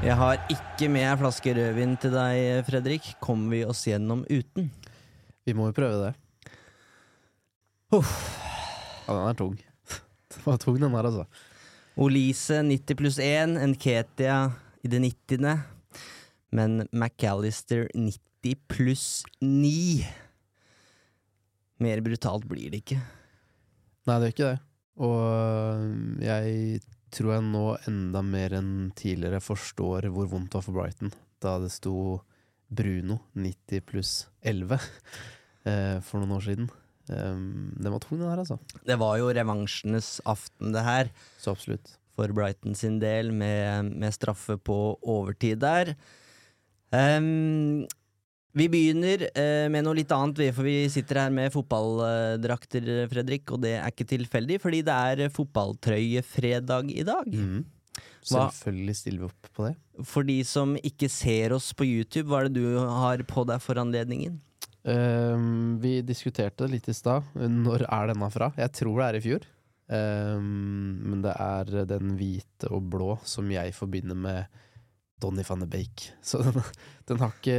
Jeg 0.00 0.14
har 0.16 0.38
ikke 0.48 0.86
med 0.88 1.04
ei 1.04 1.16
flaske 1.20 1.52
rødvin 1.58 1.90
til 2.00 2.14
deg, 2.14 2.62
Fredrik. 2.64 3.10
Kommer 3.20 3.52
vi 3.52 3.60
oss 3.68 3.82
gjennom 3.84 4.22
uten? 4.32 4.70
Vi 5.44 5.52
må 5.52 5.66
jo 5.68 5.74
prøve 5.76 6.06
det. 6.06 6.14
Uff. 7.92 8.14
Ja, 9.04 9.12
den 9.12 9.28
er 9.28 9.36
tung. 9.36 9.60
Den 10.32 10.46
var 10.46 10.56
tung, 10.62 10.80
den 10.80 10.96
her, 10.96 11.10
altså. 11.10 11.26
Olise 12.00 12.62
90 12.64 12.96
pluss 12.96 13.20
1, 13.20 13.58
Nketia 13.74 14.40
i 14.80 14.88
det 14.88 15.04
90. 15.04 15.60
Men 16.56 16.86
McAllister 16.88 17.90
90 17.92 18.62
pluss 18.72 19.08
9. 19.44 20.06
Mer 21.84 22.00
brutalt 22.08 22.48
blir 22.48 22.72
det 22.72 22.86
ikke. 22.86 23.02
Nei, 24.08 24.16
det 24.16 24.22
er 24.30 24.32
ikke 24.32 24.54
det. 24.54 24.60
Og 25.04 25.18
øh, 25.28 26.22
jeg 26.24 26.80
tror 27.14 27.36
jeg 27.36 27.46
nå 27.48 27.64
enda 27.88 28.22
mer 28.24 28.56
enn 28.58 28.72
tidligere 28.98 29.40
forstår 29.44 30.10
hvor 30.12 30.28
vondt 30.30 30.52
det 30.52 30.60
var 30.60 30.66
for 30.66 30.78
Brighton 30.78 31.14
da 31.42 31.54
det 31.62 31.70
sto 31.72 31.94
Bruno 32.68 33.20
90 33.38 33.84
pluss 33.88 34.12
11 34.44 34.76
eh, 34.76 35.98
for 36.04 36.20
noen 36.20 36.36
år 36.36 36.44
siden. 36.44 36.68
Um, 37.08 37.72
den 37.78 37.94
var 37.94 38.02
tung, 38.04 38.18
den 38.20 38.28
her, 38.28 38.42
altså. 38.42 38.58
Det 38.84 38.98
var 39.00 39.16
jo 39.16 39.30
revansjenes 39.32 40.18
aften, 40.28 40.74
det 40.74 40.84
her. 40.84 41.12
Så 41.40 41.54
absolutt. 41.56 41.94
for 42.18 42.34
Brighton 42.34 42.74
sin 42.74 42.98
del, 43.00 43.30
med, 43.32 43.94
med 43.96 44.12
straffe 44.12 44.58
på 44.58 44.98
overtid 45.00 45.62
der. 45.62 45.94
Ehm, 46.92 47.86
vi 48.56 48.68
begynner 48.72 49.26
eh, 49.28 49.66
med 49.72 49.84
noe 49.84 49.98
litt 49.98 50.12
annet, 50.14 50.40
for 50.56 50.66
vi 50.66 50.86
sitter 50.92 51.24
her 51.24 51.34
med 51.34 51.52
fotballdrakter, 51.52 52.88
Fredrik, 53.10 53.50
og 53.52 53.60
det 53.64 53.74
er 53.78 53.90
ikke 53.92 54.08
tilfeldig, 54.08 54.60
fordi 54.62 54.80
det 54.86 54.94
er 54.94 55.34
fotballtrøyefredag 55.34 56.94
i 56.94 57.04
dag. 57.06 57.28
Mm. 57.28 57.66
Selvfølgelig 58.28 58.96
stiller 58.96 59.22
vi 59.22 59.28
opp 59.28 59.50
på 59.54 59.66
det. 59.68 59.74
For 60.08 60.26
de 60.26 60.38
som 60.46 60.74
ikke 60.80 61.10
ser 61.12 61.54
oss 61.56 61.70
på 61.76 61.86
YouTube, 61.88 62.28
hva 62.30 62.42
er 62.42 62.48
det 62.48 62.62
du 62.62 62.78
har 62.80 63.22
på 63.28 63.44
deg 63.48 63.62
for 63.64 63.80
anledningen? 63.80 64.40
Um, 64.88 65.76
vi 65.82 65.98
diskuterte 66.06 66.64
det 66.64 66.78
litt 66.78 66.88
i 66.88 66.96
stad. 66.96 67.26
Når 67.36 67.84
er 67.88 68.12
denne 68.12 68.30
fra? 68.32 68.50
Jeg 68.56 68.74
tror 68.78 69.00
det 69.00 69.08
er 69.08 69.18
i 69.18 69.24
fjor. 69.24 69.48
Um, 69.88 70.98
men 71.08 71.24
det 71.24 71.34
er 71.40 71.88
den 71.88 72.14
hvite 72.18 72.68
og 72.72 72.90
blå 72.92 73.14
som 73.28 73.48
jeg 73.52 73.76
forbinder 73.76 74.18
med 74.18 74.64
Donny 75.22 75.44
van 75.46 75.62
de 75.64 75.68
Beek. 75.70 76.08
Så 76.22 76.40
den, 76.44 76.58
den, 77.10 77.20
har 77.22 77.32
ikke, 77.34 77.58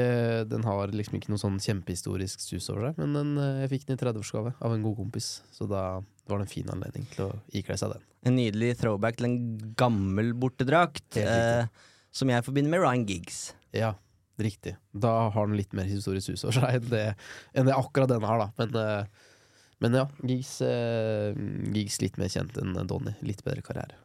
den 0.50 0.66
har 0.68 0.94
liksom 0.96 1.20
ikke 1.20 1.34
noe 1.34 1.42
sånn 1.42 1.59
kjempehistorisk 1.64 2.44
sus 2.44 2.70
over 2.72 2.90
seg. 2.90 3.02
Men 3.02 3.18
den, 3.18 3.34
eh, 3.44 3.62
jeg 3.66 3.74
fikk 3.75 3.88
den 3.90 4.00
i 4.00 4.02
30-årsgave 4.03 4.56
av 4.56 4.75
en 4.75 4.86
god 4.86 5.00
kompis, 5.02 5.31
så 5.56 5.68
da 5.69 5.84
var 6.30 6.40
det 6.40 6.48
en 6.48 6.52
fin 6.52 6.74
anledning 6.74 7.08
til 7.14 7.28
å 7.28 7.31
ikle 7.58 7.78
seg 7.80 7.96
den. 7.96 8.06
En 8.28 8.36
nydelig 8.36 8.74
throwback 8.81 9.19
til 9.19 9.30
en 9.30 9.40
gammel 9.80 10.34
bortedrakt, 10.38 11.18
eh, 11.19 11.66
som 12.12 12.31
jeg 12.31 12.46
forbinder 12.46 12.74
med 12.74 12.84
Ryan 12.84 13.08
Giggs. 13.08 13.42
Ja, 13.75 13.94
riktig. 14.40 14.75
Da 14.92 15.30
har 15.34 15.48
den 15.50 15.59
litt 15.59 15.75
mer 15.78 15.88
historisk 15.90 16.31
sus 16.31 16.46
over 16.48 16.59
seg 16.59 16.80
enn 16.80 16.92
det, 16.92 17.08
enn 17.56 17.69
det 17.69 17.78
akkurat 17.78 18.12
den 18.12 18.28
har, 18.28 18.44
da. 18.44 18.52
Men, 18.59 18.75
eh, 18.84 19.34
men 19.80 19.96
ja, 19.96 20.06
Giggs, 20.19 20.59
eh, 20.66 21.31
Giggs 21.75 22.02
litt 22.03 22.19
mer 22.19 22.31
kjent 22.31 22.58
enn 22.59 22.75
Donny. 22.88 23.16
Litt 23.24 23.44
bedre 23.46 23.64
karriere. 23.66 23.96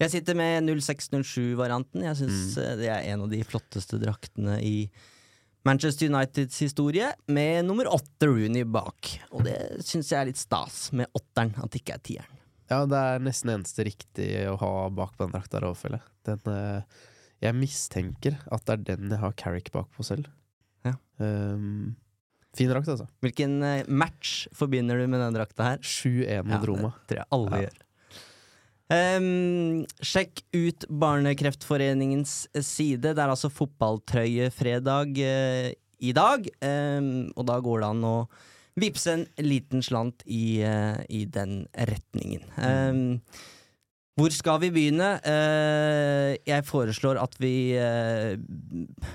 Jeg 0.00 0.10
sitter 0.14 0.34
med 0.38 0.64
0607-varianten. 0.64 2.02
Jeg 2.06 2.16
syns 2.16 2.56
Mm. 2.56 2.62
eh, 2.64 2.76
det 2.80 2.88
er 2.88 3.12
en 3.12 3.22
av 3.26 3.30
de 3.30 3.42
flotteste 3.44 3.98
draktene 4.00 4.58
i 4.64 4.90
Manchester 5.66 6.08
Uniteds 6.08 6.58
historie, 6.58 7.12
med 7.28 7.66
nummer 7.66 7.84
åtte 7.84 8.26
Rooney 8.26 8.64
bak. 8.64 9.18
Og 9.32 9.44
det 9.44 9.82
syns 9.84 10.08
jeg 10.08 10.20
er 10.22 10.26
litt 10.30 10.40
stas, 10.40 10.90
med 10.96 11.06
åtteren, 11.14 11.52
at 11.62 11.70
det 11.70 11.82
ikke 11.82 11.94
er 11.98 12.04
tieren. 12.06 12.36
Ja, 12.70 12.86
det 12.86 12.96
er 12.96 13.18
nesten 13.18 13.50
eneste 13.52 13.84
riktig 13.84 14.46
å 14.48 14.56
ha 14.56 14.88
bak 14.88 15.16
på 15.18 15.26
den 15.26 15.32
drakta, 15.34 15.60
føler 15.74 15.98
jeg. 16.00 16.08
Den, 16.24 16.52
eh, 16.54 16.82
jeg 17.42 17.54
mistenker 17.58 18.38
at 18.50 18.64
det 18.64 18.72
er 18.88 18.96
den 18.96 19.10
jeg 19.10 19.18
har 19.18 19.32
Carrick 19.32 19.70
bak 19.72 19.88
på 19.96 20.02
selv. 20.04 20.28
Ja. 20.84 20.94
Um, 21.18 21.96
fin 22.56 22.70
drakt, 22.70 22.88
altså. 22.88 23.06
Hvilken 23.20 23.62
eh, 23.62 23.84
match 23.86 24.46
forbinder 24.56 24.96
du 24.96 25.06
med 25.08 25.20
den 25.20 25.34
drakta 25.34 25.62
her? 25.74 25.78
7-1 25.78 26.44
mot 26.46 26.64
Roma. 26.64 26.94
Det 27.06 27.18
tror 27.18 27.20
jeg 27.20 27.26
alle 27.32 27.50
Ja. 27.50 27.68
gjør. 27.68 27.78
Ehm, 28.90 29.84
sjekk 30.02 30.42
ut 30.56 30.86
Barnekreftforeningens 30.90 32.48
side. 32.58 33.12
Det 33.14 33.22
er 33.22 33.30
altså 33.30 33.52
fotballtrøyefredag 33.54 35.20
uh, 35.22 35.68
i 36.00 36.14
dag. 36.16 36.48
Um, 36.64 37.30
og 37.36 37.46
da 37.50 37.60
går 37.62 37.84
det 37.84 37.92
an 37.92 38.08
å 38.08 38.16
vippse 38.80 39.14
en 39.14 39.24
liten 39.44 39.84
slant 39.84 40.24
i, 40.26 40.60
uh, 40.66 40.98
i 41.06 41.22
den 41.30 41.64
retningen. 41.76 42.44
Um, 42.58 43.20
hvor 44.20 44.34
skal 44.34 44.58
vi 44.60 44.68
begynne? 44.74 45.14
Uh, 45.24 46.34
jeg 46.44 46.66
foreslår 46.68 47.20
at 47.22 47.36
vi 47.40 47.72
eh, 47.78 48.34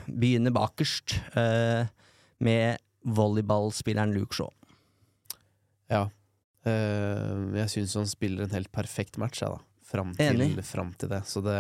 begynner 0.08 0.54
bakerst, 0.56 1.18
eh, 1.38 1.86
med 2.42 2.82
volleyballspilleren 3.06 4.16
Luke 4.16 4.36
Shaw. 4.36 4.50
Ja. 5.92 6.08
Eh, 6.66 7.60
jeg 7.60 7.70
syns 7.76 7.94
han 8.00 8.08
spiller 8.10 8.46
en 8.48 8.56
helt 8.56 8.72
perfekt 8.74 9.20
match, 9.22 9.42
jeg, 9.44 9.50
da. 9.54 9.60
Fram 9.86 10.16
til, 10.18 10.42
fram 10.66 10.94
til 10.98 11.12
det. 11.12 11.22
Så 11.30 11.44
det, 11.46 11.60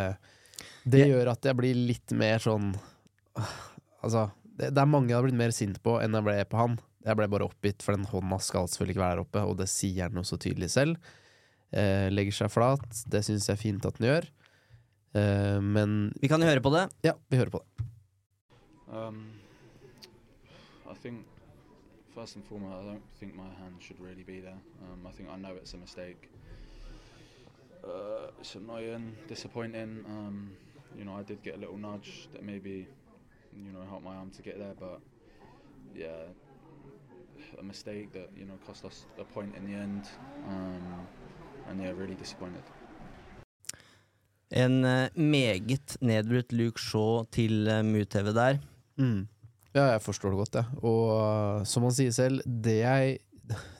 det 0.83 1.03
Ja. 1.05 1.11
gjør 1.13 1.31
at 1.35 1.45
jeg 1.45 1.55
blir 1.59 1.75
litt 1.77 2.11
mer 2.17 2.39
sånn 2.41 2.71
ah, 3.37 3.51
Altså, 4.03 4.31
det, 4.57 4.71
det 4.73 4.81
er 4.81 4.89
mange 4.89 5.09
jeg 5.11 5.17
har 5.19 5.23
blitt 5.27 5.37
mer 5.37 5.53
sint 5.55 5.77
på 5.85 5.99
enn 6.01 6.13
jeg 6.17 6.25
ble 6.25 6.35
på 6.49 6.57
han. 6.57 6.79
Jeg 7.05 7.17
ble 7.19 7.27
bare 7.29 7.45
oppgitt, 7.45 7.83
for 7.85 7.93
den 7.95 8.05
hånda 8.09 8.39
skal 8.41 8.65
selvfølgelig 8.67 8.95
ikke 8.95 9.03
være 9.05 9.15
der 9.15 9.23
oppe, 9.27 9.43
og 9.45 9.57
det 9.61 9.69
sier 9.69 10.07
han 10.09 10.17
jo 10.17 10.23
så 10.25 10.37
tydelig 10.41 10.71
selv. 10.73 10.97
Eh, 11.75 12.09
legger 12.09 12.33
seg 12.33 12.49
flat. 12.53 12.85
Det 13.09 13.21
syns 13.25 13.45
jeg 13.49 13.53
er 13.57 13.61
fint 13.61 13.85
at 13.85 13.97
han 14.01 14.07
gjør. 14.09 14.27
Eh, 15.15 15.59
men 15.61 16.11
Vi 16.21 16.27
kan 16.31 16.41
jo 16.41 16.49
høre 16.49 16.61
på 16.65 16.73
det. 16.73 16.87
ja, 17.05 17.13
vi 17.29 17.37
hører 17.37 17.53
på 17.53 17.61
det. 17.61 17.85
Um, 18.89 19.21
I 20.89 20.93
think 21.01 21.25
first 22.15 22.35
and 22.37 22.45
foremost, 22.45 22.75
I 22.81 22.85
don't 22.91 23.03
think 23.19 23.35
my 23.35 23.43
hand 23.43 23.75
should 23.79 23.99
really 23.99 24.23
be 24.23 24.39
there. 24.39 24.61
Um, 24.83 25.05
I 25.05 25.11
think 25.11 25.29
I 25.29 25.35
know 25.35 25.53
it's 25.55 25.73
a 25.73 25.77
mistake. 25.77 26.29
Uh, 27.83 28.31
it's 28.39 28.55
annoying, 28.55 29.15
disappointing. 29.27 30.05
Um, 30.07 30.51
you 30.97 31.03
know, 31.03 31.15
I 31.15 31.23
did 31.23 31.43
get 31.43 31.55
a 31.55 31.57
little 31.57 31.77
nudge 31.77 32.29
that 32.31 32.41
maybe, 32.43 32.87
you 33.53 33.71
know, 33.73 33.81
helped 33.89 34.05
my 34.05 34.15
arm 34.15 34.31
to 34.31 34.41
get 34.41 34.57
there, 34.57 34.73
but 34.79 35.01
yeah, 35.93 36.23
a 37.59 37.63
mistake 37.63 38.11
that 38.13 38.29
you 38.35 38.45
know 38.45 38.57
cost 38.65 38.85
us 38.85 39.05
a 39.19 39.23
point 39.23 39.53
in 39.57 39.65
the 39.69 39.77
end. 39.77 40.03
Um, 40.47 41.07
and 41.69 41.81
yeah, 41.81 41.91
really 41.91 42.15
disappointed. 42.15 42.63
En 44.49 44.85
eh, 44.85 45.09
meget 45.15 45.97
nedbrutt 46.01 46.51
Luke 46.51 46.79
Shaw 46.79 47.23
til 47.23 47.67
uh, 47.67 47.85
MUTV 47.85 48.33
der. 48.33 48.57
Mm. 48.95 49.27
Ja, 49.75 49.89
jeg 49.91 50.03
forstår 50.05 50.31
det 50.31 50.39
godt, 50.39 50.55
jeg. 50.55 50.81
Og 50.87 51.01
uh, 51.11 51.63
som 51.67 51.83
han 51.83 51.95
sier 51.95 52.13
selv, 52.15 52.43
det, 52.47 52.77
jeg, 52.79 53.17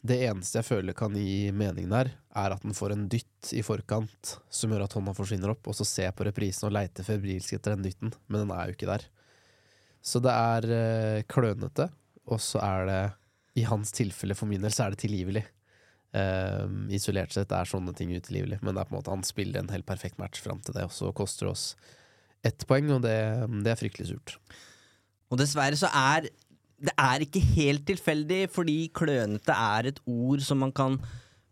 det 0.03 0.17
eneste 0.27 0.59
jeg 0.59 0.67
føler 0.67 0.97
kan 0.97 1.15
gi 1.15 1.53
mening 1.55 1.87
der, 1.93 2.11
er 2.35 2.55
at 2.55 2.65
han 2.67 2.75
får 2.75 2.95
en 2.95 3.05
dytt 3.11 3.53
i 3.55 3.63
forkant 3.63 4.33
som 4.51 4.73
gjør 4.73 4.83
at 4.89 4.97
hånda 4.97 5.13
forsvinner 5.15 5.53
opp, 5.53 5.69
og 5.71 5.77
så 5.77 5.87
ser 5.87 6.09
jeg 6.09 6.17
på 6.17 6.27
reprisen 6.27 6.67
og 6.67 6.75
leiter 6.75 7.07
febrilsk 7.07 7.55
etter 7.55 7.77
den 7.77 7.87
dytten, 7.87 8.11
men 8.27 8.43
den 8.43 8.51
er 8.51 8.67
jo 8.67 8.75
ikke 8.75 8.91
der. 8.91 9.07
Så 10.05 10.19
det 10.21 10.35
er 10.35 10.69
uh, 10.73 11.21
klønete, 11.31 11.87
og 12.27 12.43
så 12.43 12.59
er 12.65 12.91
det, 12.91 13.01
i 13.55 13.63
hans 13.63 13.95
tilfelle 13.95 14.35
for 14.35 14.51
min 14.51 14.67
del, 14.67 14.75
så 14.75 14.89
er 14.89 14.93
det 14.93 15.03
tilgivelig. 15.05 15.45
Um, 16.15 16.85
isolert 16.95 17.31
sett 17.35 17.51
er 17.55 17.67
sånne 17.67 17.95
ting 17.95 18.11
utilgivelig, 18.11 18.59
men 18.63 18.75
det 18.75 18.83
er 18.83 18.91
på 18.91 18.97
en 18.97 18.99
måte 18.99 19.15
han 19.15 19.23
spiller 19.27 19.63
en 19.63 19.71
helt 19.71 19.87
perfekt 19.87 20.19
match 20.19 20.43
fram 20.43 20.59
til 20.59 20.75
det, 20.75 20.89
og 20.89 20.95
så 20.95 21.15
koster 21.15 21.47
det 21.47 21.55
oss 21.55 21.67
ett 22.45 22.67
poeng, 22.67 22.91
og 22.97 23.03
det, 23.07 23.17
det 23.63 23.71
er 23.71 23.79
fryktelig 23.79 24.11
surt. 24.11 24.35
Og 25.31 25.39
dessverre 25.41 25.77
så 25.79 25.89
er 25.91 26.27
det 26.85 26.91
er 26.99 27.23
ikke 27.23 27.39
helt 27.55 27.85
tilfeldig, 27.87 28.49
fordi 28.51 28.89
klønete 28.93 29.53
er 29.55 29.87
et 29.93 29.99
ord 30.11 30.41
som 30.43 30.59
man 30.59 30.73
kan 30.75 30.97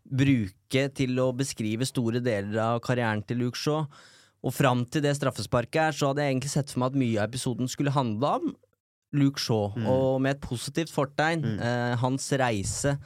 bruke 0.04 0.82
til 0.94 1.16
å 1.22 1.30
beskrive 1.36 1.86
store 1.88 2.20
deler 2.22 2.58
av 2.60 2.82
karrieren 2.84 3.22
til 3.26 3.40
Luke 3.40 3.58
Shaw. 3.58 3.86
Og 4.44 4.52
fram 4.52 4.82
til 4.84 5.00
det 5.06 5.14
straffesparket 5.16 5.80
her, 5.80 5.96
så 5.96 6.10
hadde 6.10 6.26
jeg 6.26 6.34
egentlig 6.34 6.52
sett 6.52 6.70
for 6.74 6.82
meg 6.84 6.92
at 6.92 7.00
mye 7.00 7.22
av 7.22 7.30
episoden 7.30 7.70
skulle 7.72 7.94
handle 7.94 8.34
om 8.38 8.52
Luke 9.16 9.40
Shaw, 9.40 9.72
Mm. 9.78 9.86
og 9.88 10.20
med 10.20 10.36
et 10.36 10.40
positivt 10.44 10.90
fortegn. 10.92 11.40
Mm. 11.42 11.58
Eh, 11.62 11.96
hans 12.02 12.28
reise 12.32 12.98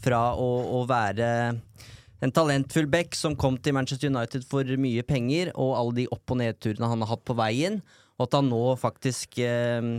fra 0.00 0.32
å, 0.34 0.80
å 0.80 0.86
være 0.88 1.60
en 2.22 2.32
talentfull 2.32 2.86
back 2.88 3.14
som 3.14 3.36
kom 3.36 3.58
til 3.58 3.74
Manchester 3.74 4.08
United 4.08 4.44
for 4.48 4.64
mye 4.64 5.02
penger, 5.02 5.52
og 5.54 5.76
alle 5.76 5.94
de 6.00 6.08
opp- 6.08 6.30
og 6.30 6.38
nedturene 6.38 6.88
han 6.88 7.00
har 7.04 7.08
hatt 7.08 7.24
på 7.26 7.36
veien, 7.36 7.82
og 8.16 8.28
at 8.28 8.36
han 8.38 8.48
nå 8.50 8.62
faktisk 8.80 9.40
eh, 9.44 9.90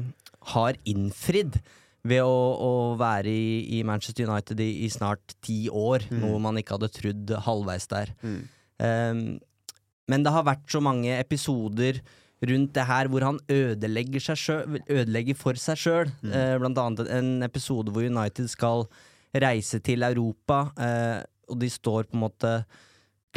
har 0.53 0.79
innfridd 0.89 1.59
ved 2.07 2.23
å, 2.23 2.37
å 2.63 2.71
være 2.99 3.31
i, 3.31 3.79
i 3.79 3.81
Manchester 3.87 4.29
United 4.29 4.61
i, 4.63 4.69
i 4.85 4.89
snart 4.93 5.35
ti 5.43 5.65
år, 5.67 6.07
noe 6.21 6.39
man 6.41 6.59
ikke 6.59 6.77
hadde 6.77 6.93
trodd 6.93 7.33
halvveis 7.47 7.89
der. 7.91 8.13
Um, 8.77 9.25
men 10.07 10.23
det 10.23 10.31
har 10.31 10.47
vært 10.47 10.69
så 10.71 10.79
mange 10.83 11.17
episoder 11.17 11.99
rundt 12.47 12.73
det 12.77 12.85
her 12.85 13.09
hvor 13.11 13.25
han 13.25 13.39
ødelegger, 13.49 14.21
selv, 14.23 14.77
ødelegger 14.85 15.37
for 15.37 15.59
seg 15.59 15.79
sjøl. 15.81 16.11
Eh, 16.29 16.55
blant 16.61 16.79
annet 16.79 17.09
en 17.11 17.31
episode 17.47 17.91
hvor 17.93 18.05
United 18.05 18.49
skal 18.51 18.85
reise 19.35 19.81
til 19.83 20.05
Europa, 20.05 20.67
eh, 20.79 21.25
og 21.49 21.59
de 21.59 21.69
står 21.71 22.07
på 22.07 22.17
en 22.17 22.23
måte 22.23 22.53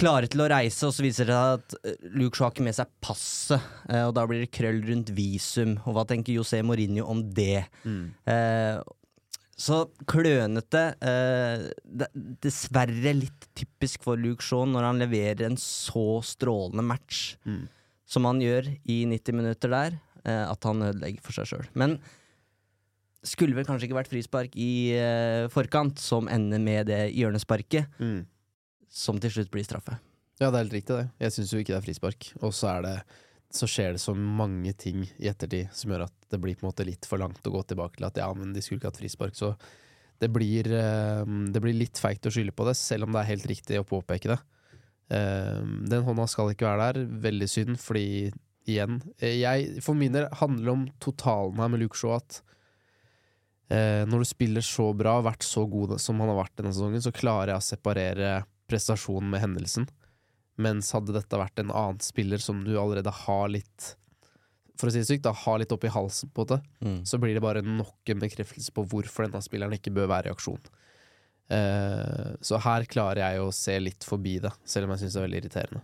klare 0.00 0.28
til 0.32 0.40
å 0.44 0.48
reise, 0.50 0.86
og 0.88 0.94
så 0.96 1.04
viser 1.04 1.28
det 1.28 1.34
seg 1.36 1.58
at 1.58 1.74
eh, 1.84 2.06
Luke 2.16 2.36
Shaw 2.38 2.48
har 2.48 2.54
ikke 2.54 2.64
med 2.66 2.76
seg 2.78 2.88
passet, 3.04 3.60
eh, 3.90 4.04
og 4.08 4.14
da 4.16 4.24
blir 4.30 4.42
det 4.44 4.52
krøll 4.56 4.80
rundt 4.88 5.12
visum. 5.16 5.76
Og 5.84 5.94
hva 5.98 6.06
tenker 6.08 6.34
José 6.38 6.62
Mourinho 6.66 7.04
om 7.12 7.20
det? 7.36 7.66
Eh, 7.84 8.80
så 9.60 9.82
klønete 10.08 10.82
eh, 11.04 11.66
Dessverre 12.40 13.12
litt 13.12 13.44
typisk 13.58 14.06
for 14.06 14.16
Luke 14.16 14.40
Shaw 14.46 14.64
når 14.70 14.86
han 14.88 15.02
leverer 15.02 15.44
en 15.50 15.58
så 15.60 16.06
strålende 16.24 16.84
match 16.86 17.34
Mm. 17.44 17.66
som 18.10 18.24
han 18.26 18.40
gjør 18.42 18.66
i 18.90 19.02
90 19.06 19.36
minutter 19.36 19.70
der, 19.70 19.98
eh, 20.24 20.46
at 20.50 20.64
han 20.66 20.80
ødelegger 20.82 21.20
for 21.22 21.36
seg 21.36 21.46
sjøl. 21.52 21.68
Men 21.78 21.98
skulle 23.22 23.54
vel 23.54 23.66
kanskje 23.68 23.86
ikke 23.90 23.98
vært 24.00 24.10
frispark 24.10 24.56
i 24.56 24.70
eh, 24.96 25.44
forkant, 25.52 26.00
som 26.00 26.28
ender 26.32 26.58
med 26.58 26.88
det 26.88 27.02
hjørnesparket, 27.14 27.86
Mm. 28.00 28.24
Som 28.90 29.18
til 29.22 29.32
slutt 29.32 29.52
blir 29.54 29.66
straffe. 29.66 29.96
Ja, 30.40 30.48
det 30.48 30.56
er 30.56 30.64
helt 30.64 30.78
riktig, 30.78 30.96
det. 30.96 31.10
Jeg 31.20 31.34
syns 31.36 31.52
jo 31.52 31.60
ikke 31.62 31.74
det 31.74 31.80
er 31.80 31.86
frispark. 31.86 32.30
Og 32.40 32.54
så 32.56 32.72
er 32.74 32.86
det 32.86 32.94
så 33.50 33.66
skjer 33.66 33.96
det 33.96 34.02
så 34.02 34.14
mange 34.14 34.72
ting 34.78 35.02
i 35.18 35.28
ettertid 35.30 35.72
som 35.74 35.90
gjør 35.90 36.06
at 36.06 36.28
det 36.30 36.38
blir 36.38 36.54
på 36.54 36.64
en 36.64 36.70
måte 36.70 36.86
litt 36.86 37.06
for 37.08 37.18
langt 37.18 37.46
å 37.46 37.52
gå 37.52 37.62
tilbake 37.66 37.98
til 37.98 38.06
at 38.06 38.20
ja, 38.22 38.28
men 38.36 38.52
de 38.54 38.62
skulle 38.62 38.78
ikke 38.78 38.92
hatt 38.92 39.00
frispark. 39.00 39.34
Så 39.34 39.56
det 40.22 40.28
blir, 40.30 40.68
eh, 40.70 41.24
det 41.50 41.62
blir 41.62 41.74
litt 41.74 41.98
feigt 41.98 42.28
å 42.28 42.32
skylde 42.32 42.54
på 42.54 42.66
det, 42.68 42.76
selv 42.78 43.08
om 43.08 43.14
det 43.14 43.22
er 43.22 43.32
helt 43.32 43.48
riktig 43.50 43.80
å 43.80 43.88
påpeke 43.88 44.30
det. 44.34 44.38
Eh, 45.16 45.64
den 45.90 46.06
hånda 46.06 46.28
skal 46.30 46.52
ikke 46.52 46.68
være 46.68 46.86
der. 46.86 47.10
Veldig 47.26 47.50
synd, 47.50 47.80
fordi 47.82 48.30
igjen 48.70 49.00
eh, 49.18 49.40
jeg, 49.40 49.80
For 49.82 49.98
min 49.98 50.14
del 50.14 50.28
handler 50.38 50.68
det 50.68 50.76
om 50.76 50.86
totalen 51.02 51.58
her 51.58 51.72
med 51.72 51.82
Luke 51.82 51.98
Shaw 51.98 52.20
at 52.20 52.42
når 53.70 54.24
du 54.24 54.26
spiller 54.26 54.64
så 54.66 54.88
bra, 54.98 55.12
vært 55.22 55.44
så 55.46 55.62
god 55.70 55.92
som 56.02 56.18
han 56.18 56.32
har 56.32 56.40
vært 56.40 56.56
denne 56.58 56.72
sesongen, 56.74 57.04
så 57.04 57.12
klarer 57.14 57.52
jeg 57.52 57.60
å 57.60 57.62
separere 57.62 58.30
prestasjonen 58.70 59.30
med 59.32 59.42
hendelsen. 59.44 59.88
Mens 60.60 60.92
hadde 60.94 61.14
dette 61.16 61.40
vært 61.40 61.62
en 61.62 61.72
annen 61.72 62.02
spiller 62.04 62.42
som 62.42 62.62
du 62.66 62.74
allerede 62.78 63.12
har 63.24 63.48
litt 63.52 63.94
For 64.80 64.88
å 64.88 64.92
si 64.92 65.02
det 65.02 65.08
sykt, 65.08 65.26
da 65.26 65.34
har 65.36 65.60
litt 65.60 65.72
oppi 65.74 65.90
halsen 65.92 66.30
på 66.32 66.46
det, 66.48 66.56
så 67.04 67.18
blir 67.20 67.36
det 67.36 67.44
bare 67.44 67.60
nok 67.60 68.12
en 68.12 68.22
bekreftelse 68.22 68.72
på 68.72 68.86
hvorfor 68.88 69.26
denne 69.26 69.42
spilleren 69.44 69.76
ikke 69.76 69.92
bør 69.92 70.08
være 70.08 70.30
i 70.30 70.32
aksjon. 70.32 70.62
Uh, 71.50 72.38
så 72.40 72.60
her 72.64 72.86
klarer 72.88 73.20
jeg 73.24 73.42
å 73.42 73.50
se 73.52 73.74
litt 73.82 74.06
forbi 74.06 74.38
det, 74.40 74.52
selv 74.64 74.86
om 74.86 74.94
jeg 74.94 75.02
syns 75.02 75.16
det 75.16 75.20
er 75.20 75.26
veldig 75.26 75.40
irriterende. 75.42 75.82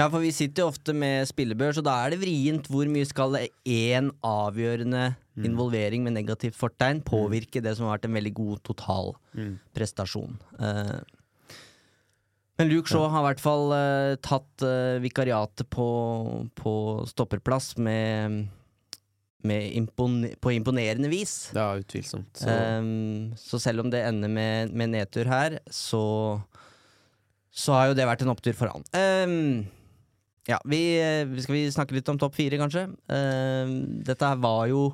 Ja, 0.00 0.08
for 0.08 0.22
vi 0.24 0.32
sitter 0.34 0.64
jo 0.64 0.70
ofte 0.72 0.94
med 0.96 1.28
spillebørs, 1.28 1.78
og 1.78 1.86
da 1.86 1.94
er 2.02 2.12
det 2.12 2.22
vrient 2.22 2.68
hvor 2.72 2.88
mye 2.90 3.06
skal 3.06 3.36
én 3.38 4.08
avgjørende 4.26 5.12
involvering 5.46 6.04
med 6.06 6.16
negativt 6.16 6.56
fortegn 6.58 7.02
påvirke 7.06 7.62
det 7.64 7.76
som 7.76 7.86
har 7.86 7.98
vært 7.98 8.08
en 8.08 8.16
veldig 8.16 8.32
god 8.36 8.62
totalprestasjon. 8.68 10.38
Eh, 10.58 10.96
men 12.60 12.68
Luke 12.68 12.90
Shaw 12.90 13.08
har 13.08 13.22
i 13.22 13.26
hvert 13.30 13.42
fall 13.42 13.72
uh, 13.72 14.14
tatt 14.22 14.64
uh, 14.66 15.00
vikariatet 15.02 15.70
på, 15.72 15.86
på 16.58 16.72
stopperplass 17.08 17.74
med, 17.80 18.46
med 19.48 19.68
impone 19.78 20.34
på 20.36 20.52
imponerende 20.54 21.10
vis. 21.10 21.50
Ja, 21.56 21.70
utvilsomt. 21.80 22.30
Så, 22.44 22.52
um, 22.52 23.32
så 23.40 23.60
selv 23.62 23.82
om 23.84 23.90
det 23.90 24.04
ender 24.06 24.30
med, 24.30 24.74
med 24.76 24.92
nedtur 24.94 25.30
her, 25.32 25.58
så 25.70 26.02
Så 27.52 27.74
har 27.76 27.90
jo 27.90 27.96
det 27.98 28.06
vært 28.08 28.22
en 28.24 28.32
opptur 28.32 28.54
for 28.56 28.72
han. 28.72 28.84
Um, 28.96 29.66
ja, 30.48 30.56
vi, 30.64 30.78
skal 31.44 31.54
vi 31.54 31.66
snakke 31.70 31.94
litt 31.94 32.08
om 32.08 32.16
topp 32.18 32.34
fire, 32.38 32.56
kanskje? 32.60 32.86
Um, 33.12 33.74
dette 34.02 34.24
her 34.24 34.40
var 34.40 34.70
jo 34.70 34.86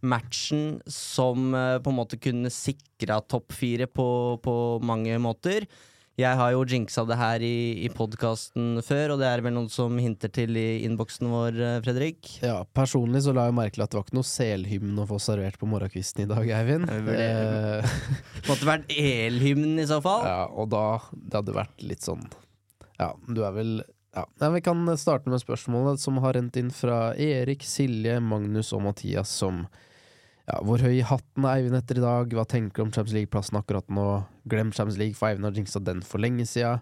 matchen 0.00 0.80
som 0.88 1.52
uh, 1.52 1.76
på 1.80 1.92
en 1.92 1.98
måte 1.98 2.16
kunne 2.20 2.52
sikra 2.52 3.20
topp 3.20 3.52
fire 3.52 3.86
på, 3.86 4.08
på 4.40 4.54
mange 4.80 5.18
måter. 5.20 5.68
Jeg 6.16 6.32
har 6.40 6.52
jo 6.54 6.62
jinxa 6.64 7.02
det 7.04 7.16
her 7.20 7.42
i, 7.44 7.84
i 7.84 7.88
podkasten 7.92 8.78
før, 8.80 9.12
og 9.12 9.18
det 9.20 9.26
er 9.28 9.42
vel 9.44 9.52
noen 9.52 9.66
som 9.68 9.98
hinter 10.00 10.30
til 10.32 10.56
i 10.56 10.78
innboksen 10.86 11.28
vår, 11.28 11.58
eh, 11.60 11.74
Fredrik? 11.84 12.30
ja, 12.40 12.62
personlig 12.72 13.20
så 13.26 13.34
la 13.36 13.44
jeg 13.50 13.56
merke 13.58 13.76
til 13.76 13.84
at 13.84 13.92
det 13.92 13.98
var 13.98 14.06
ikke 14.06 14.16
noe 14.16 14.28
selhymne 14.30 15.04
å 15.04 15.08
få 15.10 15.18
servert 15.20 15.58
på 15.60 15.68
morgenkvisten 15.68 16.24
i 16.24 16.28
dag, 16.30 16.48
Eivind. 16.60 16.88
Det 17.10 17.18
Eh, 17.26 17.98
Måtte 18.48 18.64
vært 18.68 18.88
elhymnen 18.96 19.82
i 19.82 19.86
så 19.90 19.98
fall. 20.04 20.24
Ja, 20.24 20.46
og 20.48 20.70
da 20.72 20.86
det 21.12 21.36
hadde 21.42 21.56
vært 21.56 21.84
litt 21.84 22.04
sånn 22.06 22.24
Ja, 22.96 23.10
du 23.28 23.42
er 23.44 23.52
vel 23.56 23.74
ja. 24.16 24.24
ja, 24.40 24.48
Vi 24.56 24.62
kan 24.64 24.88
starte 24.96 25.28
med 25.28 25.42
spørsmålet 25.42 26.00
som 26.00 26.16
har 26.24 26.38
rent 26.38 26.56
inn 26.56 26.72
fra 26.72 27.10
Erik, 27.20 27.66
Silje, 27.68 28.16
Magnus 28.24 28.72
og 28.72 28.86
Mathias 28.88 29.28
som 29.36 29.66
ja, 30.46 30.60
Hvor 30.62 30.78
høy 30.82 30.98
i 31.00 31.04
hatten 31.06 31.44
er 31.46 31.58
Eivind 31.60 31.76
etter 31.78 31.98
i 31.98 32.04
dag? 32.04 32.30
Hva 32.36 32.44
tenker 32.48 32.80
du 32.82 32.86
om 32.86 32.92
Champions 32.94 33.16
League-plassen 33.16 33.58
akkurat 33.58 33.88
nå? 33.92 34.06
Glem 34.48 34.72
Champions 34.72 34.98
League, 35.00 35.16
for 35.18 35.28
Eivind 35.30 35.48
har 35.48 35.56
jinxa 35.58 35.82
den 35.84 36.02
for 36.06 36.22
lenge 36.22 36.46
sida. 36.46 36.76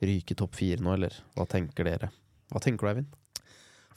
Ryke 0.00 0.36
topp 0.40 0.54
fire 0.56 0.80
nå, 0.80 0.94
eller? 0.96 1.16
Hva 1.36 1.44
tenker 1.50 1.84
dere? 1.84 2.08
Hva 2.52 2.62
tenker 2.64 2.86
du, 2.86 2.92
Eivind? 2.94 3.16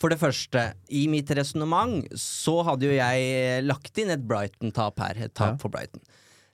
For 0.01 0.11
det 0.11 0.19
første, 0.19 0.73
i 0.91 1.05
mitt 1.07 1.29
resonnement 1.37 2.03
så 2.19 2.57
hadde 2.67 2.89
jo 2.89 2.95
jeg 2.97 3.63
lagt 3.63 4.01
inn 4.01 4.11
et 4.11 4.25
Brighton-tap 4.27 4.99
her. 4.99 5.21
Et 5.29 5.33
tap 5.33 5.53
Ja. 5.53 5.57
for 5.61 5.69
Brighton. 5.71 6.01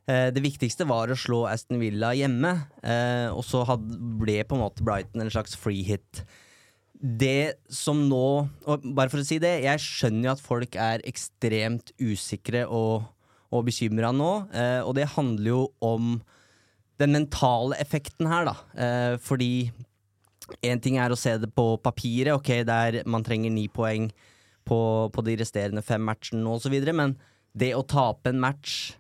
Eh, 0.08 0.30
Det 0.30 0.44
viktigste 0.44 0.86
var 0.86 1.08
å 1.08 1.18
slå 1.18 1.48
Aston 1.50 1.80
Villa 1.80 2.12
hjemme, 2.14 2.68
eh, 2.84 3.30
og 3.34 3.44
så 3.44 3.64
ble 4.20 4.44
på 4.44 4.54
en 4.58 4.62
måte 4.62 4.84
Brighton 4.84 5.22
en 5.22 5.30
slags 5.32 5.56
free 5.56 5.82
hit. 5.82 6.24
Det 7.00 7.56
som 7.72 8.02
nå 8.10 8.26
Og 8.68 8.88
bare 8.92 9.08
for 9.08 9.22
å 9.22 9.28
si 9.28 9.38
det, 9.40 9.62
jeg 9.64 9.84
skjønner 9.84 10.28
jo 10.28 10.34
at 10.34 10.44
folk 10.44 10.76
er 10.76 11.04
ekstremt 11.08 11.94
usikre 11.96 12.66
og, 12.68 13.06
og 13.56 13.70
bekymra 13.70 14.12
nå, 14.12 14.32
eh, 14.52 14.82
og 14.84 14.98
det 14.98 15.08
handler 15.16 15.48
jo 15.48 15.62
om 15.80 16.18
den 17.00 17.16
mentale 17.16 17.78
effekten 17.80 18.28
her, 18.28 18.50
da. 18.50 18.56
Eh, 18.76 19.14
fordi 19.24 19.72
én 20.66 20.82
ting 20.84 20.98
er 21.00 21.14
å 21.14 21.18
se 21.20 21.38
det 21.40 21.48
på 21.56 21.72
papiret, 21.80 22.34
ok, 22.36 22.52
der 22.68 23.00
man 23.08 23.24
trenger 23.24 23.54
ni 23.54 23.70
poeng 23.72 24.10
på, 24.68 24.80
på 25.14 25.24
de 25.26 25.38
resterende 25.40 25.84
fem 25.86 26.04
matchene 26.04 26.60
videre, 26.68 26.94
men 27.00 27.16
det 27.56 27.72
å 27.78 27.86
tape 27.88 28.34
en 28.34 28.44
match 28.44 28.98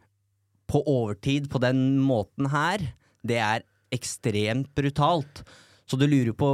på 0.69 0.81
overtid 0.87 1.49
på 1.51 1.59
den 1.61 1.99
måten 1.99 2.49
her, 2.53 2.93
det 3.27 3.41
er 3.43 3.67
ekstremt 3.93 4.71
brutalt. 4.77 5.43
Så 5.89 5.97
du 5.97 6.05
lurer 6.07 6.33
på 6.37 6.53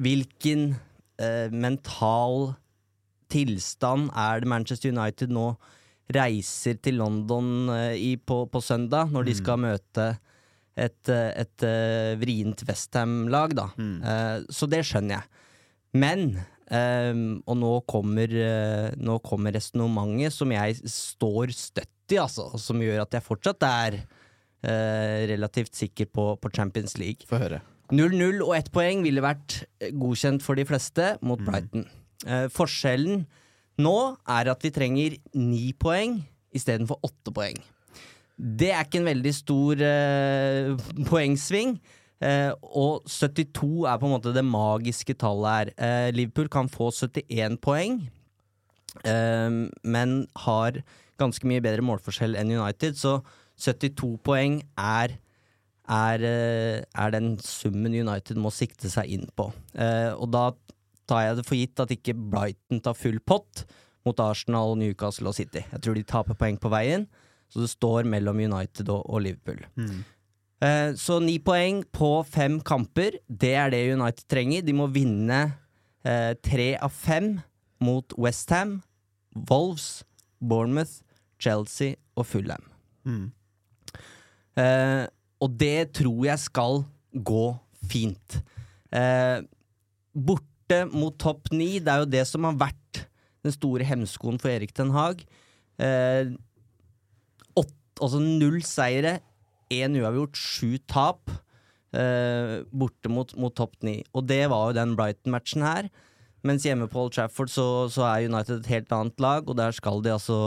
hvilken 0.00 0.74
eh, 1.20 1.48
mental 1.52 2.54
tilstand 3.30 4.10
er 4.18 4.42
det 4.42 4.50
Manchester 4.50 4.92
United 4.92 5.32
nå 5.32 5.52
reiser 6.10 6.78
til 6.82 6.98
London 7.00 7.70
eh, 7.70 7.94
i, 7.94 8.14
på, 8.18 8.42
på 8.50 8.62
søndag, 8.64 9.12
når 9.14 9.28
de 9.28 9.34
skal 9.38 9.60
møte 9.62 10.06
et, 10.74 11.10
eh, 11.12 11.28
et 11.44 11.66
eh, 11.66 12.14
vrient 12.20 12.64
Westham-lag, 12.66 13.54
da. 13.58 13.68
Eh, 13.78 14.48
så 14.50 14.68
det 14.70 14.82
skjønner 14.88 15.20
jeg. 15.20 15.44
Men 16.00 16.24
eh, 16.70 17.14
og 17.44 17.60
nå 17.60 17.72
kommer, 17.90 18.34
eh, 18.34 18.90
nå 18.98 19.20
kommer 19.26 19.54
resonnementet 19.54 20.34
som 20.34 20.50
jeg 20.54 20.80
står 20.90 21.54
støtt 21.54 22.14
i, 22.14 22.18
altså. 22.18 22.48
Som 22.58 22.82
gjør 22.82 23.04
at 23.04 23.14
jeg 23.14 23.26
fortsatt 23.26 23.66
er 23.68 24.00
eh, 24.00 25.28
relativt 25.30 25.78
sikker 25.78 26.10
på, 26.10 26.32
på 26.42 26.50
Champions 26.56 26.98
League. 26.98 27.28
Få 27.30 27.38
høre. 27.42 27.62
0-0 27.90 28.40
og 28.44 28.54
ett 28.56 28.70
poeng 28.74 29.02
ville 29.04 29.22
vært 29.24 29.62
eh, 29.82 29.90
godkjent 29.96 30.44
for 30.44 30.58
de 30.58 30.66
fleste 30.68 31.14
mot 31.26 31.40
Brighton. 31.42 31.86
Eh, 32.26 32.46
forskjellen 32.52 33.24
nå 33.80 33.96
er 34.28 34.50
at 34.52 34.64
vi 34.64 34.72
trenger 34.74 35.16
ni 35.38 35.70
poeng 35.78 36.20
istedenfor 36.56 37.00
åtte 37.06 37.32
poeng. 37.34 37.58
Det 38.40 38.70
er 38.72 38.86
ikke 38.86 39.00
en 39.02 39.10
veldig 39.10 39.32
stor 39.36 39.82
eh, 39.84 40.70
poengsving. 41.08 41.78
Eh, 42.20 42.52
og 42.76 43.06
72 43.08 43.86
er 43.88 44.00
på 44.00 44.08
en 44.08 44.14
måte 44.14 44.34
det 44.36 44.44
magiske 44.44 45.16
tallet 45.20 45.50
her. 45.50 45.72
Eh, 45.76 46.08
Liverpool 46.12 46.50
kan 46.52 46.68
få 46.68 46.90
71 46.92 47.56
poeng, 47.64 48.02
eh, 49.04 49.48
men 49.84 50.26
har 50.44 50.82
ganske 51.20 51.48
mye 51.48 51.64
bedre 51.64 51.84
målforskjell 51.84 52.36
enn 52.36 52.52
United, 52.52 52.96
så 52.96 53.20
72 53.60 54.16
poeng 54.24 54.60
er 54.76 55.18
er, 55.90 56.22
eh, 56.22 56.82
er 56.94 57.14
den 57.14 57.32
summen 57.42 57.94
United 57.94 58.38
må 58.38 58.52
sikte 58.54 58.90
seg 58.92 59.10
inn 59.10 59.26
på. 59.36 59.50
Eh, 59.74 60.12
og 60.14 60.30
da 60.34 60.50
tar 61.10 61.26
jeg 61.26 61.40
det 61.40 61.46
for 61.48 61.58
gitt 61.58 61.82
at 61.82 61.94
ikke 61.94 62.14
Brighton 62.14 62.82
tar 62.84 62.94
full 62.94 63.18
pott 63.26 63.64
mot 64.06 64.22
Arsenal, 64.22 64.76
Newcastle 64.78 65.28
og 65.28 65.36
City. 65.36 65.64
Jeg 65.72 65.82
tror 65.82 65.98
de 65.98 66.06
taper 66.06 66.38
poeng 66.38 66.60
på 66.60 66.70
veien, 66.72 67.08
så 67.50 67.64
det 67.64 67.72
står 67.72 68.08
mellom 68.08 68.38
United 68.38 68.88
og, 68.88 69.02
og 69.10 69.24
Liverpool. 69.26 69.64
Eh, 70.62 70.92
så 71.00 71.18
ni 71.24 71.38
poeng 71.42 71.82
på 71.92 72.12
fem 72.28 72.60
kamper, 72.60 73.18
det 73.26 73.54
er 73.58 73.74
det 73.74 73.82
United 73.96 74.28
trenger. 74.30 74.64
De 74.64 74.76
må 74.76 74.86
vinne 74.92 75.40
eh, 76.04 76.32
tre 76.44 76.74
av 76.78 76.94
fem 76.94 77.38
mot 77.80 78.14
Westham, 78.20 78.80
Wolves, 79.50 80.04
Bournemouth, 80.40 81.00
Chelsea 81.40 81.96
og 82.14 82.28
Fulham. 82.28 82.66
Mm. 83.08 83.30
Eh, 84.60 85.06
og 85.40 85.56
det 85.60 85.92
tror 85.96 86.20
jeg 86.26 86.42
skal 86.42 86.82
gå 87.14 87.46
fint. 87.90 88.40
Eh, 88.92 89.40
borte 90.14 90.84
mot 90.92 91.16
topp 91.18 91.50
ni, 91.54 91.78
det 91.80 91.92
er 91.92 92.04
jo 92.04 92.12
det 92.12 92.26
som 92.28 92.46
har 92.48 92.58
vært 92.60 93.04
den 93.44 93.54
store 93.54 93.86
hemskoen 93.88 94.38
for 94.40 94.52
Erik 94.52 94.74
Den 94.76 94.92
Haag. 94.94 95.24
Eh, 95.80 96.36
altså 98.00 98.20
null 98.22 98.60
seire, 98.66 99.18
én 99.72 99.96
uavgjort, 100.00 100.38
sju 100.38 100.78
tap. 100.90 101.30
Eh, 101.90 102.60
borte 102.70 103.10
mot, 103.10 103.32
mot 103.38 103.54
topp 103.56 103.80
ni. 103.86 104.00
Og 104.14 104.26
det 104.30 104.44
var 104.50 104.70
jo 104.70 104.78
den 104.78 104.96
Brighton-matchen 104.98 105.64
her. 105.66 105.90
Mens 106.46 106.64
hjemme 106.64 106.88
på 106.88 107.04
Old 107.04 107.14
Trafford 107.16 107.50
så, 107.52 107.66
så 107.92 108.06
er 108.08 108.28
United 108.30 108.62
et 108.62 108.70
helt 108.72 108.92
annet 108.96 109.20
lag, 109.20 109.48
og 109.48 109.58
der 109.58 109.74
skal 109.76 110.00
de 110.04 110.14
altså 110.14 110.38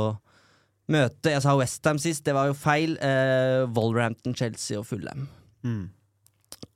møte 0.91 1.31
Jeg 1.31 1.43
sa 1.45 1.55
Westham 1.57 1.99
sist, 2.01 2.25
det 2.27 2.35
var 2.35 2.49
jo 2.49 2.55
feil. 2.57 2.97
Eh, 2.99 3.63
Wolverhampton, 3.75 4.35
Chelsea 4.35 4.79
og 4.79 4.87
Fulham. 4.89 5.27
Mm. 5.63 5.87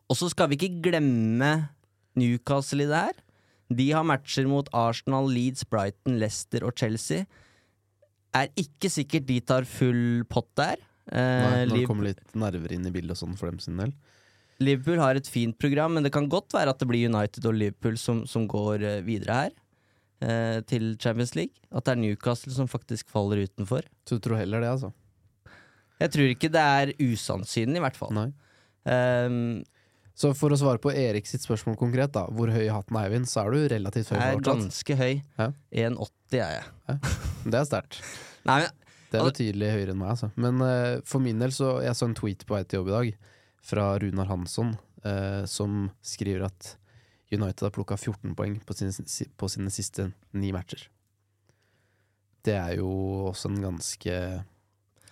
Og 0.08 0.16
så 0.16 0.30
skal 0.32 0.50
vi 0.52 0.60
ikke 0.60 0.92
glemme 0.92 1.52
Newcastle 2.18 2.86
i 2.86 2.90
det 2.90 3.02
her. 3.10 3.24
De 3.68 3.90
har 3.92 4.06
matcher 4.08 4.48
mot 4.48 4.70
Arsenal, 4.76 5.28
Leeds, 5.28 5.66
Brighton, 5.68 6.20
Leicester 6.22 6.64
og 6.64 6.78
Chelsea. 6.80 7.26
Er 8.36 8.52
ikke 8.60 8.92
sikkert 8.92 9.28
de 9.28 9.42
tar 9.44 9.68
full 9.68 10.24
pott 10.32 10.48
der. 10.60 10.80
Eh, 11.12 11.18
Nei, 11.18 11.66
når 11.68 11.76
det 11.76 11.88
kommer 11.90 12.10
litt 12.10 12.36
nerver 12.36 12.76
inn 12.76 12.88
i 12.88 12.94
bildet 12.94 13.16
og 13.16 13.22
sånn 13.26 13.38
for 13.40 13.52
dem 13.52 13.60
sin 13.64 13.80
del. 13.80 13.94
Liverpool 14.64 15.02
har 15.04 15.20
et 15.20 15.30
fint 15.30 15.56
program, 15.60 15.94
men 15.94 16.06
det 16.06 16.14
kan 16.16 16.30
godt 16.32 16.56
være 16.56 16.74
at 16.74 16.80
det 16.82 16.88
blir 16.90 17.12
United 17.12 17.46
og 17.46 17.58
Liverpool 17.60 18.00
som, 18.02 18.24
som 18.30 18.48
går 18.50 18.86
eh, 18.88 19.02
videre 19.06 19.44
her. 19.44 19.58
Eh, 20.18 20.62
til 20.66 20.96
Champions 20.98 21.36
League. 21.38 21.54
At 21.70 21.86
det 21.86 21.94
er 21.94 22.00
Newcastle 22.02 22.54
som 22.54 22.70
faktisk 22.70 23.10
faller 23.14 23.44
utenfor. 23.46 23.86
Så 24.08 24.18
du 24.18 24.24
tror 24.26 24.40
heller 24.40 24.64
det, 24.64 24.72
altså? 24.72 24.90
Jeg 26.02 26.14
tror 26.14 26.32
ikke 26.32 26.50
det 26.54 26.64
er 26.64 26.94
usannsynlig, 27.02 27.78
i 27.78 27.84
hvert 27.86 27.98
fall. 27.98 28.18
Um, 28.88 29.64
Så 30.18 30.32
for 30.34 30.50
å 30.50 30.58
svare 30.58 30.82
på 30.82 30.90
Erik 30.90 31.30
sitt 31.30 31.44
spørsmål 31.46 31.78
konkret, 31.78 32.10
da. 32.16 32.24
Hvor 32.34 32.50
høy 32.50 32.64
i 32.64 32.74
hatten 32.74 32.98
er 32.98 33.12
Eivind? 33.12 33.30
Så 33.30 33.44
er 33.44 33.54
du 33.54 33.68
relativt 33.76 34.10
høy 34.10 34.18
jeg 34.18 34.40
er 34.40 34.42
ganske 34.48 34.98
høy. 34.98 35.14
Ja. 35.38 35.48
1,80 35.86 36.42
er 36.42 36.56
jeg. 36.58 37.00
Det 37.46 37.60
er 37.62 37.70
sterkt. 37.70 38.02
Nei, 38.50 38.64
men 38.64 39.12
Det 39.12 39.20
er 39.20 39.30
betydelig 39.30 39.72
høyere 39.76 39.94
enn 39.94 40.02
meg, 40.02 40.16
altså. 40.16 40.32
Men 40.34 40.66
uh, 40.66 40.98
for 41.06 41.22
min 41.22 41.38
del, 41.42 41.54
så 41.54 41.78
Jeg 41.86 41.94
så 42.00 42.10
en 42.10 42.18
tweet 42.18 42.42
på 42.48 42.58
vei 42.58 42.64
til 42.66 42.82
jobb 42.82 42.90
i 42.90 42.98
dag 42.98 43.14
fra 43.68 43.88
Runar 44.02 44.30
Hansson, 44.34 44.74
uh, 45.06 45.46
som 45.46 45.92
skriver 46.02 46.50
at 46.50 46.74
United 47.32 47.66
har 47.68 47.74
plukka 47.76 47.98
14 47.98 48.36
poeng 48.38 48.60
på 48.64 48.76
sine, 48.78 48.94
på 49.38 49.50
sine 49.52 49.72
siste 49.74 50.12
ni 50.34 50.52
matcher. 50.56 50.86
Det 52.48 52.56
er 52.56 52.78
jo 52.80 52.88
også 53.34 53.50
en 53.52 53.60
ganske 53.66 54.20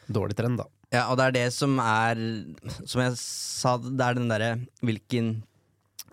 dårlig 0.07 0.37
trend, 0.39 0.61
da. 0.61 0.69
Ja, 0.93 1.07
og 1.11 1.17
det 1.19 1.25
er 1.25 1.33
det 1.33 1.45
som 1.51 1.79
er 1.81 2.19
Som 2.85 3.01
jeg 3.01 3.15
sa, 3.17 3.73
det 3.81 4.05
er 4.05 4.15
den 4.15 4.29
derre 4.29 4.51
hvilken 4.85 5.31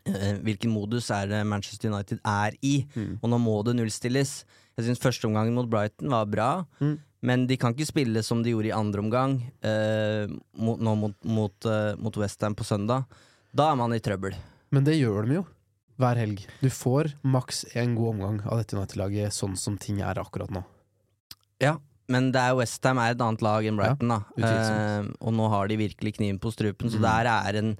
eh, 0.09 0.39
Hvilken 0.43 0.73
modus 0.73 1.11
er 1.15 1.29
det 1.31 1.43
Manchester 1.47 1.93
United 1.93 2.19
er 2.27 2.57
i? 2.65 2.87
Mm. 2.97 3.19
Og 3.21 3.31
nå 3.31 3.39
må 3.39 3.59
det 3.69 3.77
nullstilles. 3.79 4.33
Jeg 4.81 4.89
syns 4.89 5.03
førsteomgangen 5.05 5.55
mot 5.55 5.69
Brighton 5.71 6.11
var 6.11 6.27
bra, 6.27 6.49
Mm. 6.81 6.97
men 7.23 7.47
de 7.47 7.59
kan 7.61 7.77
ikke 7.77 7.87
spille 7.93 8.23
som 8.25 8.43
de 8.43 8.51
gjorde 8.57 8.73
i 8.73 8.75
andre 8.75 9.05
omgang, 9.05 9.37
eh, 9.63 10.27
mot, 10.57 10.81
nå 10.81 10.95
mot, 10.99 11.15
mot, 11.23 11.67
uh, 11.69 11.93
mot 12.01 12.17
Westham 12.17 12.57
på 12.57 12.65
søndag. 12.67 13.05
Da 13.55 13.71
er 13.71 13.77
man 13.77 13.93
i 13.93 14.01
trøbbel. 14.01 14.35
Men 14.73 14.83
det 14.89 14.97
gjør 14.97 15.29
de 15.29 15.37
jo 15.37 15.45
hver 16.01 16.17
helg. 16.17 16.45
Du 16.63 16.69
får 16.71 17.13
maks 17.25 17.65
én 17.75 17.95
god 17.99 18.15
omgang 18.17 18.41
av 18.47 18.59
dette 18.63 18.77
United-laget 18.77 19.33
sånn 19.37 19.57
som 19.59 19.77
ting 19.79 20.01
er 20.01 20.19
akkurat 20.21 20.51
nå. 20.51 20.63
Ja, 21.63 21.77
men 22.09 22.31
det 22.35 22.41
er 22.43 22.57
Westham 22.59 22.99
er 22.99 23.13
et 23.15 23.21
annet 23.23 23.43
lag 23.45 23.65
enn 23.69 23.77
Brighton, 23.79 24.09
da. 24.11 24.21
Eh, 24.37 25.11
og 25.21 25.33
nå 25.37 25.49
har 25.53 25.69
de 25.69 25.77
virkelig 25.77 26.17
kniven 26.19 26.41
på 26.43 26.51
strupen, 26.53 26.91
så 26.91 26.99
Mm. 26.99 27.03
der 27.03 27.27
er 27.27 27.59
en 27.59 27.77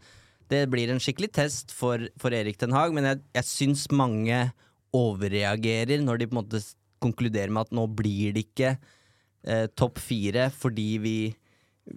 Det 0.49 0.69
blir 0.69 0.91
en 0.91 0.99
skikkelig 1.01 1.33
test 1.33 1.71
for, 1.73 1.99
for 2.19 2.29
Erik 2.31 2.59
Den 2.59 2.73
Haag, 2.73 2.93
men 2.93 3.05
jeg, 3.05 3.21
jeg 3.35 3.45
syns 3.45 3.87
mange 3.91 4.53
overreagerer 4.93 6.03
når 6.05 6.19
de 6.21 6.27
på 6.29 6.37
en 6.37 6.43
måte 6.45 6.61
konkluderer 7.03 7.51
med 7.51 7.63
at 7.69 7.73
nå 7.73 7.87
blir 7.97 8.35
det 8.37 8.45
ikke 8.51 8.75
eh, 9.47 9.67
topp 9.75 9.99
fire 10.03 10.51
fordi 10.55 10.91
vi 11.03 11.17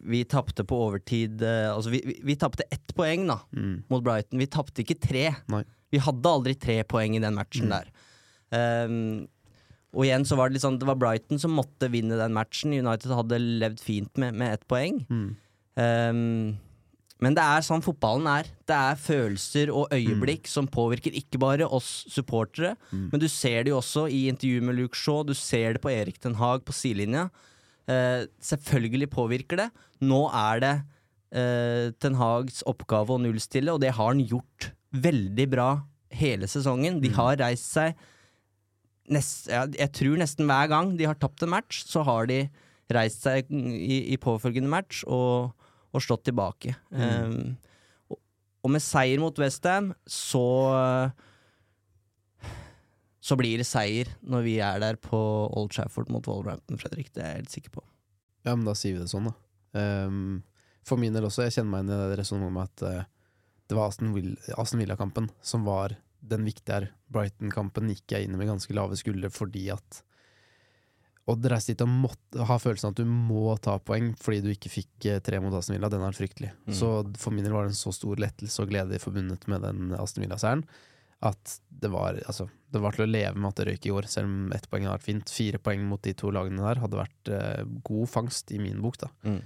vi 0.07 0.23
tapte 0.25 0.63
på 0.65 0.77
overtid 0.87 1.43
eh, 1.45 1.67
Altså, 1.69 1.91
vi, 1.93 1.99
vi, 2.05 2.15
vi 2.31 2.35
tapte 2.41 2.63
ett 2.73 2.95
poeng, 2.97 3.27
da, 3.29 3.35
Mm. 3.53 3.83
mot 3.91 4.01
Brighton. 4.03 4.39
Vi 4.39 4.47
tapte 4.47 4.81
ikke 4.81 4.97
tre. 4.99 5.27
Nei. 5.47 5.63
Vi 5.95 6.03
hadde 6.03 6.35
aldri 6.37 6.57
tre 6.59 6.81
poeng 6.87 7.15
i 7.15 7.23
den 7.23 7.37
matchen 7.37 7.71
der. 7.71 7.87
Um, 8.51 9.25
og 9.95 10.03
igjen 10.05 10.27
så 10.27 10.37
var 10.37 10.49
det 10.49 10.57
litt 10.57 10.63
sånn 10.63 10.77
Det 10.79 10.87
var 10.87 10.99
Brighton 10.99 11.39
som 11.41 11.55
måtte 11.55 11.89
vinne 11.91 12.19
den 12.19 12.35
matchen. 12.35 12.75
United 12.75 13.15
hadde 13.15 13.41
levd 13.63 13.81
fint 13.83 14.21
med, 14.21 14.35
med 14.37 14.57
ett 14.57 14.67
poeng. 14.69 15.01
Mm. 15.07 15.27
Um, 15.79 16.55
men 17.23 17.35
det 17.37 17.43
er 17.47 17.63
sånn 17.63 17.83
fotballen 17.83 18.27
er. 18.27 18.49
Det 18.67 18.75
er 18.75 18.99
følelser 18.99 19.71
og 19.71 19.93
øyeblikk 19.95 20.49
som 20.51 20.67
påvirker 20.67 21.15
ikke 21.15 21.39
bare 21.41 21.67
oss 21.67 22.03
supportere, 22.11 22.73
men 22.91 23.21
du 23.21 23.27
ser 23.31 23.63
det 23.63 23.71
jo 23.71 23.79
også 23.79 24.05
i 24.11 24.25
intervjuet 24.31 24.67
med 24.67 24.75
Luke 24.81 24.99
Shaw, 24.99 25.23
du 25.23 25.33
ser 25.37 25.77
det 25.77 25.83
på 25.85 25.93
Erik 25.93 26.19
Den 26.23 26.35
Haag 26.41 26.65
på 26.67 26.75
sidelinja. 26.75 27.29
Uh, 27.87 28.27
selvfølgelig 28.43 29.09
påvirker 29.13 29.63
det. 29.63 29.69
Nå 30.03 30.25
er 30.27 30.61
det 30.63 30.73
uh, 31.37 31.93
Ten 32.03 32.19
Hags 32.19 32.65
oppgave 32.67 33.15
å 33.15 33.21
nullstille, 33.21 33.71
og 33.71 33.79
det 33.85 33.93
har 33.95 34.11
han 34.11 34.23
gjort 34.25 34.73
veldig 35.03 35.47
bra 35.51 35.69
hele 36.15 36.47
sesongen. 36.49 37.01
De 37.03 37.11
har 37.15 37.37
reist 37.41 37.73
seg 37.75 37.95
nest, 39.11 39.49
ja, 39.51 39.65
Jeg 39.69 39.91
tror 39.93 40.17
nesten 40.17 40.47
hver 40.49 40.69
gang 40.71 40.95
de 40.97 41.07
har 41.09 41.17
tapt 41.19 41.43
en 41.45 41.53
match, 41.53 41.83
så 41.85 42.05
har 42.07 42.29
de 42.31 42.45
reist 42.93 43.25
seg 43.25 43.49
i, 43.51 44.13
i 44.13 44.17
påfølgende 44.21 44.69
match 44.71 45.03
og, 45.05 45.53
og 45.91 46.03
slått 46.03 46.25
tilbake. 46.29 46.75
Um, 46.89 47.55
og, 48.09 48.19
og 48.65 48.73
med 48.75 48.83
seier 48.85 49.21
mot 49.21 49.37
Westham, 49.41 49.93
så 50.09 50.45
så 53.25 53.33
blir 53.39 53.57
det 53.57 53.65
seier 53.65 54.11
når 54.21 54.43
vi 54.45 54.59
er 54.61 54.81
der 54.83 54.99
på 55.01 55.17
Old 55.17 55.71
Trafford 55.73 56.11
mot 56.13 56.27
Wolverhampton, 56.29 56.77
Fredrik. 56.77 57.09
Det 57.13 57.23
er 57.23 57.31
jeg 57.31 57.39
helt 57.39 57.55
sikker 57.55 57.73
på. 57.79 57.85
Ja, 58.45 58.53
men 58.53 58.67
da 58.67 58.75
sier 58.77 58.93
vi 58.93 59.01
det 59.01 59.09
sånn, 59.09 59.31
da. 59.31 59.33
Um, 60.05 60.43
for 60.85 61.01
min 61.01 61.15
del 61.15 61.25
også, 61.25 61.47
jeg 61.47 61.55
kjenner 61.55 61.71
meg 61.71 61.85
inn 61.85 61.95
i 61.95 61.97
det 62.11 62.19
resonnementet 62.19 62.53
med 62.53 62.69
at 62.69 62.83
eh, 62.85 63.07
det 63.69 63.77
var 63.77 63.89
Aston, 63.89 64.13
Will 64.15 64.35
Aston 64.57 64.81
Villa-kampen 64.81 65.29
som 65.41 65.65
var 65.67 65.95
den 66.25 66.45
viktige 66.47 66.79
her. 66.79 66.89
Brighton-kampen 67.13 67.89
gikk 67.93 68.15
jeg 68.15 68.25
inn 68.25 68.37
med 68.37 68.49
ganske 68.49 68.75
lave 68.75 68.97
skuldre 68.99 69.31
fordi 69.33 69.69
at 69.73 70.03
Odd 71.25 71.45
reiste 71.49 71.73
dit 71.73 71.81
og 71.81 71.89
måtte 71.89 72.45
ha 72.45 72.55
følelsen 72.61 72.91
at 72.91 72.99
du 72.99 73.07
må 73.09 73.55
ta 73.57 73.79
poeng 73.81 74.11
fordi 74.21 74.43
du 74.45 74.51
ikke 74.51 74.69
fikk 74.69 75.07
eh, 75.09 75.21
tre 75.25 75.39
mot 75.41 75.55
Aston 75.57 75.73
Villa. 75.73 75.89
Den 75.89 76.05
er 76.05 76.13
fryktelig. 76.13 76.51
Mm. 76.67 76.75
Så 76.77 76.89
for 77.17 77.33
min 77.33 77.47
del 77.47 77.55
var 77.55 77.65
det 77.65 77.73
en 77.73 77.79
så 77.79 77.93
stor 77.97 78.21
lettelse 78.21 78.61
og 78.61 78.69
glede 78.69 79.01
forbundet 79.01 79.47
med 79.49 79.65
den 79.65 79.95
Aston 79.97 80.21
Villa-seieren 80.21 80.61
at 81.25 81.59
det 81.69 81.89
var, 81.89 82.17
altså, 82.27 82.47
det 82.71 82.81
var 82.83 82.95
til 82.95 83.05
å 83.05 83.09
leve 83.09 83.39
med 83.39 83.49
at 83.49 83.59
det 83.59 83.67
røyk 83.69 83.87
i 83.87 83.93
år, 83.95 84.07
selv 84.11 84.29
om 84.29 84.53
ett 84.55 84.67
poeng 84.69 84.85
hadde 84.85 84.97
vært 84.97 85.07
fint. 85.07 85.33
Fire 85.33 85.59
poeng 85.63 85.83
mot 85.89 86.01
de 86.03 86.13
to 86.17 86.31
lagene 86.33 86.63
der 86.63 86.81
hadde 86.83 86.99
vært 86.99 87.31
eh, 87.33 87.61
god 87.87 88.11
fangst 88.11 88.53
i 88.55 88.59
min 88.61 88.81
bok, 88.83 88.99
da. 89.01 89.09
Mm. 89.25 89.39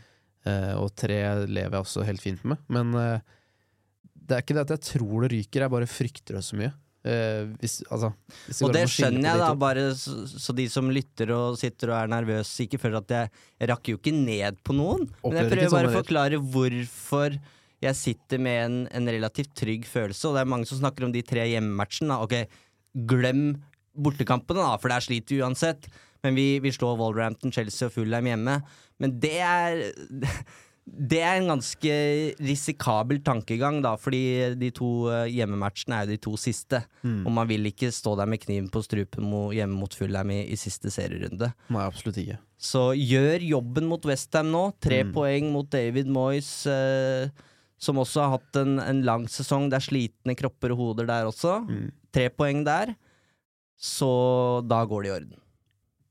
Eh, 0.50 0.74
og 0.80 0.94
tre 1.00 1.20
lever 1.46 1.78
jeg 1.78 1.86
også 1.86 2.06
helt 2.08 2.24
fint 2.24 2.44
med. 2.48 2.62
Men 2.74 2.94
eh, 3.00 3.38
det 4.30 4.38
er 4.38 4.46
ikke 4.46 4.56
det 4.58 4.68
at 4.68 4.76
jeg 4.78 4.86
tror 4.94 5.26
det 5.26 5.34
ryker, 5.34 5.66
jeg 5.66 5.74
bare 5.74 5.90
frykter 5.90 6.38
det 6.40 6.46
så 6.46 6.60
mye. 6.60 6.72
Uh, 7.00 7.54
hvis, 7.62 7.78
altså, 7.88 8.10
hvis 8.46 8.58
Og 8.68 8.74
det 8.76 8.82
skjønner 8.92 9.24
jeg, 9.24 9.40
da, 9.40 9.54
bare 9.56 9.86
så, 9.96 10.18
så 10.28 10.52
de 10.58 10.66
som 10.68 10.90
lytter 10.92 11.32
og 11.32 11.56
sitter 11.58 11.94
og 11.94 11.96
er 11.96 12.12
nervøse, 12.12 12.66
ikke 12.66 12.82
føler 12.82 13.00
at 13.00 13.14
jeg, 13.16 13.32
jeg 13.56 13.70
rakker 13.72 13.96
jo 13.96 14.02
ikke 14.02 14.14
ned 14.18 14.60
på 14.68 14.76
noen. 14.76 15.08
Men 15.24 15.40
jeg 15.40 15.54
prøver 15.54 15.76
bare 15.78 15.92
å 15.94 15.96
forklare 15.96 16.42
hvorfor 16.44 17.40
jeg 17.80 17.96
sitter 17.96 18.44
med 18.44 18.60
en, 18.66 18.78
en 19.00 19.12
relativt 19.16 19.54
trygg 19.58 19.88
følelse. 19.88 20.28
Og 20.28 20.36
det 20.36 20.44
er 20.44 20.52
mange 20.52 20.68
som 20.68 20.82
snakker 20.82 21.08
om 21.08 21.16
de 21.16 21.24
tre 21.24 21.48
hjemmematchene. 21.48 22.20
Ok, 22.20 22.36
glem 23.08 23.54
bortekampene, 23.96 24.66
da, 24.66 24.76
for 24.82 24.92
der 24.92 25.04
sliter 25.04 25.38
vi 25.38 25.44
uansett. 25.46 25.88
Men 26.26 26.36
vi, 26.36 26.50
vi 26.60 26.72
slår 26.76 27.00
Wolverhampton, 27.00 27.54
Chelsea 27.56 27.88
og 27.88 27.96
Fulham 27.96 28.28
hjemme. 28.28 28.60
Men 29.00 29.16
det 29.24 29.38
er 29.40 29.86
Det 30.98 31.20
er 31.22 31.38
en 31.40 31.48
ganske 31.52 31.94
risikabel 32.42 33.20
tankegang, 33.26 33.82
da, 33.84 33.96
fordi 34.00 34.22
de 34.60 34.70
to 34.76 34.90
eh, 35.12 35.26
hjemmematchene 35.36 35.98
er 36.00 36.06
jo 36.08 36.12
de 36.16 36.18
to 36.26 36.34
siste. 36.40 36.82
Mm. 37.04 37.22
Og 37.28 37.32
man 37.36 37.48
vil 37.50 37.70
ikke 37.70 37.92
stå 37.94 38.16
der 38.20 38.30
med 38.32 38.42
kniven 38.44 38.70
på 38.74 38.82
strupen 38.86 39.28
hjemme 39.56 39.78
mot 39.80 39.94
Fulham 39.96 40.32
i, 40.34 40.40
i 40.52 40.58
siste 40.60 40.92
serierunde. 40.94 41.52
Nei, 41.70 41.84
absolutt 41.86 42.18
ikke. 42.24 42.40
Så 42.60 42.90
gjør 42.98 43.46
jobben 43.48 43.88
mot 43.88 44.04
Westham 44.10 44.50
nå. 44.52 44.64
Tre 44.84 45.04
Mm. 45.06 45.14
poeng 45.16 45.52
mot 45.54 45.70
David 45.72 46.08
Moyes, 46.12 46.50
eh, 46.68 47.30
som 47.80 47.96
også 48.02 48.20
har 48.26 48.34
hatt 48.38 48.60
en, 48.60 48.80
en 48.84 49.04
lang 49.08 49.28
sesong. 49.32 49.70
Det 49.72 49.78
er 49.80 49.86
slitne 49.88 50.36
kropper 50.36 50.74
og 50.76 50.82
hoder 50.84 51.08
der 51.08 51.30
også. 51.30 51.62
Mm. 51.70 51.86
Tre 52.12 52.28
poeng 52.30 52.66
der. 52.68 52.96
Så 53.80 54.10
da 54.68 54.82
går 54.86 55.04
det 55.06 55.10
i 55.10 55.16
orden. 55.16 55.40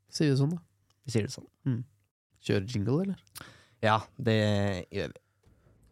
Sier 0.08 0.30
vi 0.32 0.38
sånn, 0.40 0.54
da. 0.56 0.62
Vi 1.04 1.12
sier 1.12 1.26
det 1.28 1.35
sånn. 1.35 1.82
Kjøre 2.49 2.64
jingle, 2.70 3.02
eller? 3.04 3.18
Ja, 3.85 4.00
det 4.18 4.38
gjør 4.90 5.14
vi. 5.14 5.20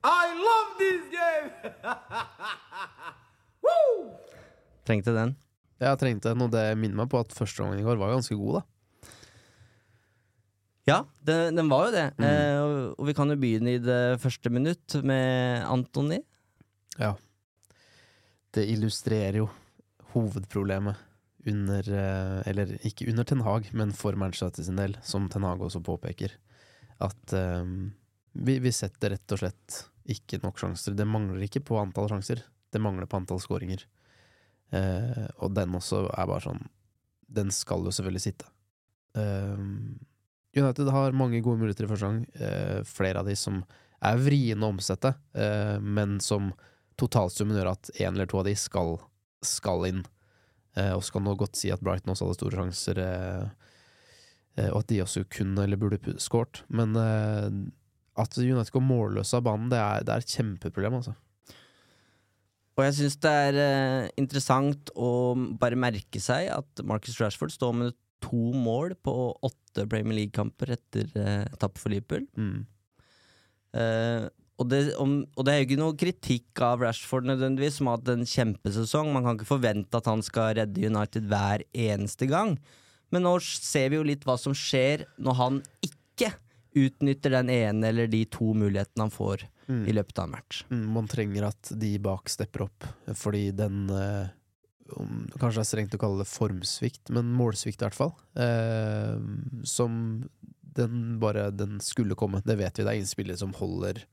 I 0.06 0.38
love 0.38 0.78
this 0.78 1.02
game! 1.10 1.50
Trengte 4.86 5.10
den. 5.14 5.36
Jeg 5.82 5.98
trengte 6.00 6.30
den, 6.30 6.42
og 6.46 6.52
det 6.54 6.78
minner 6.78 6.96
meg 7.02 7.10
på 7.12 7.20
at 7.20 7.34
første 7.34 7.62
gangen 7.62 7.80
i 7.82 7.86
går 7.86 7.98
var 8.00 8.14
ganske 8.14 8.36
god, 8.38 8.60
da. 8.60 8.62
Ja, 10.86 11.00
den, 11.26 11.58
den 11.58 11.70
var 11.70 11.88
jo 11.88 11.94
det. 11.96 12.06
Mm. 12.14 12.24
Eh, 12.28 12.58
og, 12.62 12.74
og 12.94 13.08
vi 13.08 13.14
kan 13.18 13.32
jo 13.32 13.42
begynne 13.42 13.70
i 13.74 13.82
det 13.82 14.20
første 14.22 14.48
minutt 14.54 14.88
med 15.02 15.64
Antony. 15.66 16.20
Det 18.54 18.64
illustrerer 18.70 19.36
jo 19.42 19.48
hovedproblemet 20.14 20.96
under 21.46 21.90
eh, 21.90 22.38
Eller 22.50 22.76
ikke 22.86 23.08
under 23.10 23.26
Ten 23.26 23.42
Hag, 23.46 23.68
men 23.76 23.92
for 23.94 24.16
Manchester 24.18 24.62
sin 24.66 24.78
del, 24.78 24.96
som 25.02 25.28
Ten 25.30 25.46
Hag 25.46 25.62
også 25.62 25.82
påpeker. 25.84 26.30
At 27.02 27.32
um, 27.36 27.92
vi, 28.32 28.58
vi 28.62 28.72
setter 28.72 29.14
rett 29.14 29.34
og 29.34 29.42
slett 29.42 29.78
ikke 30.12 30.40
nok 30.42 30.60
sjanser. 30.60 30.96
Det 30.96 31.06
mangler 31.08 31.44
ikke 31.46 31.64
på 31.66 31.78
antall 31.80 32.08
sjanser, 32.12 32.42
det 32.72 32.82
mangler 32.82 33.08
på 33.10 33.20
antall 33.20 33.42
skåringer. 33.42 33.84
Uh, 34.74 35.26
og 35.44 35.54
den 35.54 35.74
også 35.78 36.08
er 36.10 36.26
bare 36.26 36.42
sånn 36.42 36.64
Den 37.30 37.52
skal 37.54 37.84
jo 37.86 37.92
selvfølgelig 37.94 38.24
sitte. 38.24 38.48
Uh, 39.14 39.94
United 40.56 40.88
har 40.90 41.14
mange 41.14 41.42
gode 41.44 41.60
muligheter 41.60 41.86
i 41.86 41.90
første 41.90 42.08
gang. 42.08 42.22
uh, 42.40 42.80
flere 42.88 43.22
av 43.22 43.28
de 43.28 43.36
som 43.38 43.60
er 44.04 44.20
vriene 44.20 44.66
å 44.66 44.74
omsette, 44.74 45.14
eh, 45.36 45.76
men 45.80 46.18
som 46.20 46.52
totalsummen 47.00 47.56
gjør 47.58 47.72
at 47.72 47.90
én 47.96 48.14
eller 48.14 48.28
to 48.28 48.40
av 48.40 48.48
de 48.48 48.54
skal, 48.58 48.96
skal 49.44 49.86
inn. 49.88 50.02
Eh, 50.76 50.92
og 50.92 51.04
så 51.04 51.16
kan 51.16 51.24
du 51.24 51.34
godt 51.36 51.56
si 51.58 51.72
at 51.72 51.82
Brighton 51.84 52.12
også 52.12 52.28
hadde 52.28 52.38
store 52.38 52.60
sjanser, 52.60 53.00
eh, 53.00 53.42
eh, 53.44 53.48
og 54.70 54.80
at 54.80 54.88
de 54.88 55.02
også 55.04 55.26
kunne 55.32 55.66
eller 55.66 55.80
burde 55.80 56.16
skåret. 56.22 56.62
Men 56.72 56.96
eh, 56.96 57.48
at 58.16 58.38
United 58.40 58.72
går 58.72 58.84
målløse 58.84 59.36
av 59.36 59.44
banen, 59.44 59.68
det 59.72 59.80
er, 59.80 60.04
det 60.06 60.14
er 60.14 60.24
et 60.24 60.36
kjempeproblem, 60.38 61.00
altså. 61.00 61.16
Og 62.76 62.84
jeg 62.84 62.96
syns 62.98 63.16
det 63.24 63.32
er 63.32 63.58
eh, 63.60 64.08
interessant 64.20 64.90
å 65.00 65.10
bare 65.60 65.78
merke 65.80 66.20
seg 66.20 66.50
at 66.52 66.82
Marcus 66.84 67.16
Rashford 67.22 67.54
står 67.54 67.76
med 67.76 67.94
to 68.24 68.50
mål 68.52 68.94
på 69.04 69.12
åtte 69.44 69.86
Premier 69.88 70.20
League-kamper 70.20 70.74
etter 70.76 71.08
eh, 71.20 71.46
tap 71.60 71.80
for 71.80 71.92
Liverpool. 71.92 72.26
Mm. 72.36 72.66
Eh, 73.80 74.26
og, 74.60 74.68
det, 74.72 74.80
om, 75.00 75.18
og 75.36 75.46
det 75.46 75.54
er 75.54 75.62
jo 75.62 75.68
ikke 75.70 75.80
noe 75.80 75.98
kritikk 76.00 76.64
av 76.64 76.84
Rashford 76.84 77.28
nødvendigvis, 77.28 77.78
som 77.78 77.88
har 77.88 78.00
hatt 78.00 78.12
en 78.12 78.28
kjempesesong. 78.28 79.12
Man 79.14 79.24
kan 79.24 79.38
ikke 79.38 79.54
forvente 79.54 80.00
at 80.00 80.12
han 80.12 80.24
skal 80.24 80.54
redde 80.60 80.92
United 80.92 81.28
hver 81.32 81.64
eneste 81.72 82.28
gang. 82.28 82.58
Men 83.14 83.22
nå 83.22 83.36
ser 83.42 83.90
vi 83.92 83.96
jo 84.00 84.06
litt 84.06 84.24
hva 84.26 84.38
som 84.38 84.54
skjer 84.56 85.04
når 85.22 85.34
han 85.38 85.60
ikke 85.86 86.32
utnytter 86.76 87.30
den 87.38 87.48
ene 87.50 87.88
eller 87.88 88.06
de 88.12 88.24
to 88.28 88.52
mulighetene 88.54 89.06
han 89.06 89.14
får 89.14 89.46
Mm. 89.66 89.88
i 89.90 89.92
løpet 89.96 90.18
av 90.20 90.24
en 90.28 90.30
match. 90.30 90.60
Mm, 90.70 90.82
Man 90.94 91.08
trenger 91.10 91.48
at 91.48 91.72
de 91.74 91.88
bak 91.98 92.28
stepper 92.30 92.62
opp, 92.68 92.84
fordi 93.18 93.48
den 93.50 93.88
eh, 93.90 94.28
Kanskje 95.40 95.56
det 95.56 95.62
er 95.64 95.66
strengt 95.66 95.94
å 95.96 95.98
kalle 95.98 96.20
det 96.22 96.28
formsvikt, 96.30 97.10
men 97.10 97.32
målsvikt 97.34 97.80
i 97.82 97.86
hvert 97.88 97.96
fall. 97.98 98.12
Eh, 98.38 99.18
som 99.66 100.28
den 100.62 101.18
bare 101.18 101.50
Den 101.50 101.80
skulle 101.80 102.14
komme. 102.14 102.42
Det 102.46 102.54
vet 102.60 102.78
vi. 102.78 102.84
Det 102.84 102.92
er 102.92 103.00
ingen 103.00 103.10
spillere 103.10 103.36
som 103.40 103.52
holder 103.58 104.04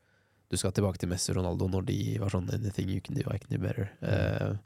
Du 0.49 0.57
skal 0.57 0.71
tilbake 0.73 0.97
til 0.97 1.09
Messi 1.09 1.29
og 1.29 1.37
Ronaldo 1.37 1.67
når 1.69 1.85
de 1.85 2.17
var 2.17 2.29
sånn 2.33 2.49
Anything 2.51 2.89
you 2.89 3.01
can 3.01 3.13
do, 3.13 3.21
I 3.29 3.37
can 3.37 3.49
do 3.53 3.59
better. 3.61 3.91
Eh, 4.01 4.57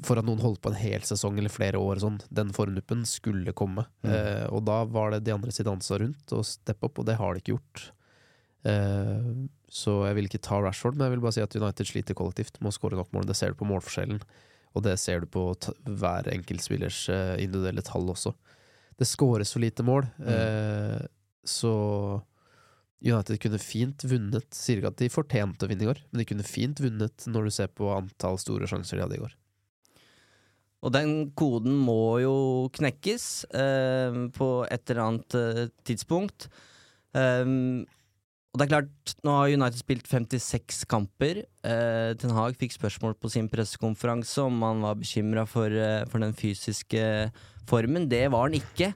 for 0.00 0.16
at 0.16 0.24
noen 0.24 0.40
holdt 0.40 0.62
på 0.64 0.70
en 0.72 0.78
hel 0.78 1.02
sesong 1.04 1.36
eller 1.38 1.52
flere 1.52 1.80
år 1.80 2.00
sånn, 2.00 2.20
den 2.32 2.52
formduppen 2.56 3.02
skulle 3.08 3.52
komme. 3.56 3.84
Mm. 4.06 4.12
Eh, 4.12 4.46
og 4.48 4.64
da 4.68 4.82
var 4.88 5.12
det 5.12 5.24
de 5.26 5.34
andre 5.34 5.52
sitt 5.54 5.68
ansvar 5.68 6.00
rundt 6.04 6.32
å 6.32 6.40
steppe 6.46 6.88
opp, 6.88 7.02
og 7.02 7.08
det 7.08 7.18
har 7.20 7.34
de 7.34 7.42
ikke 7.42 7.54
gjort. 7.56 7.84
Eh, 8.68 9.28
så 9.72 9.98
jeg 10.06 10.16
vil 10.16 10.30
ikke 10.30 10.42
ta 10.44 10.62
Rashford, 10.62 10.96
men 10.96 11.06
jeg 11.06 11.16
vil 11.16 11.24
bare 11.26 11.36
si 11.36 11.44
at 11.44 11.58
United 11.58 11.88
sliter 11.88 12.16
kollektivt 12.16 12.58
med 12.60 12.72
å 12.72 12.76
skåre 12.76 12.98
nok 12.98 13.12
mål. 13.14 13.28
Det 13.28 13.36
ser 13.38 13.52
du 13.52 13.60
på 13.60 13.68
målforskjellen, 13.68 14.22
og 14.72 14.86
det 14.86 14.96
ser 15.02 15.22
du 15.22 15.30
på 15.32 15.46
hver 15.84 16.28
enkeltspillers 16.32 17.04
eh, 17.12 17.36
individuelle 17.44 17.84
tall 17.86 18.08
også. 18.12 18.34
Det 19.00 19.08
skåres 19.08 19.52
for 19.52 19.64
lite 19.64 19.84
mål, 19.86 20.08
eh, 20.28 21.00
så 21.48 21.74
United 23.02 23.40
kunne 23.42 23.58
fint 23.58 24.04
vunnet. 24.06 24.46
Sier 24.54 24.78
ikke 24.78 24.92
at 24.92 25.00
de 25.00 25.12
fortjente 25.12 25.66
å 25.66 25.70
vinne 25.70 25.84
i 25.84 25.90
går, 25.90 26.02
men 26.10 26.22
de 26.22 26.28
kunne 26.28 26.46
fint 26.46 26.80
vunnet 26.80 27.26
når 27.28 27.48
du 27.48 27.54
ser 27.56 27.72
på 27.74 27.90
antall 27.92 28.38
store 28.40 28.68
sjanser 28.70 29.00
de 29.00 29.06
hadde 29.06 29.18
i 29.18 29.24
går. 29.24 29.34
Og 30.82 30.92
den 30.94 31.30
koden 31.38 31.76
må 31.78 32.18
jo 32.22 32.36
knekkes 32.74 33.26
eh, 33.54 34.20
på 34.34 34.52
et 34.66 34.90
eller 34.90 35.02
annet 35.06 35.36
eh, 35.38 35.66
tidspunkt. 35.86 36.48
Um, 37.14 37.84
og 38.52 38.60
det 38.60 38.66
er 38.66 38.72
klart, 38.74 39.12
nå 39.24 39.32
har 39.32 39.54
United 39.54 39.80
spilt 39.80 40.08
56 40.10 40.82
kamper. 40.90 41.38
Eh, 41.64 42.10
Ten 42.20 42.34
Hag 42.36 42.58
fikk 42.60 42.74
spørsmål 42.74 43.14
på 43.16 43.30
sin 43.32 43.48
pressekonferanse 43.48 44.44
om 44.44 44.58
han 44.66 44.82
var 44.84 44.98
bekymra 45.00 45.46
for, 45.48 45.72
eh, 45.72 46.04
for 46.04 46.20
den 46.20 46.34
fysiske 46.36 47.32
formen. 47.64 48.10
Det 48.10 48.30
var 48.30 48.50
han 48.50 48.60
ikke. 48.60 48.92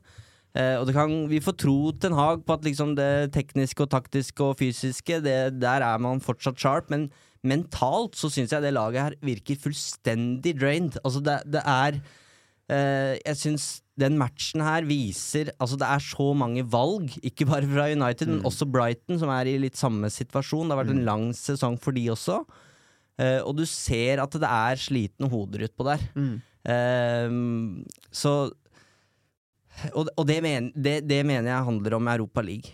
Eh, 0.54 0.76
og 0.76 0.92
kan, 0.92 1.28
vi 1.28 1.40
får 1.40 1.56
tro 1.56 1.92
Ten 1.92 2.12
Hag 2.12 2.44
på 2.44 2.52
at 2.52 2.68
liksom 2.68 2.94
det 2.96 3.32
tekniske 3.32 3.80
og 3.80 3.90
taktiske 3.90 4.44
og 4.44 4.58
fysiske, 4.58 5.22
det, 5.24 5.58
der 5.58 5.80
er 5.80 5.98
man 5.98 6.20
fortsatt 6.20 6.60
sharp. 6.60 6.90
Men 6.90 7.10
mentalt 7.48 8.16
så 8.18 8.30
syns 8.32 8.52
jeg 8.54 8.64
det 8.64 8.74
laget 8.74 9.02
her 9.02 9.16
virker 9.24 9.58
fullstendig 9.62 10.54
drained. 10.58 10.98
Altså 11.02 11.22
det, 11.24 11.40
det 11.54 11.62
er 11.62 11.98
eh, 12.70 13.14
Jeg 13.22 13.40
syns 13.40 13.66
den 13.96 14.18
matchen 14.20 14.60
her 14.60 14.84
viser 14.84 15.48
Altså 15.56 15.78
det 15.80 15.88
er 15.88 16.02
så 16.04 16.28
mange 16.36 16.64
valg, 16.68 17.14
ikke 17.24 17.46
bare 17.48 17.68
fra 17.70 17.88
United, 17.92 18.28
men 18.28 18.44
også 18.48 18.68
Brighton, 18.68 19.18
som 19.22 19.32
er 19.32 19.48
i 19.48 19.56
litt 19.62 19.78
samme 19.80 20.10
situasjon. 20.12 20.68
Det 20.68 20.76
har 20.76 20.82
vært 20.84 20.94
en 20.96 21.06
lang 21.08 21.30
sesong 21.36 21.78
for 21.80 21.96
de 21.96 22.04
også. 22.12 22.42
Eh, 23.16 23.40
og 23.40 23.56
du 23.56 23.64
ser 23.68 24.20
at 24.20 24.36
det 24.36 24.50
er 24.50 24.76
slitne 24.82 25.30
hoder 25.32 25.64
utpå 25.68 25.86
der. 25.88 26.02
Eh, 26.66 27.30
så 28.12 28.36
Og, 29.92 30.08
og 30.16 30.24
det, 30.28 30.40
men, 30.42 30.70
det, 30.72 31.02
det 31.08 31.20
mener 31.28 31.50
jeg 31.52 31.66
handler 31.68 31.96
om 31.98 32.08
Europa 32.08 32.40
League. 32.44 32.72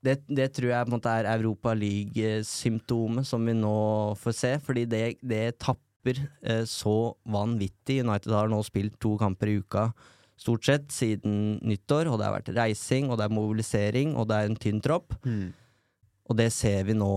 Det, 0.00 0.16
det 0.32 0.48
tror 0.56 0.70
jeg 0.70 0.86
på 0.86 0.90
en 0.90 0.96
måte 0.96 1.12
er 1.12 1.28
Europa 1.34 1.74
League-symptomet 1.76 3.28
som 3.28 3.44
vi 3.44 3.52
nå 3.56 3.74
får 4.20 4.36
se, 4.36 4.54
fordi 4.64 4.86
det, 4.88 5.02
det 5.20 5.58
tapper 5.60 6.22
eh, 6.40 6.64
så 6.68 7.12
vanvittig. 7.28 8.00
United 8.06 8.32
har 8.32 8.48
nå 8.48 8.62
spilt 8.64 8.96
to 9.02 9.18
kamper 9.20 9.52
i 9.52 9.58
uka 9.60 9.90
stort 10.40 10.64
sett 10.64 10.92
siden 10.92 11.58
nyttår, 11.66 12.08
og 12.08 12.18
det 12.18 12.28
har 12.28 12.36
vært 12.38 12.52
reising, 12.56 13.10
og 13.10 13.18
det 13.20 13.26
er 13.26 13.34
mobilisering, 13.36 14.14
og 14.16 14.30
det 14.30 14.38
er 14.38 14.48
en 14.48 14.56
tynn 14.60 14.80
tropp. 14.84 15.12
Og 16.30 16.38
det 16.38 16.48
ser 16.54 16.86
vi 16.88 16.96
nå 16.96 17.12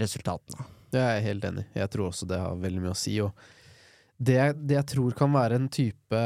resultatene 0.00 0.64
av. 0.64 0.72
Det 0.94 1.02
er 1.02 1.16
jeg 1.16 1.26
helt 1.26 1.46
enig 1.48 1.64
i. 1.64 1.70
Jeg 1.80 1.90
tror 1.90 2.08
også 2.08 2.28
det 2.30 2.38
har 2.38 2.60
veldig 2.62 2.82
mye 2.84 2.94
å 2.94 2.98
si. 2.98 3.16
Og 3.20 3.32
det, 4.16 4.38
det 4.62 4.78
jeg 4.78 4.88
tror 4.94 5.16
kan 5.18 5.32
være 5.34 5.58
en 5.58 5.68
type 5.68 6.20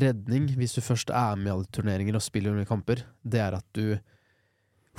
redning, 0.00 0.48
hvis 0.58 0.74
du 0.76 0.82
først 0.82 1.12
er 1.14 1.38
med 1.38 1.50
i 1.50 1.54
alle 1.54 1.70
turneringer 1.72 2.18
og 2.18 2.24
spiller 2.24 2.56
mye 2.56 2.68
kamper, 2.68 3.04
det 3.22 3.40
er 3.42 3.56
at 3.56 3.66
du 3.76 3.94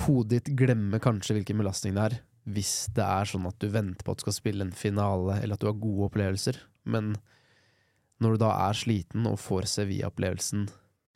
Hodet 0.06 0.30
ditt 0.46 0.56
glemmer 0.58 0.98
kanskje 1.02 1.36
hvilken 1.36 1.60
belastning 1.62 1.94
det 1.96 2.04
er, 2.08 2.14
hvis 2.52 2.88
det 2.96 3.04
er 3.06 3.28
sånn 3.30 3.46
at 3.46 3.58
du 3.62 3.68
venter 3.70 4.02
på 4.02 4.12
at 4.14 4.18
du 4.18 4.24
skal 4.26 4.34
spille 4.34 4.64
en 4.66 4.74
finale, 4.74 5.36
eller 5.42 5.54
at 5.54 5.62
du 5.62 5.68
har 5.68 5.78
gode 5.78 6.08
opplevelser. 6.10 6.58
Men 6.90 7.12
når 8.22 8.34
du 8.36 8.42
da 8.42 8.50
er 8.68 8.78
sliten 8.78 9.26
og 9.30 9.38
får 9.42 9.68
Sevilla-opplevelsen 9.70 10.68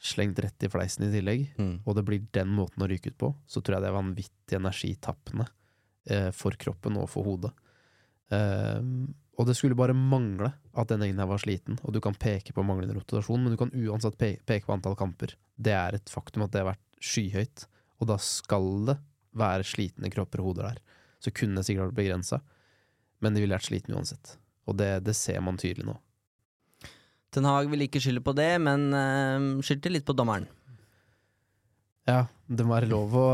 slengt 0.07 0.39
rett 0.45 0.63
i 0.63 0.71
fleisen 0.71 1.07
i 1.09 1.13
tillegg, 1.15 1.47
og 1.87 1.97
det 1.97 2.05
blir 2.07 2.27
den 2.37 2.53
måten 2.55 2.83
å 2.85 2.89
ryke 2.91 3.11
ut 3.11 3.19
på, 3.19 3.33
så 3.49 3.61
tror 3.63 3.77
jeg 3.79 3.83
det 3.87 3.91
er 3.91 3.97
vanvittig 3.99 4.59
energitappende 4.61 5.47
eh, 6.11 6.31
for 6.37 6.55
kroppen 6.61 6.99
og 7.01 7.09
for 7.11 7.27
hodet. 7.27 7.53
Eh, 8.31 8.83
Og 9.37 9.45
det 9.47 9.53
skulle 9.59 9.77
bare 9.77 9.93
mangle 9.93 10.49
at 10.73 10.89
den 10.89 11.03
gjengen 11.05 11.19
her 11.21 11.29
var 11.29 11.39
sliten, 11.43 11.77
og 11.85 11.93
du 11.93 12.01
kan 12.01 12.15
peke 12.17 12.55
på 12.57 12.63
manglende 12.65 12.95
rotasjon, 12.97 13.43
men 13.43 13.53
du 13.53 13.59
kan 13.61 13.73
uansett 13.75 14.17
pe 14.17 14.37
peke 14.49 14.65
på 14.65 14.73
antall 14.73 14.97
kamper. 14.97 15.35
Det 15.59 15.75
er 15.77 15.95
et 15.99 16.09
faktum 16.09 16.47
at 16.47 16.53
det 16.55 16.63
har 16.63 16.71
vært 16.71 17.01
skyhøyt, 17.05 17.67
og 18.01 18.09
da 18.11 18.17
skal 18.23 18.67
det 18.91 18.97
være 19.37 19.65
slitne 19.69 20.11
kropper 20.13 20.41
og 20.43 20.51
hoder 20.53 20.71
der. 20.71 20.81
Så 21.23 21.33
kunne 21.35 21.61
det 21.61 21.67
sikkert 21.69 21.91
vært 21.91 21.99
begrensa, 22.01 22.41
men 23.25 23.35
de 23.37 23.43
ville 23.43 23.57
vært 23.57 23.69
slitne 23.69 23.97
uansett. 23.97 24.37
Og 24.69 24.77
det, 24.81 24.91
det 25.07 25.15
ser 25.17 25.41
man 25.45 25.57
tydelig 25.61 25.87
nå. 25.89 25.97
Ten 27.35 27.45
Hag 27.49 27.69
vil 27.69 27.85
ikke 27.85 28.01
skylde 28.01 28.23
på 28.25 28.33
det, 28.37 28.51
men 28.63 28.87
uh, 28.95 29.61
skyldte 29.65 29.91
litt 29.93 30.07
på 30.09 30.15
dommeren. 30.17 30.47
Ja, 32.07 32.27
det 32.47 32.65
må 32.67 32.77
være 32.77 32.89
lov 32.91 33.15
å 33.19 33.27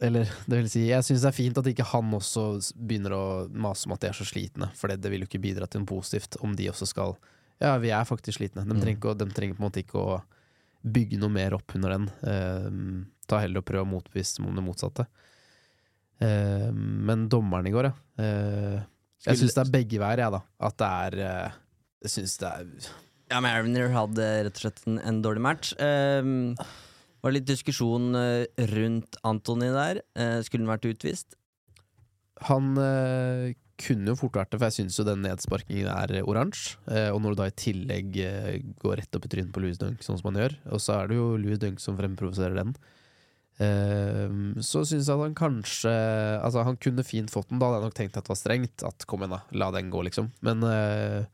Eller 0.00 0.28
det 0.48 0.60
vil 0.62 0.68
si, 0.72 0.84
jeg 0.88 1.04
syns 1.04 1.24
det 1.24 1.30
er 1.32 1.36
fint 1.36 1.58
at 1.60 1.66
ikke 1.68 1.88
han 1.90 2.12
også 2.16 2.44
begynner 2.78 3.12
å 3.16 3.24
mase 3.50 3.88
om 3.88 3.96
at 3.96 4.04
de 4.04 4.08
er 4.12 4.16
så 4.16 4.24
slitne, 4.28 4.70
for 4.78 4.88
det, 4.92 5.00
det 5.04 5.10
vil 5.12 5.24
jo 5.24 5.28
ikke 5.28 5.42
bidra 5.42 5.68
til 5.68 5.82
noe 5.82 5.90
positivt 5.90 6.38
om 6.44 6.54
de 6.56 6.70
også 6.72 6.88
skal 6.88 7.16
Ja, 7.60 7.74
vi 7.82 7.90
er 7.92 8.06
faktisk 8.08 8.38
slitne. 8.38 8.62
De 8.64 8.72
Mm. 8.72 8.80
trenger, 8.80 8.96
ikke, 9.02 9.16
de 9.20 9.26
trenger 9.36 9.58
på 9.58 9.60
en 9.60 9.66
måte 9.68 9.82
ikke 9.82 10.00
å 10.00 10.20
bygge 10.80 11.18
noe 11.20 11.32
mer 11.32 11.56
opp 11.58 11.74
under 11.76 11.96
den. 11.96 12.06
Eh, 12.24 12.68
ta 13.30 13.42
heller 13.42 13.62
og 13.62 13.68
prøve 13.68 13.86
å 13.86 13.90
motbevise 13.90 14.42
om 14.44 14.56
det 14.56 14.64
motsatte. 14.64 15.06
Eh, 16.20 16.70
men 16.72 17.28
dommeren 17.32 17.68
i 17.68 17.74
går, 17.74 17.90
ja. 17.90 17.94
Eh, 18.20 18.80
jeg 19.26 19.42
syns 19.42 19.56
det 19.56 19.64
er 19.66 19.72
begge 19.74 20.00
veier, 20.00 20.24
jeg, 20.24 20.32
da. 20.36 20.42
At 20.64 20.78
det 20.80 20.90
er 20.90 21.18
eh, 21.28 21.58
Jeg 22.06 22.12
syns 22.14 22.38
det 22.40 22.48
er 22.48 22.68
Ja, 23.30 23.40
Mariner 23.44 23.92
hadde 23.92 24.28
rett 24.46 24.56
og 24.56 24.62
slett 24.64 24.80
en, 24.88 24.96
en 25.04 25.20
dårlig 25.24 25.42
match. 25.44 25.74
Det 27.20 27.26
var 27.26 27.34
litt 27.36 27.48
diskusjon 27.50 28.14
eh, 28.16 28.46
rundt 28.72 29.18
Antony 29.28 29.68
der. 29.74 29.98
Eh, 30.16 30.38
skulle 30.46 30.64
han 30.64 30.72
vært 30.72 30.86
utvist? 30.88 31.34
Han 32.48 32.72
eh, 32.80 33.50
kunne 33.80 34.12
jo 34.12 34.18
fort 34.18 34.38
vært 34.38 34.52
det, 34.52 34.60
for 34.60 34.68
jeg 34.68 34.76
syns 34.78 34.98
jo 35.00 35.06
den 35.08 35.24
nedsparkingen 35.24 35.90
er 35.92 36.14
oransje. 36.22 36.78
Eh, 36.90 37.08
og 37.14 37.20
når 37.22 37.34
du 37.34 37.40
da 37.40 37.48
i 37.50 37.58
tillegg 37.64 38.18
eh, 38.24 38.56
går 38.82 39.00
rett 39.00 39.18
opp 39.18 39.26
i 39.26 39.32
trynet 39.32 39.52
på 39.54 39.62
Louis 39.64 39.80
Dunk, 39.80 40.04
sånn 40.04 40.20
som 40.20 40.30
han 40.30 40.40
gjør, 40.42 40.56
og 40.70 40.82
så 40.84 40.96
er 40.96 41.10
det 41.10 41.20
jo 41.20 41.28
Louis 41.40 41.60
Dunk 41.60 41.82
som 41.82 41.98
fremprovoserer 41.98 42.58
den, 42.60 42.74
eh, 43.64 44.26
så 44.64 44.84
syns 44.84 45.08
jeg 45.08 45.14
at 45.16 45.24
han 45.26 45.38
kanskje 45.38 45.94
Altså, 46.40 46.64
han 46.66 46.80
kunne 46.80 47.06
fint 47.06 47.32
fått 47.32 47.50
den, 47.52 47.60
da 47.60 47.68
hadde 47.70 47.80
jeg 47.80 47.88
nok 47.88 47.98
tenkt 48.00 48.18
at 48.20 48.26
det 48.26 48.34
var 48.34 48.40
strengt. 48.42 48.86
At 48.86 49.08
kom 49.08 49.24
igjen, 49.24 49.36
da, 49.36 49.42
la 49.62 49.70
den 49.76 49.92
gå, 49.92 50.04
liksom. 50.08 50.32
Men 50.46 50.66
eh, 50.68 51.24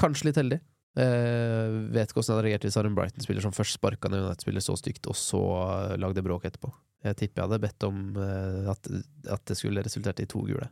kanskje 0.00 0.30
litt 0.30 0.40
heldig. 0.40 0.62
Eh, 0.92 1.72
vet 1.88 2.10
ikke 2.10 2.18
hvordan 2.18 2.26
jeg 2.26 2.36
hadde 2.36 2.44
reagert 2.44 2.64
hvis 2.66 2.76
en 2.76 2.96
Brighton-spiller 2.96 3.44
som 3.46 3.54
først 3.56 3.78
sparka 3.78 4.10
ned 4.12 4.26
United-spiller 4.26 4.64
så 4.64 4.76
stygt, 4.76 5.08
og 5.08 5.16
så 5.16 5.40
eh, 5.40 5.96
lagde 6.00 6.24
bråk 6.24 6.44
etterpå. 6.48 6.68
Jeg 7.02 7.18
tipper 7.18 7.40
jeg 7.40 7.48
hadde 7.48 7.62
bedt 7.62 7.86
om 7.88 8.02
eh, 8.20 8.68
at, 8.72 8.90
at 9.32 9.44
det 9.48 9.56
skulle 9.56 9.84
resultert 9.84 10.20
i 10.20 10.28
to 10.28 10.44
gule. 10.44 10.68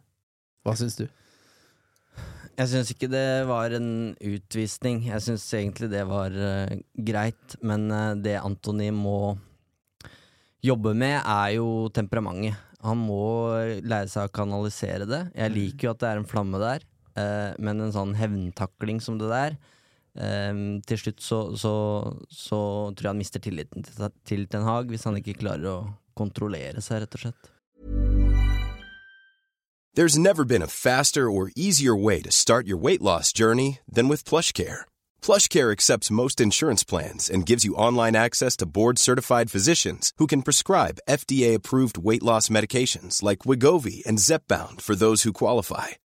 Hva 0.66 0.76
syns 0.76 0.98
du? 1.00 1.06
Jeg 2.58 2.68
syns 2.68 2.92
ikke 2.92 3.08
det 3.08 3.46
var 3.48 3.72
en 3.72 4.12
utvisning. 4.12 5.06
Jeg 5.08 5.24
syns 5.24 5.46
egentlig 5.56 5.88
det 5.88 6.02
var 6.04 6.34
uh, 6.34 6.74
greit, 6.92 7.54
men 7.64 7.86
det 8.20 8.34
Antony 8.42 8.90
må 8.92 9.38
jobbe 10.60 10.92
med, 10.92 11.22
er 11.22 11.54
jo 11.54 11.88
temperamentet. 11.96 12.58
Han 12.84 13.00
må 13.00 13.22
lære 13.80 14.10
seg 14.12 14.28
å 14.28 14.34
kanalisere 14.34 15.08
det. 15.08 15.22
Jeg 15.32 15.54
liker 15.54 15.86
jo 15.86 15.94
at 15.94 16.02
det 16.02 16.10
er 16.10 16.20
en 16.20 16.28
flamme 16.28 16.60
der, 16.60 16.84
men 17.60 17.80
en 17.80 17.92
sånn 17.94 18.12
hevntakling 18.16 19.00
som 19.04 19.16
det 19.20 19.30
der 19.32 19.56
eh, 20.16 20.52
Til 20.86 21.02
slutt 21.04 21.22
så, 21.22 21.40
så, 21.56 21.74
så 22.28 22.60
tror 22.94 23.08
jeg 23.08 23.14
han 23.14 23.22
mister 23.22 23.42
tilliten 23.42 23.86
til, 23.86 24.12
til 24.24 24.46
Ten 24.50 24.66
Hag, 24.66 24.90
hvis 24.90 25.06
han 25.08 25.18
ikke 25.20 25.38
klarer 25.42 25.70
å 25.70 25.78
kontrollere 26.18 26.82
seg, 26.84 27.04
rett 27.04 27.16
og 27.16 27.26
slett. 27.26 27.50
There's 29.94 30.16
never 30.16 30.44
been 30.44 30.62
a 30.62 30.68
faster 30.68 31.28
or 31.28 31.50
easier 31.56 31.96
way 31.96 32.22
to 32.22 32.30
start 32.30 32.68
your 32.68 32.78
weight 32.78 33.02
loss 33.02 33.32
journey 33.32 33.80
than 33.90 34.06
with 34.06 34.24
PlushCare. 34.24 34.82
PlushCare 35.20 35.72
accepts 35.72 36.12
most 36.12 36.40
insurance 36.40 36.84
plans 36.84 37.28
and 37.28 37.44
gives 37.44 37.64
you 37.64 37.74
online 37.74 38.14
access 38.14 38.56
to 38.58 38.66
board-certified 38.66 39.50
physicians 39.50 40.12
who 40.18 40.28
can 40.28 40.42
prescribe 40.42 41.02
FDA-approved 41.08 41.98
weight 41.98 42.22
loss 42.22 42.48
medications 42.48 43.20
like 43.22 43.40
Wigovi 43.40 44.06
and 44.06 44.18
Zepbound 44.18 44.80
for 44.80 44.94
those 44.94 45.24
who 45.24 45.32
qualify. 45.32 45.99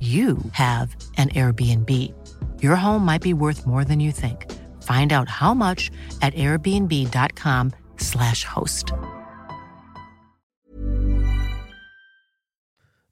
you 0.00 0.38
have 0.52 0.96
an 1.16 1.28
Airbnb. 1.30 2.12
Your 2.60 2.76
home 2.76 3.04
might 3.04 3.22
be 3.22 3.34
worth 3.34 3.66
more 3.66 3.84
than 3.84 4.00
you 4.00 4.10
think. 4.10 4.50
Find 4.82 5.12
out 5.12 5.28
how 5.28 5.54
much 5.54 5.92
at 6.22 6.34
airbnb.com/slash 6.34 8.44
host. 8.44 8.92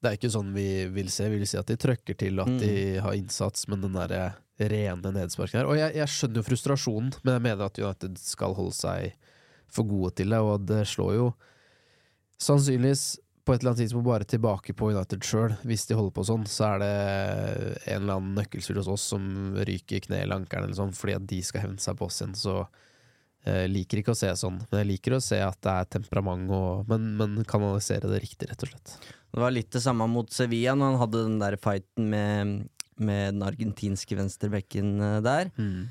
Det 0.01 0.09
er 0.09 0.17
ikke 0.17 0.31
sånn 0.33 0.55
vi 0.57 0.89
vil 0.89 1.11
se. 1.13 1.29
Vi 1.29 1.37
vil 1.43 1.49
si 1.49 1.59
at 1.61 1.69
de 1.69 1.77
trøkker 1.77 2.17
til, 2.17 2.41
at 2.41 2.49
de 2.63 3.01
har 3.05 3.13
innsats, 3.15 3.69
men 3.69 3.83
den 3.85 3.93
derre 3.99 4.33
rene 4.61 5.13
nedsparken 5.13 5.61
her. 5.61 5.69
Og 5.69 5.79
jeg, 5.79 5.95
jeg 5.97 6.09
skjønner 6.09 6.37
jo 6.41 6.49
frustrasjonen, 6.49 7.13
men 7.23 7.33
jeg 7.37 7.43
mener 7.45 7.65
at 7.67 7.81
United 7.81 8.19
skal 8.21 8.55
holde 8.57 8.77
seg 8.77 9.13
for 9.71 9.85
gode 9.89 10.15
til 10.19 10.33
det, 10.33 10.41
og 10.41 10.65
det 10.69 10.87
slår 10.89 11.13
jo 11.19 11.27
sannsynligvis 12.41 13.21
på 13.51 13.55
et 13.57 13.65
eller 13.65 13.73
annet 13.73 13.83
tidspunkt 13.83 14.07
bare 14.07 14.27
tilbake 14.31 14.75
på 14.79 14.93
United 14.95 15.25
sjøl. 15.27 15.57
Hvis 15.67 15.89
de 15.91 15.97
holder 15.99 16.15
på 16.15 16.25
sånn, 16.29 16.45
så 16.47 16.69
er 16.69 16.83
det 16.85 16.91
en 17.91 18.05
eller 18.05 18.21
annen 18.21 18.37
nøkkelspiller 18.39 18.85
hos 18.85 18.93
oss 18.95 19.09
som 19.11 19.25
ryker 19.67 19.99
i 19.99 20.05
kne 20.07 20.21
eller 20.23 20.39
ankelen 20.45 20.69
eller 20.69 20.79
sånn, 20.79 20.95
fordi 20.95 21.17
at 21.19 21.27
de 21.35 21.41
skal 21.43 21.65
hevne 21.67 21.83
seg 21.83 21.99
på 21.99 22.07
oss 22.07 22.21
igjen. 22.23 22.37
Så 22.39 22.55
jeg 23.45 23.71
liker 23.73 24.03
ikke 24.03 24.13
å 24.15 24.19
se 24.21 24.31
sånn. 24.37 24.59
Men 24.71 24.83
jeg 24.83 24.89
liker 24.93 25.17
å 25.17 25.23
se 25.25 25.39
at 25.43 25.59
det 25.65 25.73
er 25.83 25.91
temperament, 25.99 26.51
og, 26.53 26.85
men, 26.93 27.07
men 27.19 27.39
kanalisere 27.49 28.11
det 28.13 28.21
riktig, 28.23 28.51
rett 28.51 28.67
og 28.67 28.71
slett. 28.75 28.95
Det 29.31 29.41
var 29.41 29.55
litt 29.55 29.71
det 29.73 29.81
samme 29.83 30.07
mot 30.11 30.31
Sevilla 30.35 30.75
når 30.77 30.93
han 30.93 31.01
hadde 31.05 31.25
den 31.25 31.39
der 31.41 31.57
fighten 31.63 32.09
med, 32.13 32.55
med 33.01 33.35
den 33.35 33.47
argentinske 33.47 34.19
venstrebekken 34.19 34.95
eh, 35.01 35.19
der. 35.27 35.51
Mm. 35.57 35.89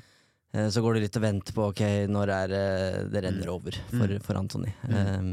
Så 0.70 0.82
går 0.82 0.96
det 0.96 1.04
litt 1.04 1.16
og 1.20 1.22
venter 1.22 1.54
på 1.54 1.68
ok, 1.70 1.80
når 2.10 2.30
er 2.34 2.48
det 2.50 2.64
det 3.12 3.20
renner 3.22 3.52
over 3.52 3.76
for, 3.92 4.10
Mm. 4.10 4.24
for 4.26 4.38
Antony. 4.40 4.72
Mm. 4.82 4.96
Um, 4.98 5.28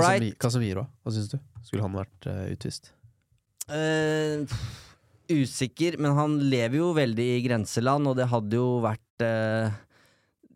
right. 0.00 0.22
Casemi- 0.22 0.38
Casemiro, 0.40 0.86
hva 1.02 1.12
syns 1.14 1.30
du? 1.32 1.38
Skulle 1.64 1.84
han 1.86 1.96
vært 1.96 2.28
uh, 2.28 2.44
utvist? 2.52 2.90
Uh, 3.70 4.44
usikker, 5.32 5.96
men 6.02 6.16
han 6.18 6.36
lever 6.50 6.80
jo 6.80 6.90
veldig 6.96 7.26
i 7.38 7.42
grenseland, 7.46 8.10
og 8.10 8.18
det 8.18 8.28
hadde 8.32 8.58
jo 8.60 8.80
vært 8.84 9.24
uh, 9.24 9.72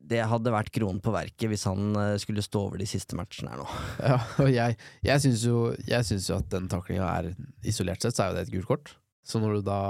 Det 0.09 0.20
hadde 0.29 0.53
vært 0.53 0.72
kronen 0.74 1.01
på 1.05 1.12
verket 1.14 1.48
hvis 1.53 1.64
han 1.68 1.96
skulle 2.20 2.44
stå 2.44 2.66
over 2.68 2.81
de 2.81 2.88
siste 2.88 3.16
matchene 3.16 3.55
her 3.55 3.62
nå. 3.62 3.68
Ja, 4.12 4.18
og 4.44 4.53
jeg, 4.53 4.77
jeg 5.05 5.24
syns 5.24 5.46
jo, 5.48 5.64
jo 5.77 6.38
at 6.38 6.53
den 6.53 6.68
taklinga 6.72 7.09
er 7.20 7.33
Isolert 7.64 8.05
sett 8.05 8.16
så 8.16 8.27
er 8.27 8.33
jo 8.33 8.38
det 8.38 8.46
et 8.46 8.55
gult 8.57 8.70
kort. 8.70 8.94
Så 9.24 9.40
når 9.42 9.59
du 9.59 9.66
da 9.68 9.81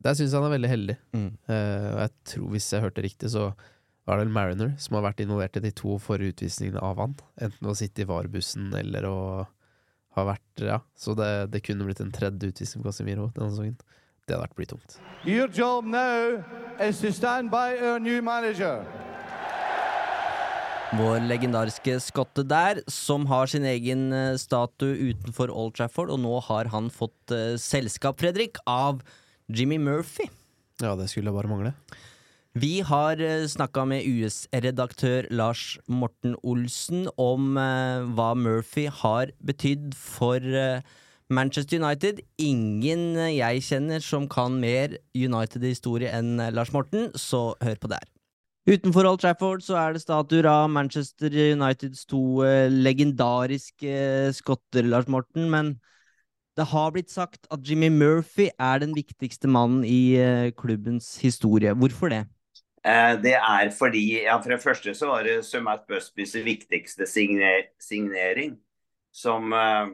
Der 0.00 0.16
syns 0.16 0.32
jeg 0.32 0.40
han 0.40 0.48
er 0.48 0.54
veldig 0.56 0.70
heldig. 0.72 0.96
Mm. 1.12 1.30
Og 1.48 1.98
jeg 2.00 2.12
tror, 2.32 2.46
hvis 2.54 2.68
jeg 2.72 2.84
hørte 2.84 3.04
riktig, 3.04 3.32
så 3.32 3.50
var 4.06 4.22
det 4.22 4.30
Mariner 4.30 4.72
som 4.78 4.96
har 4.96 5.08
vært 5.08 5.24
involvert 5.24 5.58
i 5.58 5.64
de 5.64 5.72
to 5.74 5.96
forrige 6.02 6.36
utvisningene 6.36 6.82
av 6.82 7.00
han. 7.02 7.16
Enten 7.42 7.70
å 7.70 7.74
sitte 7.76 8.04
i 8.04 8.08
varebussen 8.08 8.70
eller 8.78 9.08
å 9.08 9.18
ha 10.16 10.24
vært 10.24 10.62
Ja, 10.64 10.78
så 10.96 11.12
det, 11.18 11.50
det 11.52 11.60
kunne 11.66 11.84
blitt 11.84 12.00
en 12.00 12.14
tredje 12.14 12.48
utvisning 12.48 12.80
på 12.82 12.88
Casemiro 12.88 13.28
denne 13.34 13.50
sesongen. 13.52 13.76
Det 14.26 14.34
hadde 14.34 14.46
vært 14.46 14.56
blytungt. 14.58 14.96
Your 15.28 15.50
job 15.52 15.84
now 15.86 16.40
is 16.82 17.02
to 17.02 17.12
stand 17.12 17.50
by 17.52 17.76
our 17.78 18.00
new 18.00 18.22
manager. 18.24 18.86
Vår 20.96 21.24
legendariske 21.26 21.98
skotte 22.00 22.44
der, 22.46 22.78
som 22.86 23.26
har 23.26 23.50
sin 23.50 23.66
egen 23.66 24.06
eh, 24.14 24.38
statue 24.38 24.94
utenfor 25.10 25.50
Old 25.50 25.74
Trafford, 25.74 26.12
og 26.14 26.22
nå 26.22 26.38
har 26.46 26.70
han 26.70 26.86
fått 26.94 27.34
uh, 27.34 27.58
selskap, 27.58 28.20
Fredrik, 28.22 28.60
av 28.70 29.02
Jimmy 29.50 29.80
Murphy. 29.82 30.28
Ja, 30.78 30.94
det 30.94 31.08
skulle 31.10 31.34
bare 31.34 31.50
mangle. 31.50 31.74
Vi 32.56 32.80
har 32.80 33.20
uh, 33.20 33.44
snakka 33.44 33.82
med 33.84 34.06
US-redaktør 34.08 35.26
Lars 35.30 35.76
Morten 35.92 36.32
Olsen 36.40 37.02
om 37.20 37.58
eh, 37.60 38.04
hva 38.16 38.30
Murphy 38.32 38.86
har 38.88 39.28
betydd 39.44 39.90
for 39.92 40.40
eh, 40.40 40.80
Manchester 41.28 41.76
United. 41.76 42.22
Ingen 42.40 43.18
eh, 43.20 43.34
jeg 43.36 43.60
kjenner 43.66 44.00
som 44.00 44.24
kan 44.32 44.56
mer 44.62 44.94
United-historie 45.12 46.08
enn 46.16 46.40
eh, 46.40 46.48
Lars 46.54 46.72
Morten, 46.72 47.10
så 47.12 47.50
hør 47.60 47.76
på 47.82 47.90
det 47.92 47.98
her. 48.00 48.08
Utenfor 48.72 49.10
Old 49.10 49.20
Trafford 49.20 49.60
så 49.66 49.76
er 49.82 49.92
det 49.92 50.00
statuer 50.06 50.48
av 50.48 50.70
Manchester 50.72 51.28
Uniteds 51.28 52.06
to 52.08 52.40
eh, 52.46 52.70
legendariske 52.72 53.90
eh, 53.90 54.30
skotter, 54.32 54.88
Lars 54.88 55.10
Morten, 55.12 55.50
men 55.52 55.74
det 56.56 56.70
har 56.72 56.96
blitt 56.96 57.12
sagt 57.12 57.44
at 57.52 57.68
Jimmy 57.68 57.92
Murphy 57.92 58.48
er 58.56 58.80
den 58.80 58.96
viktigste 58.96 59.44
mannen 59.44 59.84
i 59.84 60.16
eh, 60.16 60.54
klubbens 60.56 61.18
historie. 61.20 61.76
Hvorfor 61.76 62.14
det? 62.14 62.22
Eh, 62.86 63.16
Det 63.22 63.34
er 63.34 63.70
fordi 63.74 64.22
ja, 64.24 64.36
For 64.42 64.50
det 64.54 64.62
første 64.62 64.94
så 64.94 65.08
var 65.10 65.24
det 65.26 65.44
Sumat 65.44 65.86
Busbys 65.88 66.34
viktigste 66.46 67.06
signer 67.06 67.64
signering. 67.82 68.58
Som, 69.12 69.52
eh, 69.52 69.88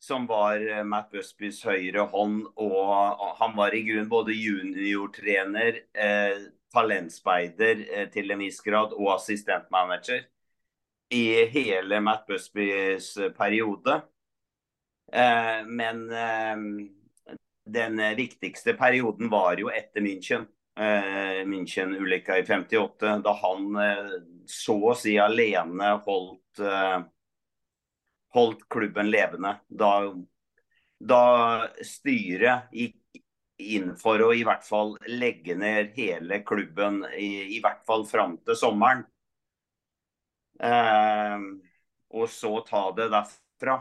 som 0.00 0.26
var 0.26 0.58
eh, 0.58 0.82
Matt 0.84 1.10
Busbys 1.12 1.62
høyre 1.62 2.06
hånd. 2.10 2.46
Og 2.56 3.36
han 3.38 3.54
var 3.56 3.74
i 3.74 3.84
grunnen 3.86 4.10
både 4.10 4.34
juniortrener, 4.34 5.82
eh, 5.94 6.48
talentspeider 6.72 8.08
til 8.14 8.30
en 8.32 8.40
viss 8.40 8.62
grad 8.64 8.94
og 8.96 9.10
assistentmanager 9.18 10.22
i 11.12 11.44
hele 11.52 12.00
Matt 12.00 12.24
Busbys 12.26 13.10
periode. 13.36 13.98
Men 15.68 16.00
den 17.76 18.00
viktigste 18.16 18.72
perioden 18.80 19.28
var 19.28 19.60
jo 19.60 19.68
etter 19.68 20.00
München 20.00 20.46
eh, 20.76 21.42
München-ulykka 21.46 22.38
i 22.38 22.44
58, 22.44 23.16
da 23.24 23.32
han 23.42 23.76
eh, 23.76 24.12
så 24.46 24.76
å 24.92 24.94
si 24.98 25.16
alene 25.20 25.94
holdt, 26.06 26.60
eh, 26.60 26.98
holdt 28.34 28.66
klubben 28.68 29.10
levende. 29.10 29.56
Da, 29.68 29.92
da 30.98 31.22
styret 31.84 32.72
gikk 32.72 33.22
inn 33.62 33.92
for 33.98 34.22
å 34.24 34.32
i 34.34 34.42
hvert 34.46 34.64
fall 34.66 34.96
legge 35.10 35.54
ned 35.58 35.92
hele 35.96 36.42
klubben, 36.46 37.02
i, 37.14 37.56
i 37.56 37.60
hvert 37.62 37.84
fall 37.86 38.06
fram 38.08 38.38
til 38.46 38.58
sommeren. 38.58 39.04
Eh, 40.62 41.38
og 42.12 42.28
så 42.30 42.60
ta 42.66 42.84
det 42.96 43.08
derfra. 43.12 43.80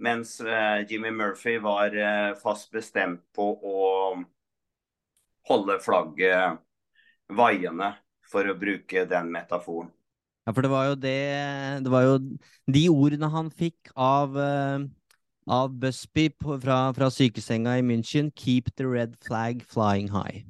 Mens 0.00 0.38
eh, 0.40 0.86
Jimmy 0.88 1.10
Murphy 1.12 1.58
var 1.60 1.96
eh, 1.96 2.34
fast 2.40 2.70
bestemt 2.72 3.26
på 3.36 3.50
å 3.52 3.80
holde 5.48 5.78
flagget 5.82 6.60
vaiende, 7.30 7.94
for 8.30 8.46
å 8.46 8.54
bruke 8.58 9.06
den 9.10 9.32
metaforen. 9.34 9.90
Ja, 10.46 10.54
for 10.54 10.64
det 10.64 10.70
var 10.72 10.86
jo 10.88 10.94
det 10.96 11.18
Det 11.84 11.90
var 11.92 12.02
jo 12.06 12.14
de 12.70 12.82
ordene 12.88 13.28
han 13.30 13.50
fikk 13.52 13.90
av 13.98 14.38
eh, 14.40 14.86
av 15.50 15.74
Busby 15.82 16.28
på, 16.30 16.56
fra, 16.62 16.78
fra 16.94 17.10
sykesenga 17.10 17.78
i 17.78 17.82
München. 17.82 18.30
'Keep 18.30 18.74
the 18.76 18.86
red 18.86 19.16
flag 19.24 19.64
flying 19.66 20.08
high'. 20.08 20.44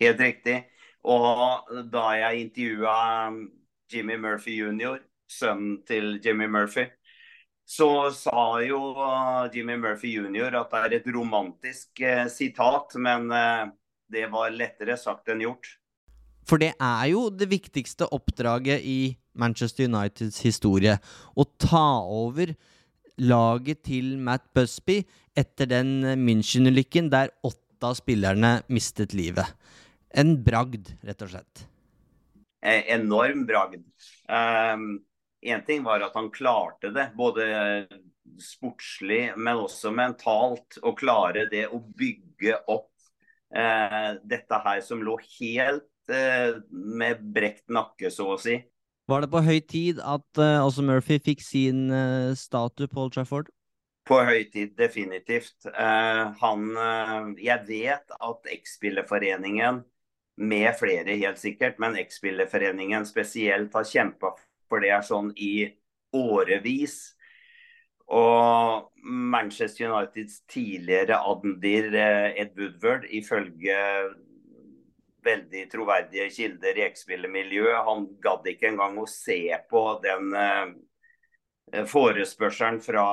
Helt 0.00 0.20
riktig. 0.20 0.64
Og 1.04 1.90
da 1.90 2.04
jeg 2.18 2.46
intervjua 2.46 3.32
Jimmy 3.92 4.16
Murphy 4.16 4.58
jr., 4.58 4.98
sønnen 5.30 5.82
til 5.86 6.20
Jimmy 6.24 6.46
Murphy, 6.46 6.86
så 7.66 8.10
sa 8.14 8.60
jo 8.62 8.94
Jimmy 9.54 9.76
Murphy 9.76 10.12
jr. 10.14 10.54
at 10.60 10.70
det 10.70 10.82
er 10.82 10.96
et 11.00 11.08
romantisk 11.14 12.00
eh, 12.00 12.26
sitat, 12.30 12.94
men 12.94 13.30
eh, 13.34 13.66
det 14.12 14.26
var 14.32 14.54
lettere 14.54 14.96
sagt 15.00 15.30
enn 15.32 15.42
gjort. 15.44 15.76
For 16.46 16.62
det 16.62 16.72
er 16.78 17.06
jo 17.10 17.26
det 17.34 17.48
viktigste 17.50 18.06
oppdraget 18.14 18.84
i 18.86 19.16
Manchester 19.34 19.88
Uniteds 19.90 20.38
historie. 20.46 20.94
Å 21.34 21.44
ta 21.58 21.86
over 22.06 22.54
laget 23.18 23.82
til 23.88 24.14
Matt 24.22 24.46
Busby 24.54 25.00
etter 25.36 25.68
den 25.70 25.98
München-ulykken 26.22 27.10
der 27.12 27.32
åtte 27.44 27.90
av 27.90 27.96
spillerne 27.98 28.60
mistet 28.72 29.16
livet. 29.16 29.48
En 30.16 30.36
bragd, 30.44 30.94
rett 31.04 31.26
og 31.26 31.34
slett. 31.34 31.66
Eh, 32.62 32.86
enorm 32.94 33.44
bragd. 33.46 33.82
Én 35.46 35.62
ting 35.66 35.84
var 35.84 36.02
at 36.02 36.14
han 36.16 36.30
klarte 36.34 36.90
det, 36.94 37.10
både 37.18 37.44
sportslig, 38.42 39.36
men 39.36 39.60
også 39.66 39.92
mentalt. 39.94 40.78
Å 40.82 40.94
klare 40.96 41.46
det 41.50 41.66
å 41.68 41.78
bygge 41.78 42.62
opp 42.72 42.90
dette 43.56 44.58
her 44.64 44.80
som 44.84 45.00
lå 45.04 45.16
helt 45.38 46.12
eh, 46.12 46.58
med 46.70 47.22
brekt 47.34 47.68
nakke, 47.72 48.10
så 48.12 48.34
å 48.34 48.40
si. 48.40 48.58
Var 49.06 49.22
det 49.22 49.30
på 49.30 49.42
høy 49.46 49.60
tid 49.70 50.00
at 50.02 50.40
eh, 50.42 50.58
også 50.62 50.82
Murphy 50.86 51.20
fikk 51.22 51.44
sin 51.44 51.86
eh, 51.94 52.32
statue 52.38 52.90
på 52.90 53.04
Old 53.04 53.14
Trafford? 53.14 53.52
På 54.06 54.20
høytid, 54.26 54.74
definitivt. 54.78 55.66
Eh, 55.66 56.24
han 56.40 56.66
eh, 56.78 57.30
Jeg 57.46 57.66
vet 57.68 58.16
at 58.18 58.50
X-spillerforeningen, 58.60 59.84
med 60.36 60.68
flere 60.76 61.14
helt 61.16 61.38
sikkert, 61.40 61.78
men 61.80 61.96
X-spillerforeningen 61.96 63.06
spesielt 63.08 63.72
har 63.72 63.86
kjempa 63.88 64.34
for 64.68 64.82
det 64.82 64.90
er 64.92 65.04
sånn 65.06 65.30
i 65.38 65.68
årevis. 66.16 67.15
Og 68.06 68.92
Manchester 69.02 69.90
Uniteds 69.90 70.40
tidligere 70.46 71.18
admdir 71.18 71.90
eh, 71.94 72.40
Ed 72.42 72.54
Woodward, 72.58 73.06
ifølge 73.10 73.76
veldig 75.26 75.64
troverdige 75.72 76.28
kilder 76.30 76.78
i 76.78 76.84
X-spillermiljøet, 76.86 77.82
han 77.86 78.06
gadd 78.22 78.46
ikke 78.46 78.70
engang 78.70 78.98
å 79.02 79.08
se 79.10 79.40
på 79.70 79.82
den 80.04 80.36
eh, 80.38 81.86
forespørselen 81.90 82.78
fra 82.84 83.06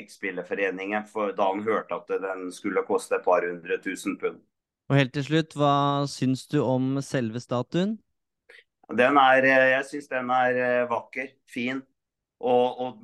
X-spillerforeningen 0.00 1.06
for 1.06 1.30
da 1.36 1.52
han 1.52 1.62
hørte 1.66 2.00
at 2.00 2.10
den 2.24 2.48
skulle 2.54 2.82
koste 2.88 3.20
et 3.20 3.26
par 3.26 3.46
hundre 3.46 3.78
tusen 3.84 4.18
pund. 4.18 4.42
Og 4.90 4.98
helt 4.98 5.14
til 5.14 5.28
slutt, 5.28 5.54
hva 5.54 6.08
syns 6.10 6.48
du 6.50 6.58
om 6.64 6.96
selve 7.06 7.38
statuen? 7.38 8.00
Den 8.90 9.14
er, 9.22 9.46
eh, 9.46 9.68
jeg 9.76 9.86
syns 9.92 10.10
den 10.10 10.34
er 10.34 10.90
vakker, 10.90 11.30
fin. 11.46 11.84
Og, 12.40 12.80
og, 12.82 13.00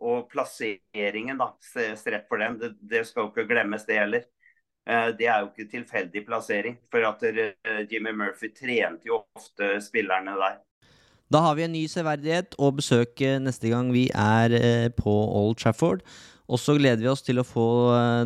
og 0.00 0.28
plasseringen, 0.32 1.38
da, 1.40 1.52
rett 1.76 2.28
for 2.28 2.42
den, 2.42 2.58
det, 2.60 2.72
det, 2.80 3.04
skal 3.08 3.26
jo 3.26 3.32
ikke 3.32 3.48
glemmes, 3.50 3.86
det 3.88 3.98
heller. 3.98 4.26
Eh, 4.88 5.10
det 5.18 5.26
er 5.26 5.42
jo 5.42 5.50
ikke 5.50 5.70
tilfeldig 5.72 6.24
plassering. 6.26 6.78
For 6.92 7.04
at 7.08 7.24
Jimmy 7.90 8.14
Murphy 8.16 8.52
trente 8.54 9.10
jo 9.10 9.22
ofte 9.36 9.76
spillerne 9.84 10.36
der. 10.38 10.60
Da 11.28 11.42
har 11.44 11.58
vi 11.58 11.66
en 11.66 11.74
ny 11.74 11.82
severdighet 11.90 12.54
å 12.56 12.70
besøke 12.72 13.34
neste 13.42 13.68
gang 13.68 13.90
vi 13.92 14.06
er 14.16 14.54
på 14.96 15.12
Old 15.12 15.58
Trafford. 15.60 16.00
Og 16.48 16.56
så 16.62 16.78
gleder 16.78 17.02
vi 17.02 17.10
oss 17.12 17.26
til 17.26 17.42
å 17.42 17.44
få 17.44 17.66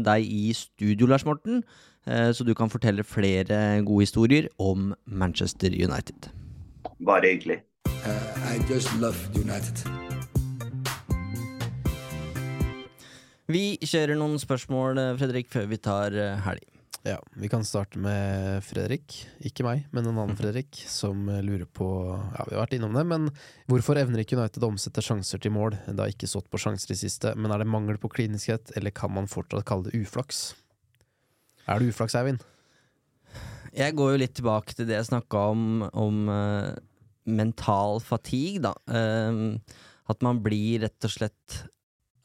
deg 0.07 0.29
i 0.31 0.53
studio, 0.55 1.09
Lars 1.11 1.27
Morten, 1.27 1.65
så 2.07 2.47
du 2.47 2.53
kan 2.55 2.71
fortelle 2.71 3.03
flere 3.03 3.83
gode 3.83 4.07
historier 4.07 4.47
om 4.63 4.93
Manchester 5.11 5.75
United. 5.75 6.31
Bare 7.03 7.35
hyggelig. 7.35 7.63
Uh, 8.07 8.55
I 8.55 8.59
just 8.73 8.93
love 9.01 9.17
United. 9.35 10.12
Vi 13.53 13.77
kjører 13.85 14.17
noen 14.17 14.39
spørsmål, 14.41 15.01
Fredrik, 15.21 15.51
før 15.53 15.67
vi 15.69 15.79
tar 15.83 16.15
helg. 16.47 16.69
Ja, 17.03 17.17
Vi 17.35 17.49
kan 17.51 17.65
starte 17.67 17.99
med 17.99 18.63
Fredrik. 18.63 19.17
Ikke 19.43 19.65
meg, 19.67 19.83
men 19.91 20.07
en 20.07 20.21
annen 20.23 20.39
Fredrik, 20.39 20.79
som 20.87 21.27
lurer 21.27 21.67
på 21.67 21.89
Ja, 22.15 22.45
vi 22.47 22.55
har 22.55 22.63
vært 22.63 22.77
innom 22.77 22.95
det, 22.95 23.03
men 23.11 23.27
hvorfor 23.67 23.99
evner 23.99 24.23
ikke 24.23 24.39
United 24.39 24.63
å 24.63 24.71
omsette 24.71 25.03
sjanser 25.03 25.43
til 25.43 25.51
mål? 25.57 25.75
Det 25.89 25.99
har 25.99 26.13
ikke 26.15 26.31
stått 26.31 26.47
på 26.53 26.61
sjanser 26.63 26.95
i 26.95 27.01
siste, 27.01 27.35
men 27.35 27.51
er 27.51 27.65
det 27.65 27.67
mangel 27.73 27.99
på 27.99 28.13
kliniskhet, 28.13 28.71
eller 28.79 28.95
kan 28.95 29.11
man 29.17 29.27
fortsatt 29.31 29.67
kalle 29.67 29.91
det 29.91 29.99
uflaks? 29.99 30.53
Er 31.67 31.83
det 31.83 31.91
uflaks, 31.91 32.15
Eivind? 32.19 32.47
Jeg 33.75 33.97
går 33.99 34.15
jo 34.15 34.23
litt 34.23 34.37
tilbake 34.39 34.77
til 34.77 34.87
det 34.87 35.01
jeg 35.01 35.11
snakka 35.11 35.47
om, 35.57 35.69
om 35.91 36.23
uh, 36.31 36.71
mental 37.27 37.99
fatigue, 38.05 38.63
da. 38.63 38.77
Uh, 38.87 39.59
at 40.13 40.23
man 40.23 40.43
blir 40.45 40.85
rett 40.87 41.09
og 41.09 41.15
slett 41.19 41.63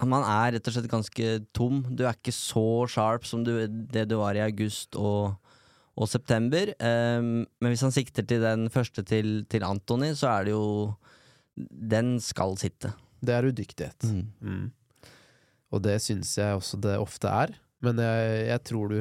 man 0.06 0.22
er 0.22 0.54
rett 0.54 0.70
og 0.70 0.76
slett 0.76 0.92
ganske 0.92 1.30
tom. 1.58 1.82
Du 1.90 2.04
er 2.06 2.14
ikke 2.14 2.36
så 2.36 2.86
sharp 2.92 3.26
som 3.26 3.42
du, 3.46 3.54
det 3.66 4.06
du 4.12 4.18
var 4.20 4.38
i 4.38 4.44
august 4.46 4.98
og, 5.00 5.38
og 5.98 6.10
september. 6.12 6.70
Um, 6.78 7.48
men 7.58 7.74
hvis 7.74 7.86
han 7.88 7.96
sikter 7.96 8.28
til 8.28 8.46
den 8.46 8.68
første 8.74 9.02
til, 9.08 9.42
til 9.50 9.66
Antony, 9.66 10.12
så 10.14 10.36
er 10.36 10.48
det 10.48 10.54
jo 10.54 10.94
Den 11.58 12.20
skal 12.22 12.54
sitte. 12.62 12.94
Det 13.18 13.34
er 13.34 13.50
udyktighet. 13.50 14.06
Mm. 14.06 14.28
Mm. 14.42 14.68
Og 15.74 15.82
det 15.82 15.98
syns 16.06 16.36
jeg 16.38 16.54
også 16.54 16.78
det 16.78 17.00
ofte 17.02 17.32
er. 17.34 17.58
Men 17.82 17.98
jeg, 17.98 18.46
jeg 18.52 18.64
tror 18.70 18.94
du 18.94 19.00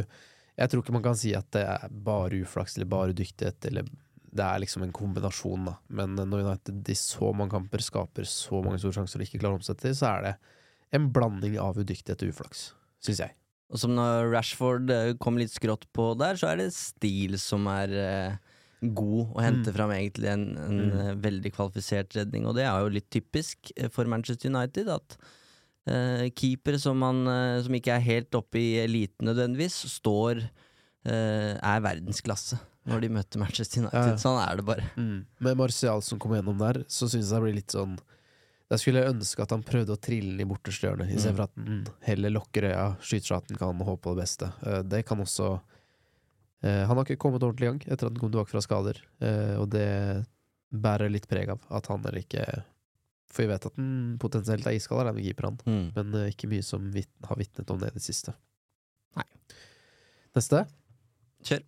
Jeg 0.56 0.70
tror 0.70 0.80
ikke 0.80 0.96
man 0.96 1.04
kan 1.04 1.16
si 1.20 1.34
at 1.36 1.48
det 1.52 1.66
er 1.68 1.92
bare 1.92 2.40
uflaks 2.40 2.78
eller 2.78 2.88
bare 2.88 3.12
dyktighet, 3.12 3.60
eller 3.68 3.84
det 4.36 4.44
er 4.44 4.60
liksom 4.62 4.84
en 4.84 4.92
kombinasjon, 4.92 5.66
da. 5.68 5.74
Men 5.88 6.14
når 6.16 6.46
United 6.46 6.88
i 6.88 6.96
så 6.96 7.28
mange 7.36 7.52
kamper 7.52 7.82
skaper 7.84 8.24
så 8.28 8.62
mange 8.64 8.80
store 8.80 8.96
sjanser 8.96 9.20
og 9.20 9.26
ikke 9.26 9.40
klarer 9.42 9.58
å 9.58 9.60
omsette 9.60 9.84
dem, 9.84 9.96
så 9.96 10.14
er 10.14 10.24
det 10.24 10.32
en 10.92 11.08
blanding 11.12 11.58
av 11.58 11.76
udyktighet 11.80 12.22
og 12.22 12.28
uflaks, 12.34 12.72
syns 13.02 13.18
jeg. 13.24 13.34
Og 13.72 13.80
som 13.82 13.90
når 13.96 14.28
Rashford 14.30 14.90
eh, 14.94 15.14
kom 15.18 15.36
litt 15.40 15.50
skrått 15.50 15.86
på 15.92 16.12
der, 16.18 16.36
så 16.38 16.52
er 16.52 16.56
det 16.60 16.68
stil 16.76 17.34
som 17.42 17.66
er 17.66 17.90
eh, 17.90 18.36
god 18.86 19.32
å 19.34 19.42
hente 19.42 19.72
Mm. 19.72 19.74
fram 19.74 19.90
egentlig 19.90 20.28
en, 20.30 20.44
en 20.56 20.76
Mm. 20.78 21.00
eh, 21.00 21.14
veldig 21.24 21.52
kvalifisert 21.56 22.14
redning. 22.14 22.46
Og 22.46 22.54
det 22.54 22.62
er 22.68 22.78
jo 22.84 22.92
litt 22.94 23.10
typisk 23.10 23.72
for 23.90 24.04
Manchester 24.06 24.48
United 24.52 24.88
at 24.88 25.16
eh, 25.88 26.28
keepere 26.30 26.78
som, 26.78 26.98
man, 26.98 27.26
eh, 27.26 27.62
som 27.62 27.74
ikke 27.74 27.96
er 27.96 28.00
helt 28.06 28.30
oppe 28.38 28.58
i 28.62 28.76
eliten 28.84 29.26
nødvendigvis, 29.26 29.82
står 29.98 30.46
er 31.06 31.78
verdensklasse 31.84 32.56
når 32.90 33.00
de 33.04 33.08
møter 33.14 33.38
Manchester 33.38 33.80
United. 33.84 34.08
Ja. 34.10 34.16
Sånn 34.18 34.40
er 34.42 34.56
det 34.58 34.64
bare. 34.66 34.88
Med 34.98 35.56
Martial 35.58 36.00
som 36.02 36.18
kom 36.18 36.32
gjennom 36.34 36.58
der, 36.58 36.80
så 36.90 37.06
syns 37.06 37.30
jeg 37.30 37.36
det 37.36 37.42
blir 37.44 37.54
litt 37.60 37.70
sånn 37.74 37.92
Der 38.66 38.80
skulle 38.82 38.98
jeg 39.02 39.12
ønske 39.14 39.42
at 39.44 39.52
han 39.54 39.62
prøvde 39.62 39.94
å 39.94 40.00
trille 40.02 40.32
den 40.34 40.42
i 40.42 40.48
borterste 40.50 40.88
hjørne, 40.88 41.06
istedenfor 41.14 41.44
at 41.46 41.52
han 41.60 41.84
heller 42.08 42.32
lukker 42.34 42.66
øya, 42.66 42.86
skyter 42.98 43.28
så 43.30 43.36
at 43.38 43.52
han 43.52 43.60
kan 43.60 43.82
håpe 43.86 44.02
på 44.02 44.14
det 44.16 44.24
beste. 44.24 44.48
Eh, 44.66 44.80
Det 44.82 45.04
kan 45.06 45.20
også 45.22 45.50
eh, 46.66 46.82
Han 46.88 46.96
har 46.96 47.04
ikke 47.04 47.20
kommet 47.22 47.44
ordentlig 47.46 47.68
i 47.68 47.70
gang 47.70 47.82
etter 47.86 48.06
at 48.08 48.10
han 48.10 48.18
kom 48.18 48.32
tilbake 48.32 48.50
fra 48.50 48.64
skader, 48.64 48.98
eh, 49.22 49.54
og 49.60 49.68
det 49.70 49.86
bærer 50.74 51.12
litt 51.14 51.28
preg 51.30 51.52
av 51.54 51.62
at 51.70 51.86
han 51.92 52.02
eller 52.02 52.24
ikke 52.24 52.42
For 53.30 53.44
vi 53.44 53.52
vet 53.52 53.68
at 53.70 53.76
han 53.78 54.16
potensielt 54.18 54.66
er 54.66 54.74
iskald, 54.80 55.06
den 55.06 55.22
keeper, 55.22 55.50
han. 55.52 55.60
Mm. 55.66 55.86
Men 55.94 56.18
ikke 56.32 56.48
mye 56.50 56.64
som 56.66 56.90
har 56.90 57.36
vitnet 57.38 57.70
om 57.70 57.78
det 57.78 57.92
i 57.92 57.98
det 57.98 58.02
siste. 58.02 58.34
Nei. 59.14 59.26
Neste. 60.34 60.64
Kjør. 61.46 61.62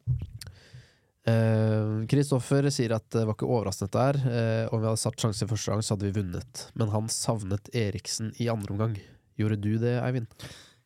Eh, 1.29 2.07
Kristoffer 2.09 2.71
sier 2.73 2.95
at 2.97 3.07
det 3.13 3.25
var 3.29 3.37
ikke 3.37 3.49
overraskende 3.49 3.91
dette 3.91 4.07
her. 4.07 4.21
Eh, 4.33 4.73
om 4.73 4.81
vi 4.81 4.89
hadde 4.89 5.03
satt 5.03 5.21
sjanse 5.21 5.49
første 5.51 5.73
gang, 5.75 5.85
så 5.85 5.95
hadde 5.95 6.09
vi 6.09 6.17
vunnet. 6.21 6.65
Men 6.79 6.93
han 6.95 7.13
savnet 7.13 7.71
Eriksen 7.77 8.33
i 8.41 8.49
andre 8.53 8.75
omgang. 8.75 8.99
Gjorde 9.39 9.61
du 9.63 9.73
det, 9.83 9.99
Eivind? 10.03 10.31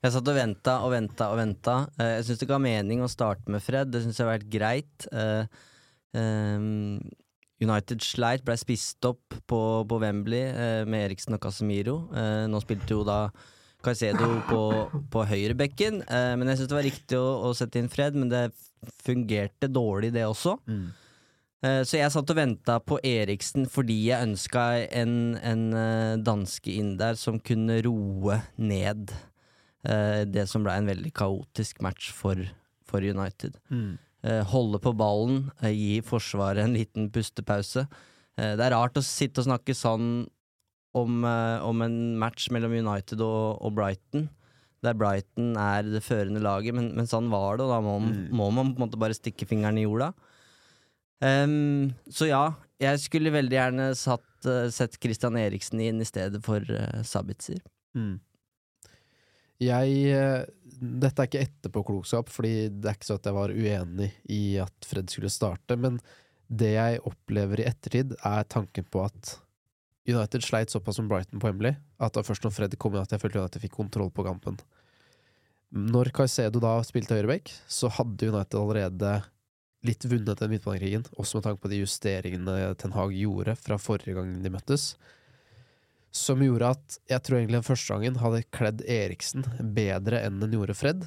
Jeg 0.02 0.14
satt 0.16 0.28
og 0.28 0.35
venta 0.35 0.81
og 0.83 0.92
venta 0.96 1.31
og 1.31 1.38
venta. 1.38 1.76
Uh, 1.94 2.09
jeg 2.16 2.26
syns 2.26 2.40
det 2.42 2.48
ga 2.50 2.59
mening 2.59 3.05
å 3.05 3.11
starte 3.11 3.52
med 3.55 3.62
Fred. 3.62 3.92
Det 3.94 4.02
syns 4.02 4.18
jeg 4.18 4.26
har 4.26 4.35
vært 4.35 4.50
greit. 4.50 5.07
Eh, 5.14 5.61
ehm, 6.18 6.98
United 7.62 8.02
sleit, 8.02 8.42
blei 8.46 8.59
spist 8.59 9.05
opp 9.07 9.37
på, 9.48 9.61
på 9.88 9.98
Wembley 10.02 10.48
eh, 10.50 10.83
med 10.88 11.07
Eriksen 11.07 11.37
og 11.37 11.42
Casemiro. 11.44 11.96
Eh, 12.11 12.44
nå 12.50 12.61
spilte 12.64 12.96
jo 12.96 13.05
da 13.07 13.26
Caicedo 13.83 14.28
på, 14.46 14.62
på 15.11 15.24
høyrebekken, 15.26 16.02
eh, 16.07 16.33
men 16.38 16.50
jeg 16.50 16.61
syns 16.61 16.70
det 16.70 16.78
var 16.78 16.87
riktig 16.87 17.18
å, 17.18 17.28
å 17.48 17.55
sette 17.57 17.81
inn 17.81 17.90
Fred. 17.92 18.18
Men 18.18 18.31
det 18.33 18.42
fungerte 19.05 19.68
dårlig, 19.71 20.12
det 20.14 20.27
også. 20.27 20.57
Mm. 20.66 20.90
Så 21.62 21.95
jeg 21.95 22.11
satt 22.11 22.31
og 22.33 22.35
venta 22.35 22.81
på 22.83 22.97
Eriksen 23.07 23.68
fordi 23.71 24.09
jeg 24.09 24.27
ønska 24.27 24.62
en, 24.99 25.37
en 25.38 25.61
eh, 25.79 26.16
danske 26.18 26.73
inn 26.75 26.97
der 26.99 27.14
som 27.14 27.37
kunne 27.38 27.77
roe 27.87 28.40
ned 28.59 29.12
eh, 29.87 30.25
det 30.27 30.49
som 30.51 30.66
ble 30.66 30.75
en 30.75 30.90
veldig 30.90 31.12
kaotisk 31.14 31.79
match 31.87 32.11
for, 32.11 32.42
for 32.83 33.07
United. 33.07 33.61
Mm. 33.71 33.92
Holde 34.51 34.79
på 34.83 34.90
ballen, 34.99 35.53
eh, 35.62 35.71
gi 35.71 35.95
Forsvaret 36.03 36.62
en 36.66 36.75
liten 36.75 37.07
pustepause. 37.14 37.87
Eh, 38.38 38.57
Det 38.59 38.66
er 38.66 38.75
rart 38.75 38.99
å 38.99 39.03
sitte 39.07 39.42
og 39.42 39.49
snakke 39.53 39.75
sånn 39.79 40.27
om, 40.99 41.25
eh, 41.25 41.59
om 41.62 41.83
en 41.83 42.18
match 42.18 42.51
mellom 42.51 42.75
United 42.75 43.23
og, 43.23 43.62
og 43.62 43.75
Brighton. 43.79 44.29
Der 44.83 44.97
Brighton 44.99 45.55
er 45.61 45.87
det 45.87 46.03
førende 46.03 46.42
laget, 46.42 46.75
men, 46.75 46.90
men 46.99 47.09
sånn 47.09 47.31
var 47.33 47.59
det, 47.59 47.66
og 47.68 47.73
da 47.75 47.81
må, 47.85 47.97
må 48.35 48.51
man 48.51 48.73
på 48.73 48.81
en 48.81 48.87
måte 48.87 49.01
bare 49.01 49.16
stikke 49.16 49.47
fingeren 49.49 49.79
i 49.79 49.87
jorda. 49.87 50.11
Um, 51.23 51.92
så 52.11 52.27
ja, 52.27 52.42
jeg 52.83 52.99
skulle 52.99 53.31
veldig 53.31 53.55
gjerne 53.55 53.87
satt, 53.95 54.27
uh, 54.49 54.66
sett 54.75 54.99
Christian 54.99 55.38
Eriksen 55.38 55.83
inn 55.85 56.03
i 56.03 56.09
stedet 56.09 56.42
for 56.42 56.66
uh, 56.66 56.99
Sabitzer. 57.07 57.62
Mm. 57.95 58.16
Jeg 59.62 59.99
eh, 60.11 60.42
Dette 60.83 61.23
er 61.23 61.29
ikke 61.29 61.45
etterpåklokskap, 61.47 62.31
fordi 62.33 62.55
det 62.73 62.88
er 62.90 62.97
ikke 62.97 63.07
så 63.07 63.18
at 63.21 63.29
jeg 63.29 63.37
var 63.37 63.53
uenig 63.55 64.09
i 64.35 64.42
at 64.62 64.88
Fred 64.88 65.12
skulle 65.12 65.31
starte, 65.31 65.77
men 65.79 66.01
det 66.53 66.73
jeg 66.75 67.03
opplever 67.09 67.62
i 67.62 67.68
ettertid, 67.68 68.16
er 68.27 68.49
tanken 68.51 68.88
på 68.90 69.05
at 69.07 69.37
United 70.09 70.43
sleit 70.43 70.73
såpass 70.73 70.99
som 70.99 71.09
Brighton 71.11 71.41
på 71.43 71.51
Emily 71.53 71.75
at 72.03 72.17
var 72.19 72.27
først 72.27 72.47
når 72.47 72.55
Fred 72.57 72.79
kom 72.81 72.97
inn 72.97 73.05
at 73.05 73.12
jeg 73.15 73.23
følte 73.23 73.43
United 73.43 73.62
fikk 73.62 73.77
kontroll 73.77 74.11
på 74.15 74.25
kampen. 74.27 74.59
Når 75.73 76.11
Caicedo 76.17 76.61
da 76.61 76.75
spilte 76.85 77.17
høyreback, 77.17 77.53
så 77.71 77.88
hadde 77.93 78.29
United 78.33 78.59
allerede 78.59 79.15
litt 79.87 80.05
vunnet 80.07 80.38
den 80.38 80.53
midtbanekrigen, 80.53 81.07
også 81.19 81.38
med 81.38 81.47
tanke 81.47 81.62
på 81.65 81.71
de 81.73 81.81
justeringene 81.81 82.75
Ten 82.79 82.95
Hag 82.95 83.15
gjorde 83.17 83.57
fra 83.59 83.79
forrige 83.81 84.19
gang 84.19 84.37
de 84.43 84.53
møttes 84.53 84.93
som 86.12 86.43
gjorde 86.45 86.75
at 86.75 86.99
jeg 87.09 87.25
tror 87.25 87.38
egentlig 87.38 87.59
den 87.59 87.67
første 87.67 87.95
gangen 87.95 88.19
hadde 88.21 88.45
kledd 88.53 88.85
Eriksen 88.85 89.47
bedre 89.75 90.21
enn 90.27 90.43
den 90.43 90.53
gjorde 90.55 90.77
Fred. 90.77 91.07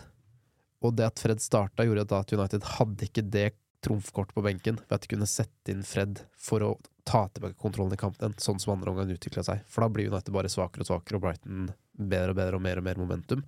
Og 0.82 0.96
det 0.98 1.06
at 1.08 1.22
Fred 1.22 1.42
starta, 1.44 1.86
gjorde 1.86 2.08
at 2.10 2.34
United 2.34 2.66
hadde 2.76 3.08
ikke 3.08 3.26
det 3.30 3.52
trumfkortet 3.86 4.36
på 4.36 4.44
benken 4.46 4.80
ved 4.82 4.98
at 4.98 5.06
de 5.06 5.12
kunne 5.14 5.30
sette 5.30 5.74
inn 5.74 5.86
Fred 5.86 6.24
for 6.42 6.66
å 6.66 6.72
ta 7.06 7.28
tilbake 7.30 7.60
kontrollen 7.62 7.94
i 7.94 8.02
kampen, 8.02 8.34
sånn 8.42 8.60
som 8.62 8.74
andre 8.74 8.92
omgang 8.92 9.14
utvikla 9.14 9.44
seg. 9.46 9.62
For 9.70 9.86
da 9.86 9.92
blir 9.94 10.10
United 10.10 10.34
bare 10.34 10.50
svakere 10.52 10.86
og 10.86 10.90
svakere, 10.90 11.20
og 11.20 11.28
Brighton 11.28 11.70
bedre 11.96 12.34
og 12.34 12.40
bedre 12.40 12.58
og 12.58 12.66
mer 12.66 12.82
og 12.82 12.88
mer 12.88 13.00
momentum. 13.00 13.46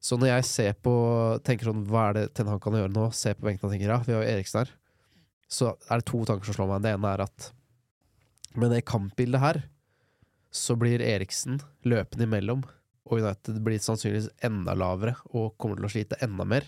Så 0.00 0.16
når 0.20 0.30
jeg 0.30 0.48
ser 0.48 0.74
på 0.84 0.94
tenker 1.44 1.68
sånn, 1.68 1.84
hva 1.88 2.08
er 2.10 2.16
det 2.16 2.24
Ten 2.36 2.48
Hag 2.50 2.60
kan 2.64 2.76
gjøre 2.76 2.92
nå, 2.92 3.10
ser 3.16 3.36
på 3.36 3.48
benken 3.48 3.68
og 3.68 3.74
tenker 3.74 3.92
ja, 3.92 4.00
vi 4.06 4.14
har 4.14 4.24
jo 4.24 4.32
Eriksen 4.36 4.62
her, 4.62 4.72
så 5.46 5.72
er 5.90 6.00
det 6.00 6.08
to 6.10 6.22
tanker 6.28 6.48
som 6.48 6.56
slår 6.56 6.72
meg. 6.72 6.84
Det 6.84 6.92
ene 6.96 7.12
er 7.12 7.24
at 7.26 7.50
med 8.56 8.72
det 8.72 8.84
kampbildet 8.88 9.42
her, 9.42 9.60
så 10.54 10.76
blir 10.80 11.04
Eriksen 11.04 11.60
løpende 11.84 12.24
imellom, 12.28 12.64
og 13.06 13.20
United 13.20 13.60
blir 13.62 13.82
sannsynligvis 13.82 14.30
enda 14.46 14.74
lavere 14.74 15.14
og 15.30 15.52
kommer 15.60 15.78
til 15.78 15.88
å 15.88 15.92
slite 15.92 16.18
enda 16.24 16.46
mer. 16.48 16.64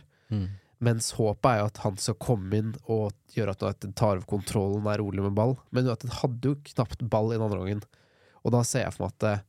Mens 0.85 1.11
håpet 1.19 1.49
er 1.51 1.61
jo 1.61 1.69
at 1.73 1.81
han 1.83 1.97
skal 1.99 2.17
komme 2.23 2.55
inn 2.55 2.75
og 2.87 3.11
gjøre 3.35 3.55
at 3.57 3.63
United 3.65 3.95
tar 3.99 4.17
over 4.17 4.27
kontrollen 4.31 4.85
og 4.85 4.93
er 4.93 5.03
rolig 5.03 5.25
med 5.25 5.35
ball. 5.35 5.57
Men 5.75 5.89
United 5.89 6.13
hadde 6.21 6.53
jo 6.53 6.59
knapt 6.73 7.03
ball 7.11 7.33
i 7.33 7.39
den 7.39 7.47
andre 7.49 7.61
gangen, 7.63 7.85
og 8.47 8.55
da 8.55 8.63
ser 8.67 8.87
jeg 8.87 8.95
for 8.95 9.09
meg 9.09 9.17
at 9.17 9.27
eh, 9.29 9.45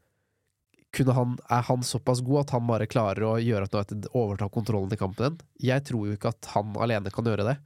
han, 1.13 1.35
er 1.53 1.67
han 1.67 1.85
såpass 1.85 2.23
god 2.25 2.47
at 2.47 2.55
han 2.55 2.65
bare 2.67 2.89
klarer 2.89 3.27
å 3.27 3.35
gjøre 3.37 3.67
at 3.67 3.75
United 3.77 4.09
overtar 4.17 4.49
kontrollen 4.53 4.95
i 4.95 4.97
kampen 4.97 5.27
igjen? 5.27 5.37
Jeg 5.69 5.85
tror 5.91 6.07
jo 6.07 6.17
ikke 6.17 6.33
at 6.33 6.49
han 6.55 6.73
alene 6.81 7.13
kan 7.13 7.29
gjøre 7.29 7.45
det. 7.51 7.59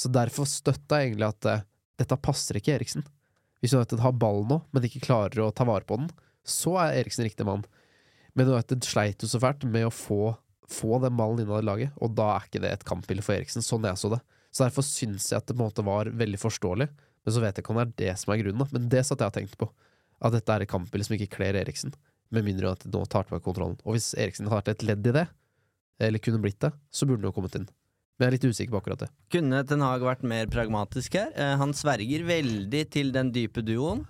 Så 0.00 0.08
derfor 0.10 0.48
støtta 0.48 1.02
jeg 1.02 1.12
egentlig 1.12 1.28
at 1.28 1.50
eh, 1.50 1.66
dette 2.00 2.18
passer 2.24 2.58
ikke 2.58 2.78
Eriksen. 2.78 3.04
Hvis 3.60 3.76
United 3.76 4.00
har 4.02 4.16
ballen 4.16 4.48
nå, 4.50 4.58
men 4.72 4.86
ikke 4.88 5.04
klarer 5.04 5.44
å 5.44 5.52
ta 5.54 5.66
vare 5.68 5.86
på 5.88 6.00
den, 6.00 6.08
så 6.44 6.74
er 6.82 6.98
Eriksen 7.02 7.28
riktig 7.28 7.46
mann. 7.48 7.62
Men 8.34 8.50
United 8.50 8.84
sleit 8.84 9.22
jo 9.22 9.30
så 9.30 9.40
fælt 9.40 9.64
med 9.68 9.86
å 9.86 9.94
få, 9.94 10.34
få 10.70 10.98
den 11.02 11.16
ballen 11.18 11.42
innad 11.44 11.64
i 11.64 11.66
laget, 11.68 11.96
og 12.00 12.14
da 12.16 12.30
er 12.34 12.46
ikke 12.48 12.62
det 12.64 12.72
et 12.72 12.86
kampbilde 12.88 13.24
for 13.24 13.36
Eriksen, 13.36 13.64
sånn 13.64 13.84
jeg 13.88 14.00
så 14.00 14.10
det. 14.14 14.20
Så 14.54 14.64
derfor 14.64 14.86
syns 14.86 15.28
jeg 15.30 15.40
at 15.40 15.48
det 15.48 15.56
på 15.56 15.62
en 15.62 15.68
måte 15.68 15.84
var 15.86 16.10
veldig 16.14 16.40
forståelig, 16.40 16.88
men 17.24 17.34
så 17.34 17.42
vet 17.42 17.56
jeg 17.56 17.64
ikke 17.64 17.74
om 17.74 17.80
det 17.80 17.86
er 17.86 17.94
det 18.00 18.16
som 18.20 18.32
er 18.32 18.42
grunnen. 18.42 18.62
da. 18.62 18.68
Men 18.76 18.90
det 18.92 19.04
satt 19.06 19.22
jeg 19.22 19.32
og 19.32 19.38
tenkte 19.38 19.60
på, 19.60 19.70
at 20.24 20.34
dette 20.36 20.54
er 20.54 20.64
et 20.64 20.70
kampbilde 20.70 21.06
som 21.08 21.16
ikke 21.16 21.32
kler 21.36 21.58
Eriksen, 21.58 21.94
med 22.34 22.46
mindre 22.46 22.74
at 22.74 22.84
de 22.84 22.92
nå 22.92 23.04
tar 23.10 23.26
tilbake 23.26 23.44
kontrollen. 23.46 23.78
Og 23.84 23.96
hvis 23.96 24.12
Eriksen 24.16 24.48
hadde 24.48 24.62
vært 24.62 24.74
et 24.74 24.86
ledd 24.88 25.08
i 25.10 25.16
det, 25.18 25.24
eller 26.02 26.22
kunne 26.22 26.42
blitt 26.42 26.60
det, 26.64 26.72
så 26.90 27.06
burde 27.06 27.22
han 27.22 27.30
jo 27.30 27.36
kommet 27.36 27.56
inn. 27.58 27.66
Men 28.14 28.26
jeg 28.26 28.30
er 28.30 28.34
litt 28.36 28.46
usikker 28.46 28.74
på 28.74 28.80
akkurat 28.82 29.04
det. 29.04 29.08
Kunne 29.34 29.62
Ten 29.66 29.82
Hag 29.82 30.04
vært 30.06 30.26
mer 30.26 30.50
pragmatisk 30.50 31.16
her? 31.18 31.32
Eh, 31.34 31.56
han 31.58 31.74
sverger 31.74 32.26
veldig 32.28 32.82
til 32.94 33.10
den 33.14 33.32
dype 33.34 33.64
duoen. 33.66 34.04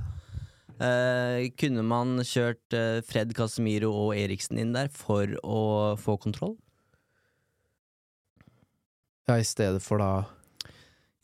Eh, 0.83 1.53
kunne 1.55 1.85
man 1.87 2.17
kjørt 2.27 2.75
uh, 2.75 2.99
Fred 3.07 3.35
Casemiro 3.37 3.93
og 3.95 4.17
Eriksen 4.19 4.59
inn 4.59 4.73
der 4.75 4.91
for 4.91 5.31
å 5.47 5.61
få 6.01 6.17
kontroll? 6.19 6.57
Ja, 9.29 9.39
i 9.39 9.47
stedet 9.47 9.81
for 9.81 10.03
da 10.03 10.27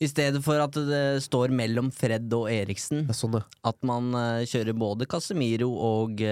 I 0.01 0.07
stedet 0.09 0.39
for 0.41 0.57
at 0.63 0.73
det 0.87 1.21
står 1.27 1.51
mellom 1.53 1.91
Fred 1.93 2.31
og 2.33 2.47
Eriksen. 2.49 3.03
Sånn, 3.13 3.41
ja. 3.41 3.43
At 3.67 3.81
man 3.83 4.15
uh, 4.15 4.47
kjører 4.47 4.77
både 4.77 5.09
Casemiro 5.11 5.67
og, 5.75 6.23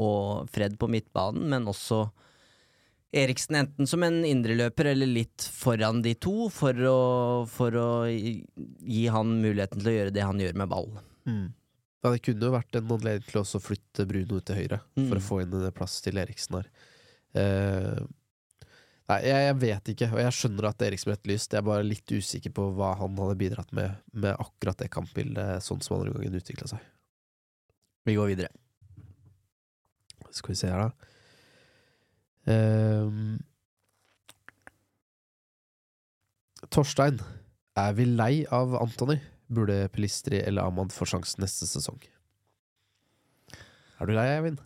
og 0.00 0.50
Fred 0.50 0.80
på 0.80 0.88
midtbanen, 0.90 1.44
men 1.52 1.68
også 1.70 2.06
Eriksen 3.10 3.58
enten 3.58 3.88
som 3.90 4.04
en 4.06 4.20
indreløper 4.24 4.92
eller 4.92 5.08
litt 5.10 5.42
foran 5.42 6.00
de 6.04 6.14
to, 6.14 6.46
for 6.54 6.78
å, 6.86 6.98
for 7.50 7.74
å 7.74 7.88
gi 8.08 9.06
han 9.10 9.40
muligheten 9.42 9.82
til 9.82 9.90
å 9.90 9.96
gjøre 9.96 10.14
det 10.14 10.22
han 10.24 10.38
gjør 10.40 10.60
med 10.62 10.70
ball. 10.70 10.92
Ja, 12.00 12.10
det 12.14 12.22
kunne 12.24 12.46
jo 12.48 12.54
vært 12.54 12.76
en 12.78 12.88
anledning 12.94 13.26
til 13.28 13.42
å 13.42 13.60
flytte 13.60 14.06
Bruno 14.08 14.38
ut 14.40 14.46
til 14.48 14.56
høyre, 14.56 14.78
for 14.96 15.16
Mm. 15.16 15.18
å 15.18 15.26
få 15.26 15.40
inn 15.42 15.52
en 15.52 15.72
plass 15.76 16.00
til 16.00 16.16
Eriksen 16.16 16.56
her. 16.56 16.68
Uh, 17.36 18.00
nei, 19.10 19.18
jeg, 19.26 19.42
jeg 19.44 19.56
vet 19.60 19.90
ikke, 19.92 20.08
og 20.14 20.18
jeg 20.22 20.32
skjønner 20.38 20.68
at 20.70 20.82
Eriksen 20.86 21.10
ble 21.10 21.16
etterlyst. 21.18 21.52
Jeg 21.52 21.60
er 21.60 21.66
bare 21.68 21.84
litt 21.84 22.06
usikker 22.08 22.54
på 22.56 22.70
hva 22.78 22.94
han 22.96 23.18
hadde 23.20 23.36
bidratt 23.38 23.72
med 23.76 23.98
med 24.14 24.32
akkurat 24.40 24.78
det 24.80 24.88
kampbildet, 24.90 25.60
sånn 25.62 25.82
som 25.84 25.98
andre 25.98 26.14
gangen 26.16 26.40
utvikla 26.40 26.66
seg. 26.72 26.80
Vi 28.08 28.14
går 28.16 28.32
videre. 28.32 28.48
Skal 30.32 30.54
vi 30.54 30.58
se 30.62 30.68
her, 30.72 30.88
da. 30.88 30.92
Uh, 32.48 33.36
Torstein, 36.70 37.20
er 37.76 37.92
vi 37.96 38.04
lei 38.08 38.46
av 38.52 38.74
Antony? 38.80 39.16
Burde 39.50 39.82
Pelistri 39.92 40.40
eller 40.44 40.68
Ahmad 40.68 40.94
få 40.94 41.08
sjansen 41.08 41.42
neste 41.42 41.66
sesong? 41.68 41.98
Er 44.00 44.08
du 44.08 44.14
lei, 44.16 44.28
Eivind? 44.36 44.60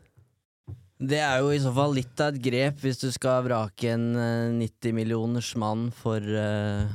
Det 1.05 1.19
er 1.19 1.41
jo 1.43 1.51
i 1.51 1.61
så 1.61 1.73
fall 1.75 1.97
litt 1.97 2.21
av 2.23 2.33
et 2.33 2.43
grep 2.45 2.79
hvis 2.85 3.01
du 3.03 3.09
skal 3.13 3.43
vrake 3.49 3.91
en 3.93 4.13
eh, 4.15 4.53
90 4.61 4.95
millioners 4.95 5.51
mann 5.59 5.89
for, 5.97 6.23
eh, 6.23 6.87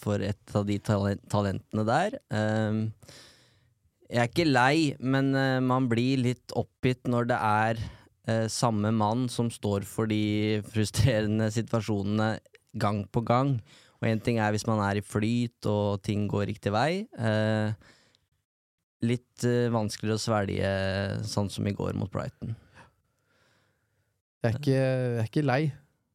for 0.00 0.22
et 0.22 0.54
av 0.54 0.68
de 0.68 0.78
talentene 0.78 1.84
der. 1.88 2.18
Ehm, 2.30 2.86
jeg 4.06 4.20
er 4.22 4.30
ikke 4.30 4.46
lei, 4.46 4.76
men 5.00 5.32
eh, 5.34 5.58
man 5.64 5.88
blir 5.90 6.22
litt 6.22 6.54
oppgitt 6.54 7.08
når 7.10 7.30
det 7.32 7.40
er 7.40 7.82
eh, 8.30 8.46
samme 8.52 8.92
mann 8.94 9.26
som 9.32 9.50
står 9.52 9.86
for 9.88 10.06
de 10.10 10.62
frustrerende 10.70 11.50
situasjonene 11.52 12.36
gang 12.78 13.02
på 13.10 13.24
gang. 13.26 13.56
Og 14.04 14.10
én 14.10 14.20
ting 14.20 14.36
er 14.36 14.52
hvis 14.52 14.66
man 14.68 14.82
er 14.84 14.98
i 15.00 15.04
flyt 15.04 15.64
og 15.70 16.02
ting 16.04 16.26
går 16.28 16.50
riktig 16.50 16.74
vei. 16.74 17.06
Eh, 17.16 17.72
litt 19.08 19.46
eh, 19.48 19.72
vanskeligere 19.72 20.20
å 20.20 20.20
svelge 20.20 20.72
sånn 21.24 21.48
som 21.48 21.64
i 21.64 21.72
går 21.72 21.96
mot 21.96 22.12
Brighton. 22.12 22.52
Jeg 24.44 24.50
er 24.50 24.58
ikke, 24.58 24.76
jeg 24.76 25.22
er 25.22 25.30
ikke 25.30 25.44
lei, 25.46 25.62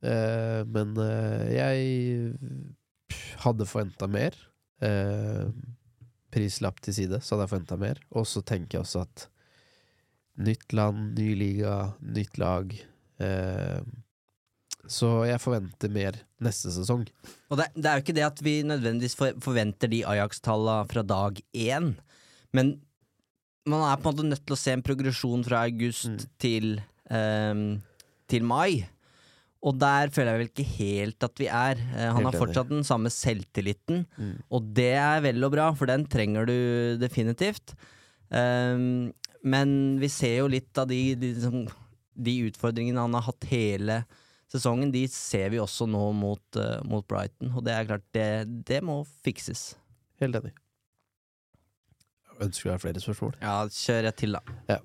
eh, 0.05 0.61
men 0.69 0.93
eh, 1.01 1.47
jeg 1.55 3.17
hadde 3.41 3.65
forventa 3.65 4.05
mer. 4.05 4.37
Eh, 4.85 5.49
prislapp 6.29 6.77
til 6.85 6.93
side, 6.93 7.23
så 7.25 7.33
hadde 7.33 7.47
jeg 7.47 7.53
forventa 7.55 7.79
mer. 7.81 8.03
Og 8.13 8.29
så 8.29 8.45
tenker 8.45 8.77
jeg 8.77 8.85
også 8.85 9.01
at 9.07 9.25
nytt 10.45 10.77
land, 10.77 11.17
ny 11.17 11.33
liga, 11.41 11.73
nytt 12.05 12.37
lag. 12.37 12.77
Eh, 13.17 13.81
så 14.89 15.09
jeg 15.29 15.41
forventer 15.43 15.91
mer 15.93 16.17
neste 16.41 16.71
sesong. 16.73 17.05
Og 17.51 17.59
det, 17.59 17.69
det 17.75 17.85
er 17.89 17.97
jo 17.99 18.03
ikke 18.05 18.15
det 18.17 18.25
at 18.27 18.39
vi 18.45 18.55
nødvendigvis 18.67 19.15
for, 19.19 19.35
forventer 19.43 19.91
de 19.91 20.03
Ajax-tallene 20.09 20.89
fra 20.89 21.03
dag 21.05 21.41
én, 21.53 21.91
men 22.55 22.77
man 23.69 23.83
er 23.85 23.99
på 24.01 24.09
en 24.09 24.15
måte 24.15 24.25
nødt 24.31 24.45
til 24.47 24.55
å 24.55 24.59
se 24.59 24.73
en 24.73 24.85
progresjon 24.85 25.43
fra 25.45 25.65
august 25.67 26.07
Mm. 26.09 26.23
til, 26.41 26.69
um, 27.11 27.81
til 28.31 28.43
mai. 28.47 28.87
Og 29.61 29.75
der 29.77 30.09
føler 30.15 30.31
jeg 30.31 30.39
vel 30.39 30.49
ikke 30.49 30.77
helt 30.79 31.25
at 31.27 31.35
vi 31.41 31.49
er. 31.51 31.75
Uh, 31.91 32.07
han 32.15 32.25
har 32.25 32.37
fortsatt 32.39 32.71
den 32.71 32.85
samme 32.87 33.11
selvtilliten, 33.13 34.05
Mm. 34.17 34.37
og 34.49 34.73
det 34.73 34.93
er 34.95 35.21
vel 35.21 35.43
og 35.43 35.51
bra, 35.53 35.67
for 35.75 35.85
den 35.91 36.07
trenger 36.07 36.47
du 36.47 36.97
definitivt. 36.97 37.75
Um, 38.31 39.11
men 39.43 39.99
vi 39.99 40.07
ser 40.11 40.39
jo 40.39 40.47
litt 40.51 40.77
av 40.77 40.87
de, 40.89 41.13
de, 41.15 41.33
liksom, 41.35 41.67
de 42.15 42.33
utfordringene 42.49 42.99
han 43.05 43.13
har 43.19 43.27
hatt 43.29 43.45
hele 43.51 44.01
sesongen, 44.53 44.93
de 44.93 45.03
ser 45.11 45.51
vi 45.53 45.61
også 45.61 45.87
nå 45.89 46.09
mot, 46.17 46.59
eh, 46.59 46.79
mot 46.89 47.05
Brighton. 47.07 47.53
Og 47.53 47.65
det 47.65 47.75
er 47.75 47.89
klart, 47.89 48.07
det, 48.15 48.29
det 48.69 48.81
må 48.85 49.01
fikses. 49.25 49.73
Helt 50.21 50.39
enig. 50.39 50.55
Ønsker 52.39 52.69
du 52.69 52.73
ha 52.73 52.79
flere 52.79 53.03
spørsmål? 53.03 53.35
Ja, 53.43 53.61
kjør 53.67 54.09
et 54.09 54.19
til, 54.21 54.37
da. 54.37 54.79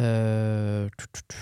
Eh, 0.00 0.88
tu, 0.96 1.06
tu. 1.12 1.36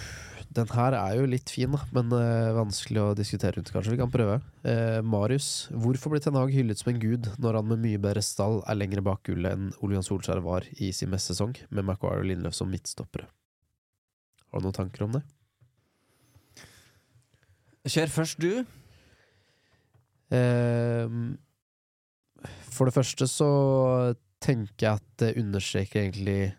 den 0.57 0.71
her 0.75 0.97
er 0.99 1.19
jo 1.21 1.29
litt 1.31 1.53
fin, 1.53 1.71
da, 1.71 1.85
men 1.95 2.11
uh, 2.11 2.57
vanskelig 2.57 3.03
å 3.03 3.11
diskutere 3.15 3.55
rundt, 3.59 3.71
kanskje. 3.71 3.93
Vi 3.95 4.01
kan 4.01 4.11
prøve. 4.11 4.41
Uh, 4.65 4.99
Marius, 5.07 5.69
hvorfor 5.71 6.11
blir 6.11 6.25
Ten 6.25 6.39
Hag 6.39 6.51
hyllet 6.55 6.81
som 6.81 6.91
en 6.91 7.03
gud 7.03 7.29
når 7.39 7.61
han 7.61 7.69
med 7.71 7.85
mye 7.85 8.01
bedre 8.03 8.25
stall 8.25 8.59
er 8.65 8.81
lenger 8.81 9.05
bak 9.07 9.23
gullet 9.29 9.55
enn 9.55 9.71
Ole 9.79 9.95
Johan 9.95 10.09
Solskjær 10.09 10.43
var 10.43 10.67
i 10.81 10.91
sin 10.97 11.13
mest 11.13 11.31
sesong, 11.31 11.55
med 11.71 11.87
Maguire 11.87 12.25
og 12.25 12.33
Lindløf 12.33 12.57
som 12.59 12.73
midtstoppere? 12.73 13.29
Har 14.51 14.59
du 14.59 14.67
noen 14.67 14.81
tanker 14.81 15.07
om 15.07 15.21
det? 15.21 15.23
Kjør 17.89 18.11
først, 18.13 18.43
du. 18.43 18.65
Eh, 20.37 21.15
for 22.71 22.89
det 22.89 22.95
første 22.95 23.29
så 23.29 23.51
tenker 24.41 24.87
jeg 24.87 25.01
at 25.01 25.07
det 25.21 25.37
understreker 25.41 26.05
egentlig 26.05 26.53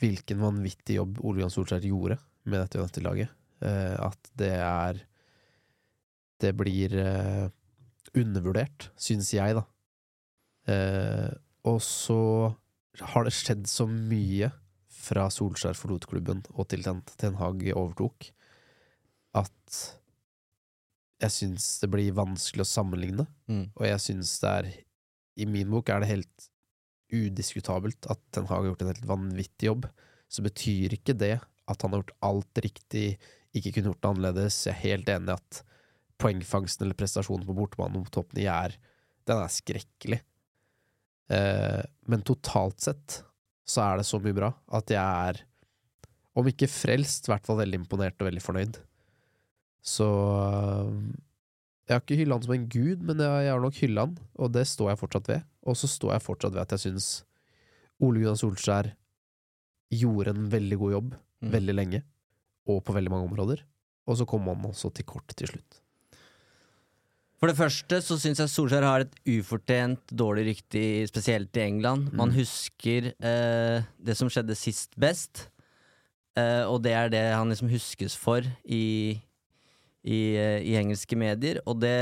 hvilken 0.00 0.40
vanvittig 0.40 0.96
jobb 0.96 1.18
Ole 1.26 1.42
Johan 1.42 1.52
Solskjær 1.52 1.84
gjorde 1.84 2.16
med 2.48 2.62
dette 2.62 2.80
United-laget. 2.80 3.34
Eh, 3.60 3.96
at 4.00 4.30
det 4.38 4.54
er 4.56 5.06
Det 6.40 6.54
blir 6.56 6.94
eh, 6.96 7.50
undervurdert, 8.16 8.86
syns 8.96 9.28
jeg, 9.34 9.52
da. 9.58 9.66
Eh, 10.72 11.28
og 11.68 11.82
så 11.84 12.54
har 13.12 13.26
det 13.26 13.34
skjedd 13.36 13.66
så 13.68 13.84
mye 13.84 14.48
fra 14.88 15.26
Solskjær 15.28 15.76
forlot 15.76 16.06
klubben 16.08 16.40
og 16.54 16.70
til 16.72 16.86
Ten 17.20 17.36
Hag 17.36 17.60
overtok, 17.74 18.30
at 19.36 19.80
jeg 21.20 21.34
syns 21.34 21.66
det 21.82 21.90
blir 21.92 22.16
vanskelig 22.16 22.64
å 22.64 22.70
sammenligne. 22.70 23.26
Mm. 23.50 23.66
Og 23.76 23.84
jeg 23.86 24.04
syns 24.06 24.38
det 24.42 24.52
er 24.52 24.70
I 25.40 25.46
min 25.48 25.70
bok 25.72 25.92
er 25.92 26.02
det 26.02 26.10
helt 26.10 26.48
udiskutabelt 27.10 28.06
at 28.12 28.20
Ten 28.32 28.48
Hag 28.48 28.62
har 28.62 28.70
gjort 28.70 28.84
en 28.84 28.92
helt 28.92 29.08
vanvittig 29.08 29.68
jobb. 29.68 29.88
Så 30.30 30.44
betyr 30.46 30.96
ikke 30.96 31.16
det 31.18 31.36
at 31.40 31.82
han 31.84 31.92
har 31.92 32.02
gjort 32.02 32.16
alt 32.26 32.62
riktig, 32.64 33.18
ikke 33.54 33.74
kunne 33.76 33.92
gjort 33.92 34.02
det 34.02 34.10
annerledes. 34.10 34.58
Jeg 34.66 34.74
er 34.74 34.84
helt 34.84 35.12
enig 35.12 35.32
i 35.32 35.36
at 35.36 35.60
poengfangsten 36.20 36.86
eller 36.86 36.98
prestasjonen 36.98 37.46
på 37.48 37.56
bortebane 37.56 37.98
mot 37.98 38.10
toppen 38.12 38.42
i 38.42 38.48
er 38.50 38.76
Den 39.28 39.42
er 39.44 39.52
skrekkelig. 39.52 40.20
Eh, 41.30 41.82
men 42.10 42.24
totalt 42.26 42.80
sett 42.82 43.20
så 43.68 43.84
er 43.84 44.00
det 44.00 44.06
så 44.08 44.18
mye 44.22 44.34
bra 44.34 44.48
at 44.74 44.90
jeg 44.90 44.98
er, 45.30 45.42
om 46.34 46.48
ikke 46.48 46.70
frelst, 46.70 47.28
i 47.28 47.32
hvert 47.32 47.46
fall 47.46 47.60
veldig 47.60 47.82
imponert 47.82 48.18
og 48.18 48.30
veldig 48.30 48.42
fornøyd. 48.42 48.80
Så 49.82 50.04
øh, 50.06 50.92
jeg 51.88 51.94
har 51.96 52.00
ikke 52.04 52.18
hylla 52.20 52.36
han 52.36 52.42
som 52.44 52.54
en 52.54 52.68
gud, 52.70 53.02
men 53.02 53.18
jeg, 53.18 53.44
jeg 53.46 53.52
har 53.54 53.60
nok 53.64 53.74
hylla 53.80 54.04
han, 54.06 54.18
og 54.38 54.52
det 54.54 54.66
står 54.68 54.92
jeg 54.92 54.98
fortsatt 55.00 55.28
ved. 55.32 55.42
Og 55.66 55.76
så 55.76 55.88
står 55.90 56.12
jeg 56.16 56.22
fortsatt 56.22 56.54
ved 56.54 56.60
at 56.62 56.74
jeg 56.76 56.84
syns 56.86 57.08
Ole 58.00 58.20
Gunnar 58.22 58.38
Solskjær 58.40 58.92
gjorde 59.92 60.32
en 60.36 60.46
veldig 60.52 60.78
god 60.78 60.92
jobb 60.98 61.14
Mm. 61.40 61.52
veldig 61.54 61.72
lenge, 61.74 61.98
og 62.68 62.82
på 62.84 62.92
veldig 62.92 63.08
mange 63.10 63.24
områder. 63.30 63.62
Og 64.06 64.16
så 64.20 64.26
kom 64.28 64.42
han 64.44 64.60
også 64.68 64.90
til 64.92 65.06
kort 65.08 65.32
til 65.32 65.48
slutt. 65.48 65.78
For 67.40 67.48
det 67.48 67.56
første 67.56 68.02
så 68.04 68.18
syns 68.20 68.42
jeg 68.42 68.50
Solskjær 68.52 68.84
har 68.84 69.00
et 69.06 69.14
ufortjent 69.24 70.12
dårlig 70.12 70.44
rykte, 70.50 70.82
spesielt 71.08 71.56
i 71.56 71.62
England. 71.64 72.12
Man 72.12 72.28
Mm. 72.28 72.34
husker 72.36 73.08
eh, 73.24 73.82
det 74.04 74.16
som 74.18 74.28
skjedde 74.28 74.52
sist 74.54 74.92
best, 75.00 75.46
eh, 76.36 76.64
og 76.68 76.82
det 76.84 76.92
er 76.92 77.08
det 77.08 77.24
han 77.32 77.48
liksom 77.48 77.70
huskes 77.72 78.14
for 78.20 78.42
i, 78.68 79.16
i, 80.04 80.36
eh, 80.38 80.58
i 80.64 80.76
engelske 80.80 81.18
medier. 81.18 81.60
Og 81.68 81.80
det, 81.82 81.96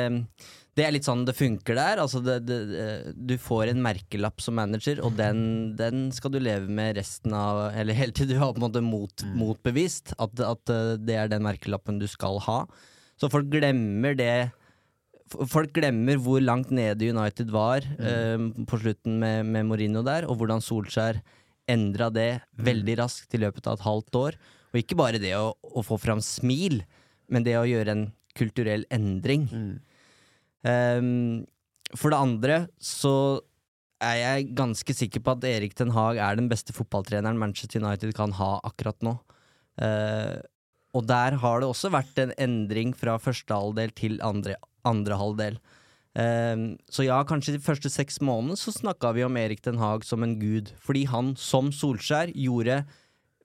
det 0.79 0.85
er 0.87 0.95
litt 0.95 1.07
sånn 1.09 1.25
det 1.27 1.35
funker 1.37 1.79
der. 1.79 2.03
Altså 2.03 2.21
det, 2.25 2.39
det, 2.47 2.59
eh, 2.79 3.09
du 3.15 3.35
får 3.43 3.73
en 3.73 3.83
merkelapp 3.85 4.43
som 4.45 4.59
manager, 4.59 5.03
og 5.05 5.17
den, 5.19 5.75
den 5.79 6.09
skal 6.15 6.35
du 6.35 6.39
leve 6.43 6.71
med 6.71 6.99
resten 7.01 7.35
av 7.35 7.69
Eller 7.73 7.99
helt 7.99 8.17
til 8.19 8.31
du 8.31 8.37
har 8.39 8.55
på 8.55 8.63
en 8.63 8.69
måte 8.69 8.85
mot, 8.85 9.27
motbevist 9.39 10.15
at, 10.19 10.39
at 10.45 10.75
eh, 10.75 10.95
det 11.03 11.19
er 11.19 11.33
den 11.33 11.45
merkelappen 11.47 11.99
du 12.03 12.07
skal 12.11 12.41
ha. 12.47 12.63
Så 13.19 13.31
folk 13.33 13.51
glemmer 13.53 14.17
det 14.19 14.51
Folk 15.29 15.75
glemmer 15.77 16.17
hvor 16.25 16.41
langt 16.41 16.71
nede 16.73 17.11
United 17.13 17.51
var 17.53 17.85
eh, 17.85 18.39
på 18.65 18.79
slutten 18.81 19.19
med, 19.21 19.51
med 19.53 19.67
Mourinho 19.69 20.01
der, 20.07 20.25
og 20.25 20.39
hvordan 20.41 20.63
Solskjær 20.65 21.19
endra 21.69 22.09
det 22.09 22.41
veldig 22.65 22.95
raskt 23.03 23.37
i 23.37 23.43
løpet 23.43 23.69
av 23.69 23.77
et 23.77 23.85
halvt 23.85 24.17
år. 24.23 24.39
Og 24.73 24.81
ikke 24.81 24.97
bare 24.97 25.21
det 25.21 25.35
å, 25.37 25.51
å 25.53 25.85
få 25.85 25.99
fram 26.01 26.23
smil, 26.25 26.81
men 27.29 27.45
det 27.47 27.57
å 27.59 27.67
gjøre 27.69 27.95
en 27.95 28.07
kulturell 28.39 28.85
endring. 28.95 29.47
Ehm, 30.67 31.47
for 31.97 32.13
det 32.13 32.21
andre 32.21 32.59
så 32.83 33.41
er 34.05 34.19
jeg 34.21 34.53
ganske 34.59 34.95
sikker 34.95 35.25
på 35.25 35.35
at 35.35 35.47
Erik 35.49 35.75
Den 35.79 35.95
Haag 35.97 36.21
er 36.23 36.39
den 36.39 36.51
beste 36.51 36.75
fotballtreneren 36.77 37.41
Manchester 37.41 37.83
United 37.83 38.15
kan 38.15 38.35
ha 38.39 38.59
akkurat 38.67 39.01
nå. 39.03 39.17
Uh, 39.79 40.39
og 40.97 41.05
der 41.07 41.37
har 41.43 41.61
det 41.61 41.69
også 41.69 41.91
vært 41.95 42.19
en 42.23 42.33
endring 42.41 42.95
fra 42.97 43.19
første 43.23 43.55
halvdel 43.55 43.93
til 43.99 44.17
andre, 44.27 44.57
andre 44.87 45.19
halvdel. 45.19 45.59
Ehm, 46.19 46.71
så 46.91 47.05
ja, 47.07 47.21
kanskje 47.27 47.55
de 47.55 47.63
første 47.63 47.91
seks 47.93 48.19
månedene 48.25 48.59
så 48.59 48.73
snakka 48.75 49.13
vi 49.15 49.27
om 49.27 49.37
Erik 49.39 49.63
Den 49.67 49.79
Haag 49.79 50.07
som 50.07 50.25
en 50.25 50.39
gud, 50.41 50.73
fordi 50.83 51.05
han, 51.11 51.35
som 51.39 51.71
Solskjær, 51.75 52.33
gjorde 52.35 52.81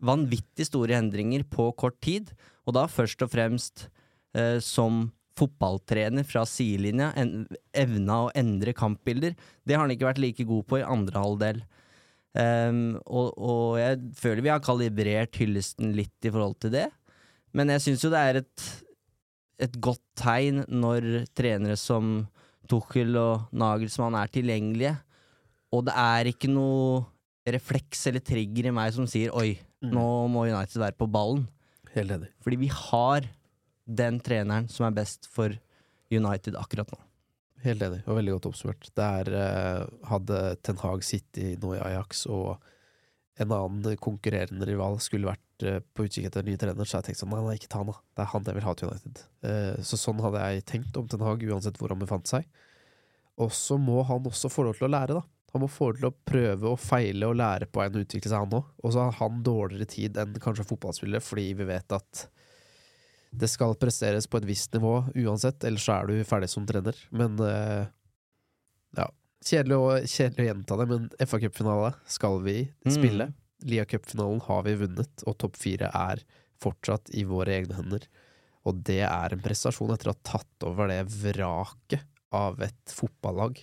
vanvittig 0.06 0.68
store 0.68 0.97
endringer 0.99 1.45
på 1.49 1.70
kort 1.80 1.99
tid, 2.04 2.32
og 2.68 2.78
da 2.78 2.88
først 2.91 3.24
og 3.26 3.32
fremst 3.34 3.88
eh, 4.38 4.60
som 4.64 5.08
fotballtrener 5.38 6.26
fra 6.28 6.43
sidelinja, 6.47 7.12
en, 7.18 7.47
evna 7.74 8.26
å 8.28 8.34
endre 8.38 8.76
kampbilder. 8.78 9.34
Det 9.66 9.76
har 9.76 9.86
han 9.86 9.93
ikke 9.95 10.12
vært 10.12 10.22
like 10.22 10.45
god 10.47 10.68
på 10.70 10.80
i 10.80 10.86
andre 10.86 11.24
halvdel. 11.24 11.64
Um, 12.34 12.95
og, 13.06 13.34
og 13.38 13.78
jeg 13.78 13.99
føler 14.18 14.41
vi 14.41 14.49
har 14.49 14.62
kalibrert 14.66 15.38
hyllesten 15.38 15.93
litt 15.97 16.26
i 16.26 16.32
forhold 16.34 16.58
til 16.64 16.74
det. 16.74 16.88
Men 17.54 17.70
jeg 17.74 17.84
syns 17.86 18.06
jo 18.06 18.14
det 18.14 18.22
er 18.22 18.39
et, 18.41 18.68
et 19.62 19.76
godt 19.82 20.04
tegn 20.18 20.64
når 20.70 21.28
trenere 21.38 21.78
som 21.78 22.24
Tuchel 22.70 23.18
og 23.20 23.49
Nagelsmann 23.54 24.16
er 24.18 24.32
tilgjengelige, 24.34 24.95
og 25.74 25.84
det 25.89 25.93
er 25.99 26.30
ikke 26.30 26.49
noe 26.49 27.04
refleks 27.49 28.06
eller 28.08 28.24
trigger 28.24 28.70
i 28.70 28.74
meg 28.74 28.93
som 28.95 29.08
sier 29.10 29.34
'oi, 29.34 29.58
nå 29.84 30.08
må 30.32 30.48
United 30.48 30.80
være 30.82 30.98
på 30.98 31.10
ballen'. 31.12 31.48
Helt 31.94 32.12
enig. 32.12 32.30
Fordi 32.42 32.60
vi 32.62 32.70
har 32.74 33.28
den 33.86 34.20
treneren 34.24 34.70
som 34.72 34.88
er 34.88 34.96
best 34.96 35.28
for 35.30 35.54
United 36.12 36.56
akkurat 36.58 36.90
nå. 36.94 37.00
Helt 37.64 37.84
enig, 37.86 38.02
og 38.08 38.18
veldig 38.18 38.36
godt 38.36 38.50
oppsummert. 38.52 38.90
Der 38.98 39.30
uh, 39.32 40.08
hadde 40.10 40.40
Ten 40.64 40.80
Hag 40.82 41.04
sittet 41.08 41.62
nå 41.64 41.76
i 41.78 41.82
Ajax, 41.84 42.26
og 42.28 42.58
en 43.40 43.54
annen 43.56 43.98
konkurrerende 44.04 44.68
rival 44.68 45.00
skulle 45.02 45.32
vært 45.32 45.64
eh, 45.66 45.80
på 45.82 46.06
utkikk 46.06 46.28
etter 46.28 46.44
en 46.44 46.52
ny 46.52 46.58
trener, 46.60 46.86
så 46.86 47.00
jeg 47.00 47.08
tenkte 47.08 47.24
sånn 47.24 47.32
nei, 47.34 47.40
nei, 47.42 47.56
ikke 47.58 47.72
ta 47.72 47.80
han, 47.82 47.90
da. 47.90 47.96
Det 48.14 48.22
er 48.22 48.30
han 48.30 48.46
jeg 48.46 48.58
vil 48.60 48.68
ha 48.68 48.74
til 48.78 48.92
United. 48.92 49.22
Eh, 49.50 49.78
så 49.90 49.98
sånn 49.98 50.22
hadde 50.22 50.44
jeg 50.44 50.66
tenkt 50.70 51.00
om 51.00 51.08
Ten 51.10 51.24
Hag, 51.26 51.46
uansett 51.50 51.80
hvor 51.82 51.94
han 51.94 52.04
befant 52.04 52.30
seg. 52.30 52.46
Og 53.42 53.50
så 53.58 53.80
må 53.82 54.04
han 54.06 54.30
også 54.30 54.52
få 54.54 54.68
lov 54.68 54.78
til 54.78 54.86
å 54.86 54.92
lære, 54.94 55.18
da. 55.18 55.24
Han 55.54 55.62
må 55.62 55.70
få 55.70 55.91
til 55.93 56.08
å 56.10 56.16
prøve 56.26 56.72
og 56.72 56.80
feile 56.82 57.28
og 57.30 57.38
lære 57.38 57.68
på 57.70 57.84
en 57.84 57.99
utvikle 57.99 58.30
seg, 58.30 58.41
han 58.41 58.56
òg. 58.58 58.70
Og 58.82 58.93
så 58.95 59.04
har 59.06 59.18
han 59.20 59.43
dårligere 59.45 59.89
tid 59.89 60.18
enn 60.18 60.39
kanskje 60.41 60.66
fotballspillere, 60.66 61.22
fordi 61.22 61.51
vi 61.60 61.68
vet 61.70 61.93
at 61.93 62.24
det 63.34 63.49
skal 63.49 63.76
presteres 63.82 64.28
på 64.30 64.39
et 64.39 64.47
visst 64.49 64.74
nivå 64.74 64.95
uansett, 65.24 65.64
ellers 65.66 65.86
så 65.86 65.99
er 65.99 66.10
du 66.10 66.26
ferdig 66.28 66.49
som 66.49 66.66
trener. 66.70 66.97
Men 67.14 67.38
uh, 67.41 67.86
ja, 68.97 69.08
kjedelig 69.45 69.78
å, 69.78 69.88
kjedelig 70.10 70.43
å 70.43 70.47
gjenta 70.49 70.78
det, 70.80 70.88
men 70.89 71.08
FA 71.22 71.39
Cup-finale 71.41 71.93
skal 72.18 72.41
vi 72.45 72.58
spille. 72.86 73.30
Lia 73.70 73.86
Cup-finalen 73.89 74.41
har 74.47 74.66
vi 74.68 74.78
vunnet, 74.82 75.26
og 75.26 75.38
topp 75.41 75.58
fire 75.62 75.89
er 75.97 76.24
fortsatt 76.64 77.14
i 77.18 77.26
våre 77.30 77.60
egne 77.60 77.78
hender. 77.78 78.08
Og 78.70 78.82
det 78.88 79.04
er 79.06 79.36
en 79.36 79.43
prestasjon 79.43 79.93
etter 79.93 80.10
å 80.10 80.16
ha 80.16 80.26
tatt 80.26 80.68
over 80.68 80.89
det 80.89 81.01
vraket 81.14 82.10
av 82.34 82.62
et 82.66 82.93
fotballag 82.97 83.60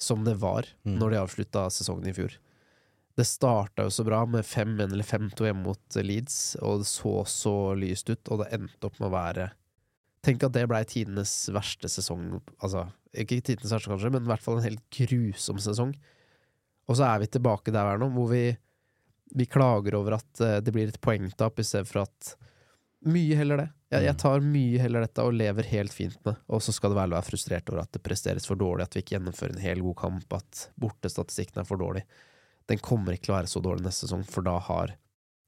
som 0.00 0.24
det 0.24 0.38
var 0.40 0.66
Mm. 0.86 0.98
når 0.98 1.10
de 1.10 1.20
avslutta 1.20 1.66
sesongen 1.70 2.08
i 2.08 2.14
fjor. 2.16 2.38
Det 3.16 3.26
starta 3.26 3.84
jo 3.84 3.92
så 3.92 4.04
bra 4.06 4.24
med 4.24 4.46
5-1 4.46 4.92
eller 4.94 5.04
5-2 5.04 5.44
hjemme 5.44 5.66
mot 5.66 5.96
Leeds, 5.96 6.56
og 6.62 6.80
det 6.80 6.88
så 6.88 7.26
så 7.28 7.54
lyst 7.76 8.08
ut, 8.08 8.28
og 8.30 8.40
det 8.40 8.52
endte 8.56 8.86
opp 8.88 9.00
med 9.00 9.10
å 9.10 9.16
være 9.16 9.50
Tenk 10.20 10.42
at 10.44 10.52
det 10.52 10.66
blei 10.68 10.82
tidenes 10.84 11.32
verste 11.48 11.88
sesong. 11.88 12.42
Altså, 12.60 12.82
ikke 13.16 13.38
tidenes 13.40 13.72
verste, 13.72 13.88
kanskje, 13.88 14.10
men 14.12 14.26
i 14.26 14.28
hvert 14.28 14.42
fall 14.44 14.58
en 14.58 14.66
helt 14.66 14.82
grusom 14.92 15.56
sesong. 15.56 15.94
Og 16.88 16.98
så 16.98 17.06
er 17.06 17.22
vi 17.22 17.30
tilbake 17.32 17.72
der 17.72 17.86
vi 17.88 17.94
er 17.94 18.02
nå, 18.02 18.10
hvor 18.12 18.28
vi, 18.28 18.42
vi 19.32 19.46
klager 19.48 19.96
over 19.96 20.18
at 20.18 20.42
eh, 20.44 20.58
det 20.60 20.74
blir 20.76 20.92
et 20.92 21.00
poengtap, 21.00 21.56
i 21.56 21.64
stedet 21.64 21.88
for 21.88 22.02
at 22.02 22.34
Mye 23.08 23.32
heller 23.32 23.56
det. 23.62 23.68
Jeg, 23.90 24.04
jeg 24.06 24.16
tar 24.22 24.44
mye 24.44 24.78
heller 24.78 25.02
dette 25.02 25.22
og 25.26 25.34
lever 25.34 25.66
helt 25.72 25.94
fint 25.94 26.18
med. 26.26 26.38
Og 26.46 26.62
så 26.62 26.74
skal 26.74 26.92
det 26.92 26.98
å 26.98 27.02
være 27.02 27.26
frustrert 27.26 27.70
over 27.72 27.82
at 27.82 27.90
det 27.96 28.02
presteres 28.06 28.46
for 28.46 28.60
dårlig, 28.60 28.86
at 28.86 28.94
vi 28.94 29.02
ikke 29.02 29.16
gjennomfører 29.16 29.56
en 29.56 29.64
hel 29.64 29.82
god 29.82 29.98
kamp, 29.98 30.36
at 30.38 30.66
bortestatistikken 30.78 31.62
er 31.62 31.66
for 31.66 31.82
dårlig. 31.82 32.04
Den 32.70 32.78
kommer 32.84 33.16
ikke 33.16 33.26
til 33.26 33.34
å 33.34 33.40
være 33.40 33.50
så 33.50 33.62
dårlig 33.64 33.88
neste 33.88 34.06
sesong, 34.06 34.22
for 34.30 34.46
da 34.46 34.56
har 34.62 34.94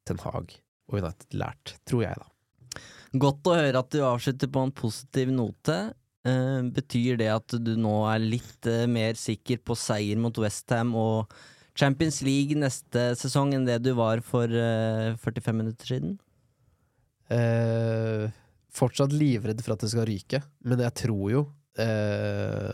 Ten 0.08 0.18
Hag 0.24 0.56
og 0.90 0.98
United 0.98 1.38
lært, 1.38 1.76
tror 1.86 2.06
jeg, 2.08 2.18
da. 2.18 2.28
Godt 3.22 3.46
å 3.46 3.54
høre 3.54 3.82
at 3.84 3.92
du 3.92 4.00
avslutter 4.08 4.50
på 4.50 4.64
en 4.64 4.74
positiv 4.74 5.30
note. 5.30 5.78
Eh, 6.26 6.60
betyr 6.74 7.20
det 7.20 7.30
at 7.30 7.54
du 7.62 7.72
nå 7.78 7.94
er 8.10 8.22
litt 8.22 8.66
eh, 8.70 8.88
mer 8.90 9.18
sikker 9.18 9.62
på 9.62 9.76
seier 9.78 10.18
mot 10.22 10.34
Westham 10.42 10.94
og 10.98 11.34
Champions 11.78 12.20
League 12.26 12.58
neste 12.58 13.12
sesong 13.18 13.54
enn 13.56 13.66
det 13.68 13.80
du 13.84 13.92
var 13.98 14.22
for 14.26 14.50
eh, 14.50 15.14
45 15.20 15.58
minutter 15.58 15.94
siden? 15.94 16.16
Eh, 17.32 18.28
fortsatt 18.72 19.12
livredd 19.16 19.60
for 19.64 19.74
at 19.76 19.84
det 19.84 19.90
skal 19.92 20.08
ryke, 20.08 20.42
men 20.68 20.80
jeg 20.84 20.94
tror 21.04 21.26
jo 21.32 21.42
eh, 21.80 22.72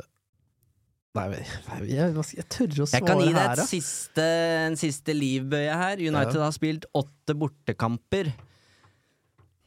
Nei, 1.19 1.25
men 1.33 1.41
jeg, 1.41 1.87
jeg, 1.91 2.27
jeg 2.37 2.47
tør 2.53 2.75
å 2.85 2.87
Jeg 2.93 3.07
kan 3.07 3.23
gi 3.25 3.33
deg 3.35 3.63
siste, 3.67 4.27
en 4.69 4.77
siste 4.79 5.15
livbøye 5.17 5.79
her. 5.81 6.03
United 6.05 6.37
Ja. 6.39 6.45
har 6.45 6.55
spilt 6.55 6.85
åtte 6.95 7.35
bortekamper 7.35 8.31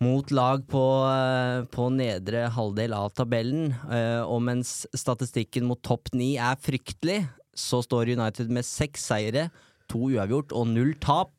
mot 0.02 0.32
lag 0.32 0.64
på, 0.70 0.84
eh, 1.12 1.66
på 1.74 1.90
nedre 1.94 2.46
halvdel 2.56 2.96
av 2.96 3.12
tabellen. 3.18 3.74
eh, 3.92 4.22
Og 4.24 4.42
mens 4.42 4.86
statistikken 4.96 5.68
mot 5.68 5.82
topp 5.82 6.14
ni 6.14 6.38
er 6.38 6.56
fryktelig, 6.56 7.28
så 7.54 7.82
står 7.84 8.14
United 8.16 8.50
med 8.50 8.64
seks 8.64 9.04
seire, 9.12 9.50
to 9.92 10.08
uavgjort 10.14 10.54
og 10.56 10.68
null 10.72 10.94
tap 11.04 11.34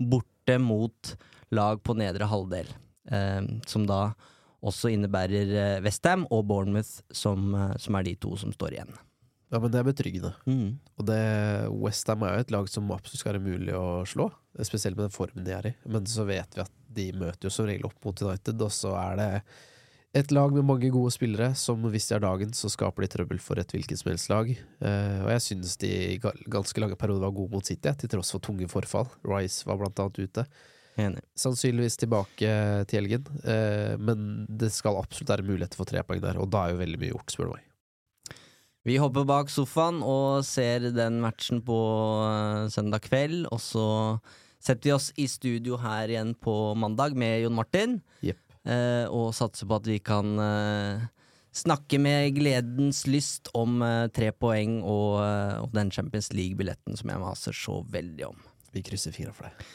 borte 0.00 0.56
mot 0.58 1.14
lag 1.52 1.82
på 1.84 1.94
nedre 1.98 2.26
halvdel. 2.30 2.70
Eh, 3.10 3.40
Som 3.66 3.86
da 3.90 4.02
også 4.66 4.90
innebærer 4.92 5.54
eh, 5.56 5.78
Westham 5.84 6.26
og 6.30 6.44
Bournemouth, 6.50 7.00
som, 7.12 7.54
eh, 7.54 7.76
som 7.80 7.96
er 7.96 8.10
de 8.10 8.16
to 8.20 8.34
som 8.40 8.52
står 8.52 8.76
igjen. 8.76 8.92
Ja, 9.50 9.58
men 9.58 9.72
det 9.72 9.80
er 9.80 9.88
betryggende. 9.88 10.34
Mm. 10.46 10.76
Og 11.00 11.06
det, 11.08 11.22
Westham 11.82 12.22
er 12.22 12.36
jo 12.36 12.44
et 12.44 12.52
lag 12.54 12.68
som 12.70 12.92
absolutt 12.94 13.22
skal 13.22 13.34
være 13.34 13.48
mulig 13.48 13.74
å 13.74 14.04
slå, 14.06 14.28
spesielt 14.62 14.98
med 14.98 15.08
den 15.08 15.16
formen 15.16 15.46
de 15.46 15.56
er 15.56 15.72
i. 15.72 15.74
Men 15.90 16.06
så 16.06 16.26
vet 16.28 16.54
vi 16.54 16.62
at 16.62 16.76
de 16.90 17.08
møter 17.18 17.48
jo 17.48 17.54
som 17.54 17.66
regel 17.66 17.88
opp 17.88 17.98
mot 18.06 18.22
United, 18.22 18.62
og 18.62 18.72
så 18.74 18.94
er 19.00 19.18
det 19.18 19.30
et 20.20 20.32
lag 20.34 20.50
med 20.54 20.66
mange 20.66 20.88
gode 20.90 21.12
spillere 21.14 21.52
som 21.58 21.82
hvis 21.86 22.08
de 22.08 22.16
har 22.16 22.22
dagen, 22.24 22.54
så 22.54 22.70
skaper 22.70 23.04
de 23.04 23.10
trøbbel 23.12 23.42
for 23.42 23.58
et 23.62 23.74
hvilket 23.74 24.00
som 24.00 24.10
helst 24.10 24.30
lag. 24.30 24.48
Uh, 24.82 25.20
og 25.22 25.30
jeg 25.36 25.44
synes 25.44 25.76
de 25.82 25.90
i 26.16 26.18
ganske 26.22 26.82
lange 26.82 26.98
perioder 26.98 27.28
var 27.28 27.36
gode 27.36 27.54
mot 27.54 27.66
City, 27.66 27.92
til 27.94 28.10
tross 28.10 28.34
for 28.34 28.42
tunge 28.42 28.66
forfall. 28.70 29.06
Rice 29.26 29.66
var 29.66 29.78
blant 29.78 30.02
annet 30.02 30.18
ute. 30.18 30.46
Enig. 31.00 31.24
Sannsynligvis 31.38 31.98
tilbake 32.00 32.52
til 32.90 33.00
helgen, 33.00 33.26
eh, 33.44 33.96
men 34.00 34.44
det 34.48 34.72
skal 34.74 34.98
absolutt 35.00 35.32
være 35.34 35.46
muligheter 35.48 35.80
for 35.80 35.88
tre 35.88 36.04
poeng 36.06 36.22
der, 36.22 36.38
og 36.40 36.50
da 36.52 36.66
er 36.66 36.74
jo 36.74 36.82
veldig 36.82 37.00
mye 37.00 37.12
gjort, 37.14 37.34
spør 37.34 37.50
du 37.50 37.54
meg. 37.56 37.66
Vi 38.88 38.96
hopper 38.96 39.26
bak 39.28 39.50
sofaen 39.52 39.98
og 40.00 40.40
ser 40.48 40.86
den 40.96 41.18
matchen 41.20 41.60
på 41.64 41.78
eh, 42.24 42.68
søndag 42.72 43.04
kveld, 43.08 43.44
og 43.52 43.60
så 43.60 43.86
setter 44.60 44.90
vi 44.90 44.96
oss 44.96 45.10
i 45.20 45.28
studio 45.28 45.80
her 45.80 46.12
igjen 46.12 46.34
på 46.36 46.74
mandag 46.76 47.16
med 47.18 47.42
Jon 47.44 47.56
Martin, 47.56 47.98
yep. 48.24 48.40
eh, 48.64 49.06
og 49.08 49.34
satser 49.36 49.68
på 49.68 49.80
at 49.80 49.88
vi 49.88 49.98
kan 50.04 50.32
eh, 50.40 51.08
snakke 51.52 51.98
med 51.98 52.34
gledens 52.36 53.04
lyst 53.10 53.50
om 53.58 53.80
uh, 53.82 54.06
tre 54.14 54.30
poeng 54.32 54.80
og, 54.84 55.18
uh, 55.18 55.58
og 55.64 55.74
den 55.74 55.90
Champions 55.90 56.30
League-billetten 56.34 56.98
som 56.98 57.10
jeg 57.10 57.22
maser 57.22 57.56
så 57.56 57.80
veldig 57.90 58.28
om. 58.28 58.44
Vi 58.74 58.84
krysser 58.86 59.14
fire 59.14 59.34
for 59.34 59.48
det. 59.48 59.66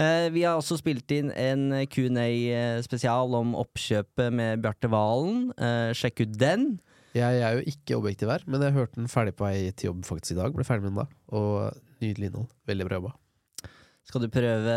Eh, 0.00 0.30
vi 0.32 0.46
har 0.46 0.56
også 0.56 0.78
spilt 0.80 1.12
inn 1.12 1.28
en 1.36 1.66
Q&A-spesial 1.92 3.34
om 3.36 3.52
oppkjøpet 3.58 4.32
med 4.32 4.62
Bjarte 4.64 4.88
Valen. 4.88 5.50
Eh, 5.60 5.90
sjekk 5.96 6.22
ut 6.24 6.38
den. 6.40 6.70
Jeg 7.12 7.42
er 7.42 7.58
jo 7.58 7.64
ikke 7.68 7.98
objektiv 7.98 8.30
her, 8.32 8.44
men 8.46 8.62
jeg 8.64 8.76
hørte 8.76 9.00
den 9.00 9.10
ferdig 9.10 9.34
på 9.36 9.44
vei 9.44 9.72
til 9.74 9.90
jobb 9.90 10.06
faktisk 10.08 10.36
i 10.36 10.38
dag. 10.38 10.54
Ble 10.56 10.64
ferdig 10.64 10.86
med 10.86 10.94
den 10.94 11.02
da. 11.02 11.06
Og 11.36 11.82
nydelig 12.00 12.30
innhold. 12.30 12.48
Veldig 12.70 12.86
bra 12.86 13.00
jobba. 13.00 13.12
Skal 14.08 14.24
du 14.24 14.30
prøve 14.32 14.76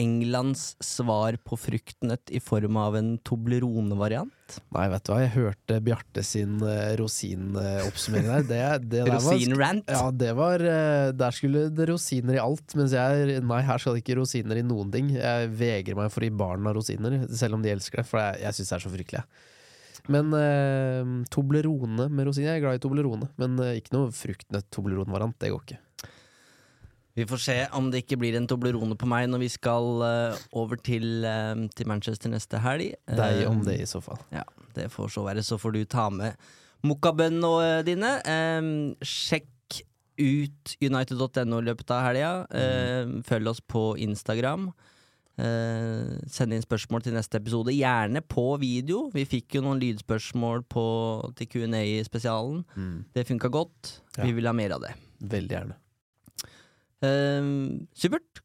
Englands 0.00 0.72
svar 0.82 1.36
på 1.46 1.58
fruktnøtt 1.60 2.32
i 2.32 2.40
form 2.42 2.78
av 2.80 2.96
en 2.98 3.10
Toblerone-variant? 3.26 4.32
Nei, 4.74 4.86
vet 4.90 5.04
du 5.06 5.10
hva, 5.12 5.18
jeg 5.22 5.32
hørte 5.36 5.76
Bjarte 5.86 6.24
sin 6.26 6.56
uh, 6.64 6.94
rosinoppsummering 6.98 8.30
der. 8.30 8.46
Det, 8.48 8.88
det 8.90 9.04
der 9.04 9.12
var- 9.12 9.26
Rosin-rant? 9.36 9.92
Ja, 9.92 10.08
det 10.10 10.32
var 10.38 10.64
uh, 10.64 11.10
Der 11.14 11.36
skulle 11.36 11.66
det 11.74 11.86
rosiner 11.92 12.38
i 12.38 12.42
alt, 12.42 12.74
mens 12.78 12.96
jeg 12.96 13.38
Nei, 13.46 13.60
her 13.68 13.78
skal 13.82 13.94
det 13.98 14.02
ikke 14.04 14.18
rosiner 14.18 14.58
i 14.58 14.66
noen 14.66 14.90
ting. 14.94 15.12
Jeg 15.14 15.52
vegrer 15.60 15.98
meg 16.00 16.10
for 16.14 16.24
å 16.24 16.28
gi 16.30 16.34
barna 16.42 16.74
rosiner, 16.76 17.20
selv 17.30 17.58
om 17.58 17.62
de 17.64 17.72
elsker 17.76 18.02
det, 18.02 18.08
for 18.10 18.22
jeg, 18.24 18.42
jeg 18.46 18.58
syns 18.58 18.72
det 18.72 18.78
er 18.80 18.84
så 18.86 18.94
fryktelig. 18.96 19.24
Men 20.10 20.32
uh, 20.32 21.12
Toblerone 21.30 22.08
med 22.10 22.26
rosiner 22.30 22.54
Jeg 22.54 22.62
er 22.62 22.64
glad 22.64 22.80
i 22.80 22.82
Toblerone, 22.82 23.28
men 23.38 23.60
ikke 23.76 23.94
noe 23.94 24.10
fruktnøtt-Toblerone-variant. 24.16 25.36
Det 25.38 25.52
går 25.52 25.62
ikke. 25.68 25.78
Vi 27.20 27.26
får 27.28 27.40
se 27.44 27.56
om 27.76 27.90
det 27.92 28.04
ikke 28.04 28.16
blir 28.22 28.36
en 28.38 28.46
Toblerone 28.48 28.96
på 28.96 29.08
meg 29.10 29.26
når 29.28 29.42
vi 29.42 29.50
skal 29.52 29.88
uh, 30.00 30.44
over 30.56 30.80
til, 30.80 31.26
uh, 31.26 31.66
til 31.76 31.88
Manchester 31.90 32.32
neste 32.32 32.60
helg. 32.64 32.94
Deg 33.04 33.44
om 33.44 33.60
Eh, 33.60 33.66
det, 33.66 33.76
i 33.82 33.88
så 33.88 34.00
fall. 34.00 34.20
Ja, 34.32 34.46
det 34.76 34.88
får 34.94 35.12
så 35.12 35.24
være. 35.26 35.44
Så 35.44 35.58
får 35.60 35.74
du 35.76 35.82
ta 35.84 36.06
med 36.08 36.38
mokkabønnene 36.86 37.82
dine. 37.84 38.14
Sjekk 39.04 39.82
ut 40.20 40.76
united.no 40.80 41.58
i 41.60 41.66
løpet 41.66 41.92
av 41.92 42.06
helga. 42.06 42.30
Eh, 42.56 43.12
følg 43.28 43.52
oss 43.52 43.60
på 43.60 43.92
Instagram. 44.00 44.70
Uh, 45.40 46.18
send 46.28 46.52
inn 46.52 46.64
spørsmål 46.64 47.04
til 47.04 47.14
neste 47.16 47.38
episode, 47.40 47.72
gjerne 47.72 48.20
på 48.28 48.46
video. 48.60 49.06
Vi 49.14 49.24
fikk 49.28 49.56
jo 49.56 49.62
noen 49.64 49.80
lydspørsmål 49.80 50.66
på, 50.68 50.88
til 51.38 51.52
Q&A-spesialen. 51.52 52.64
Det 53.14 53.28
funka 53.28 53.48
godt. 53.52 53.94
Ja. 54.18 54.26
Vi 54.26 54.36
vil 54.36 54.50
ha 54.50 54.56
mer 54.56 54.76
av 54.76 54.84
det. 54.84 54.96
Veldig 55.20 55.56
gjerne. 55.56 55.80
Eh, 57.02 57.50
supert. 57.96 58.42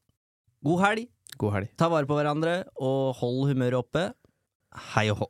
God 0.66 0.82
helg. 0.86 1.10
God 1.38 1.58
helg. 1.58 1.72
Ta 1.78 1.89
vare 1.91 2.08
på 2.10 2.16
hverandre, 2.18 2.62
og 2.80 3.16
hold 3.20 3.49
humøret 3.51 3.82
oppe. 3.82 4.06
Hei 4.93 5.10
og 5.12 5.24
hå. 5.24 5.28